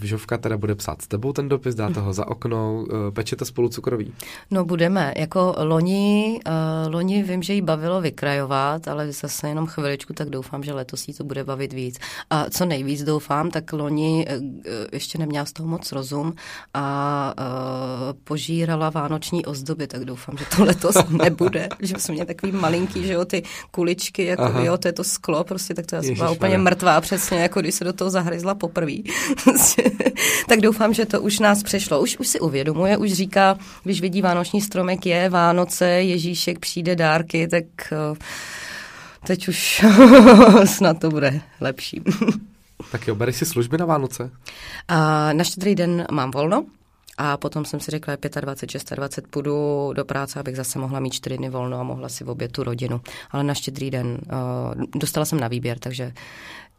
Žovka 0.03 0.39
teda 0.39 0.57
bude 0.57 0.75
psát 0.75 1.03
s 1.03 1.07
tebou 1.07 1.33
ten 1.33 1.49
dopis, 1.49 1.75
dáte 1.75 2.01
ho 2.01 2.13
za 2.13 2.29
okno, 2.29 2.87
pečete 3.11 3.45
spolu 3.45 3.69
cukroví? 3.69 4.13
No 4.51 4.65
budeme, 4.65 5.15
jako 5.17 5.55
loni, 5.59 6.41
loni 6.89 7.23
vím, 7.23 7.43
že 7.43 7.55
jí 7.55 7.63
bavilo 7.63 8.01
vykrajovat, 8.01 8.89
ale 8.89 9.13
zase 9.13 9.49
jenom 9.49 9.67
chviličku, 9.67 10.13
tak 10.13 10.31
doufám, 10.31 10.63
že 10.63 10.73
letos 10.73 11.09
jí 11.09 11.15
to 11.15 11.25
bude 11.25 11.45
bavit 11.45 11.73
víc. 11.73 11.99
A 12.31 12.51
co 12.51 12.65
nejvíc 12.65 13.05
doufám, 13.05 13.51
tak 13.51 13.73
loni 13.73 14.27
ještě 14.93 15.19
neměla 15.19 15.45
z 15.45 15.53
toho 15.53 15.69
moc 15.69 15.93
rozum 15.93 16.35
a 16.75 17.04
uh, 17.39 18.19
požírala 18.25 18.91
vánoční 18.91 19.47
ozdoby, 19.47 19.87
tak 19.87 20.05
doufám, 20.05 20.37
že 20.39 20.45
to 20.57 20.65
letos 20.65 20.97
nebude, 21.09 21.69
že 21.81 21.95
jsou 21.99 22.13
mě 22.13 22.25
takový 22.25 22.53
malinký, 22.53 23.07
že 23.07 23.13
jo, 23.13 23.25
ty 23.25 23.43
kuličky, 23.71 24.25
jako 24.25 24.43
Aha. 24.43 24.61
jo, 24.61 24.79
to 24.79 24.89
je 24.89 24.93
to 24.93 25.05
sklo, 25.05 25.45
prostě 25.45 25.75
tak 25.75 25.87
to 25.87 25.97
já 25.97 26.03
jsem 26.03 26.15
byla 26.15 26.31
úplně 26.31 26.59
mrtvá 26.59 27.01
přesně, 27.01 27.39
jako 27.39 27.61
když 27.61 27.75
se 27.75 27.85
do 27.85 27.93
toho 27.93 28.11
zahryzla 28.11 28.55
poprvé. 28.55 28.93
tak 30.49 30.61
doufám, 30.61 30.95
že 30.95 31.07
to 31.07 31.21
už 31.21 31.39
nás 31.39 31.63
přešlo. 31.63 32.01
Už, 32.01 32.17
už 32.19 32.29
si 32.29 32.41
uvědomuje, 32.41 32.97
už 32.97 33.13
říká, 33.13 33.59
když 33.83 34.01
vidí 34.01 34.23
vánoční 34.23 34.61
stromek, 34.61 35.07
je 35.07 35.29
Vánoce, 35.29 35.87
Ježíšek, 35.87 36.59
přijde 36.59 36.97
dárky, 36.97 37.49
tak 37.49 37.65
uh, 38.11 38.17
teď 39.27 39.49
už 39.49 39.85
snad 40.65 40.99
to 40.99 41.11
bude 41.11 41.41
lepší. 41.61 42.03
tak 42.93 43.09
jo, 43.09 43.15
bereš 43.15 43.37
si 43.37 43.47
služby 43.47 43.79
na 43.79 43.87
Vánoce? 43.87 44.31
A 44.89 45.33
na 45.33 45.45
štědrý 45.45 45.75
den 45.75 46.07
mám 46.11 46.31
volno, 46.31 46.65
a 47.19 47.37
potom 47.37 47.65
jsem 47.65 47.81
si 47.81 47.91
řekla, 47.91 48.17
25, 48.41 48.97
26 48.97 49.27
půjdu 49.31 49.93
do 49.93 50.05
práce, 50.05 50.41
abych 50.41 50.57
zase 50.57 50.79
mohla 50.79 51.01
mít 51.01 51.13
čtyři 51.13 51.37
dny 51.39 51.51
volno 51.51 51.81
a 51.81 51.83
mohla 51.83 52.09
si 52.09 52.25
v 52.25 52.29
tu 52.49 52.65
rodinu. 52.65 53.01
Ale 53.31 53.45
na 53.45 53.55
štědrý 53.55 53.91
den 53.91 54.07
uh, 54.07 54.85
dostala 54.95 55.25
jsem 55.25 55.41
na 55.41 55.49
výběr, 55.49 55.79
takže 55.79 56.13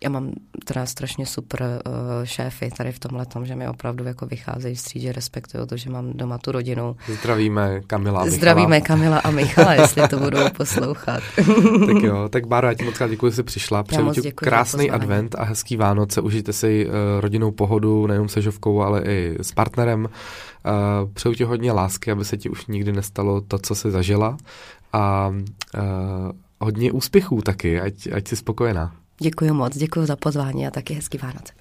já 0.04 0.10
mám 0.10 0.32
teda 0.66 0.86
strašně 0.86 1.26
super 1.26 1.62
uh, 1.62 1.94
šéfy 2.24 2.70
tady 2.78 2.92
v 2.92 3.00
tomhle 3.00 3.26
tom, 3.26 3.46
že 3.46 3.56
mi 3.56 3.68
opravdu 3.68 4.06
jako 4.06 4.26
vycházejí 4.26 4.76
vstříc, 4.76 5.02
že 5.02 5.12
respektují 5.12 5.68
to, 5.68 5.78
že 5.78 5.90
mám 5.90 6.14
doma 6.14 6.38
tu 6.38 6.52
rodinu. 6.52 6.96
Zdravíme 7.20 7.82
Kamila 7.88 8.22
a 8.22 8.24
Michala. 8.24 8.38
Zdravíme 8.38 8.82
Kamila 8.82 9.20
a 9.20 9.32
Michala, 9.32 9.74
jestli 9.74 10.08
to 10.08 10.20
budou 10.20 10.50
poslouchat. 10.58 11.24
tak 11.86 12.04
jo, 12.04 12.30
tak 12.30 12.48
Báro, 12.48 12.68
já 12.68 12.74
ti 12.74 12.86
moc 12.86 12.96
děkuji, 13.10 13.30
že 13.30 13.36
jsi 13.36 13.44
přišla. 13.44 13.84
Přeju 13.84 14.14
ti 14.14 14.32
krásný 14.32 14.92
advent 14.92 15.36
a 15.36 15.44
hezký 15.44 15.78
Vánoce. 15.78 16.22
Užijte 16.22 16.54
si 16.54 16.88
uh, 16.88 16.94
rodinnou 17.20 17.52
pohodu, 17.52 18.08
nejenom 18.08 18.30
se 18.30 18.42
Žovkou, 18.42 18.82
ale 18.82 19.02
i 19.02 19.38
s 19.42 19.52
partnerem. 19.52 20.06
Uh, 20.06 21.12
přeju 21.14 21.36
ti 21.36 21.44
hodně 21.44 21.72
lásky, 21.72 22.12
aby 22.12 22.26
se 22.26 22.38
ti 22.38 22.50
už 22.50 22.66
nikdy 22.66 22.92
nestalo 22.92 23.42
to, 23.42 23.58
co 23.58 23.76
jsi 23.76 23.92
zažila. 23.92 24.38
A 24.94 25.34
uh, 25.78 25.84
hodně 26.60 26.92
úspěchů 26.92 27.42
taky, 27.42 27.82
ať, 27.82 28.08
ať 28.14 28.28
jsi 28.28 28.36
spokojená. 28.36 28.92
Děkuji 29.20 29.52
moc, 29.52 29.78
děkuji 29.78 30.06
za 30.06 30.16
pozvání 30.16 30.68
a 30.68 30.72
taky 30.72 30.94
hezký 30.94 31.18
Vánoce. 31.18 31.54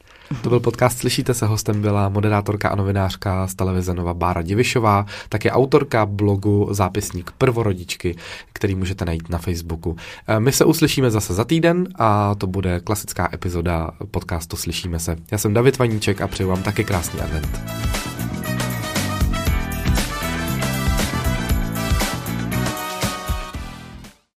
To 0.43 0.49
byl 0.49 0.61
podcast 0.61 0.99
Slyšíte 0.99 1.35
se, 1.35 1.47
hostem 1.47 1.83
byla 1.83 2.09
moderátorka 2.09 2.69
a 2.69 2.75
novinářka 2.75 3.47
z 3.47 3.55
televize 3.55 3.95
Nova 3.95 4.15
Bára 4.15 4.43
Divišová, 4.43 5.07
také 5.29 5.51
autorka 5.51 6.07
blogu 6.07 6.69
Zápisník 6.71 7.31
prvorodičky, 7.39 8.17
který 8.53 8.75
můžete 8.75 9.05
najít 9.05 9.29
na 9.29 9.39
Facebooku. 9.39 9.97
Eh, 10.29 10.41
my 10.41 10.53
se 10.53 10.65
uslyšíme 10.65 11.11
zase 11.11 11.35
za 11.35 11.45
týden 11.45 11.89
a 11.95 12.35
to 12.35 12.47
bude 12.47 12.81
klasická 12.81 13.31
epizoda 13.33 13.91
podcastu 14.11 14.57
Slyšíme 14.57 14.99
se. 14.99 15.17
Já 15.31 15.39
jsem 15.39 15.55
David 15.55 15.79
Vaníček 15.79 16.21
a 16.21 16.29
přeju 16.29 16.49
vám 16.49 16.63
taky 16.63 16.85
krásný 16.85 17.21
advent. 17.21 17.61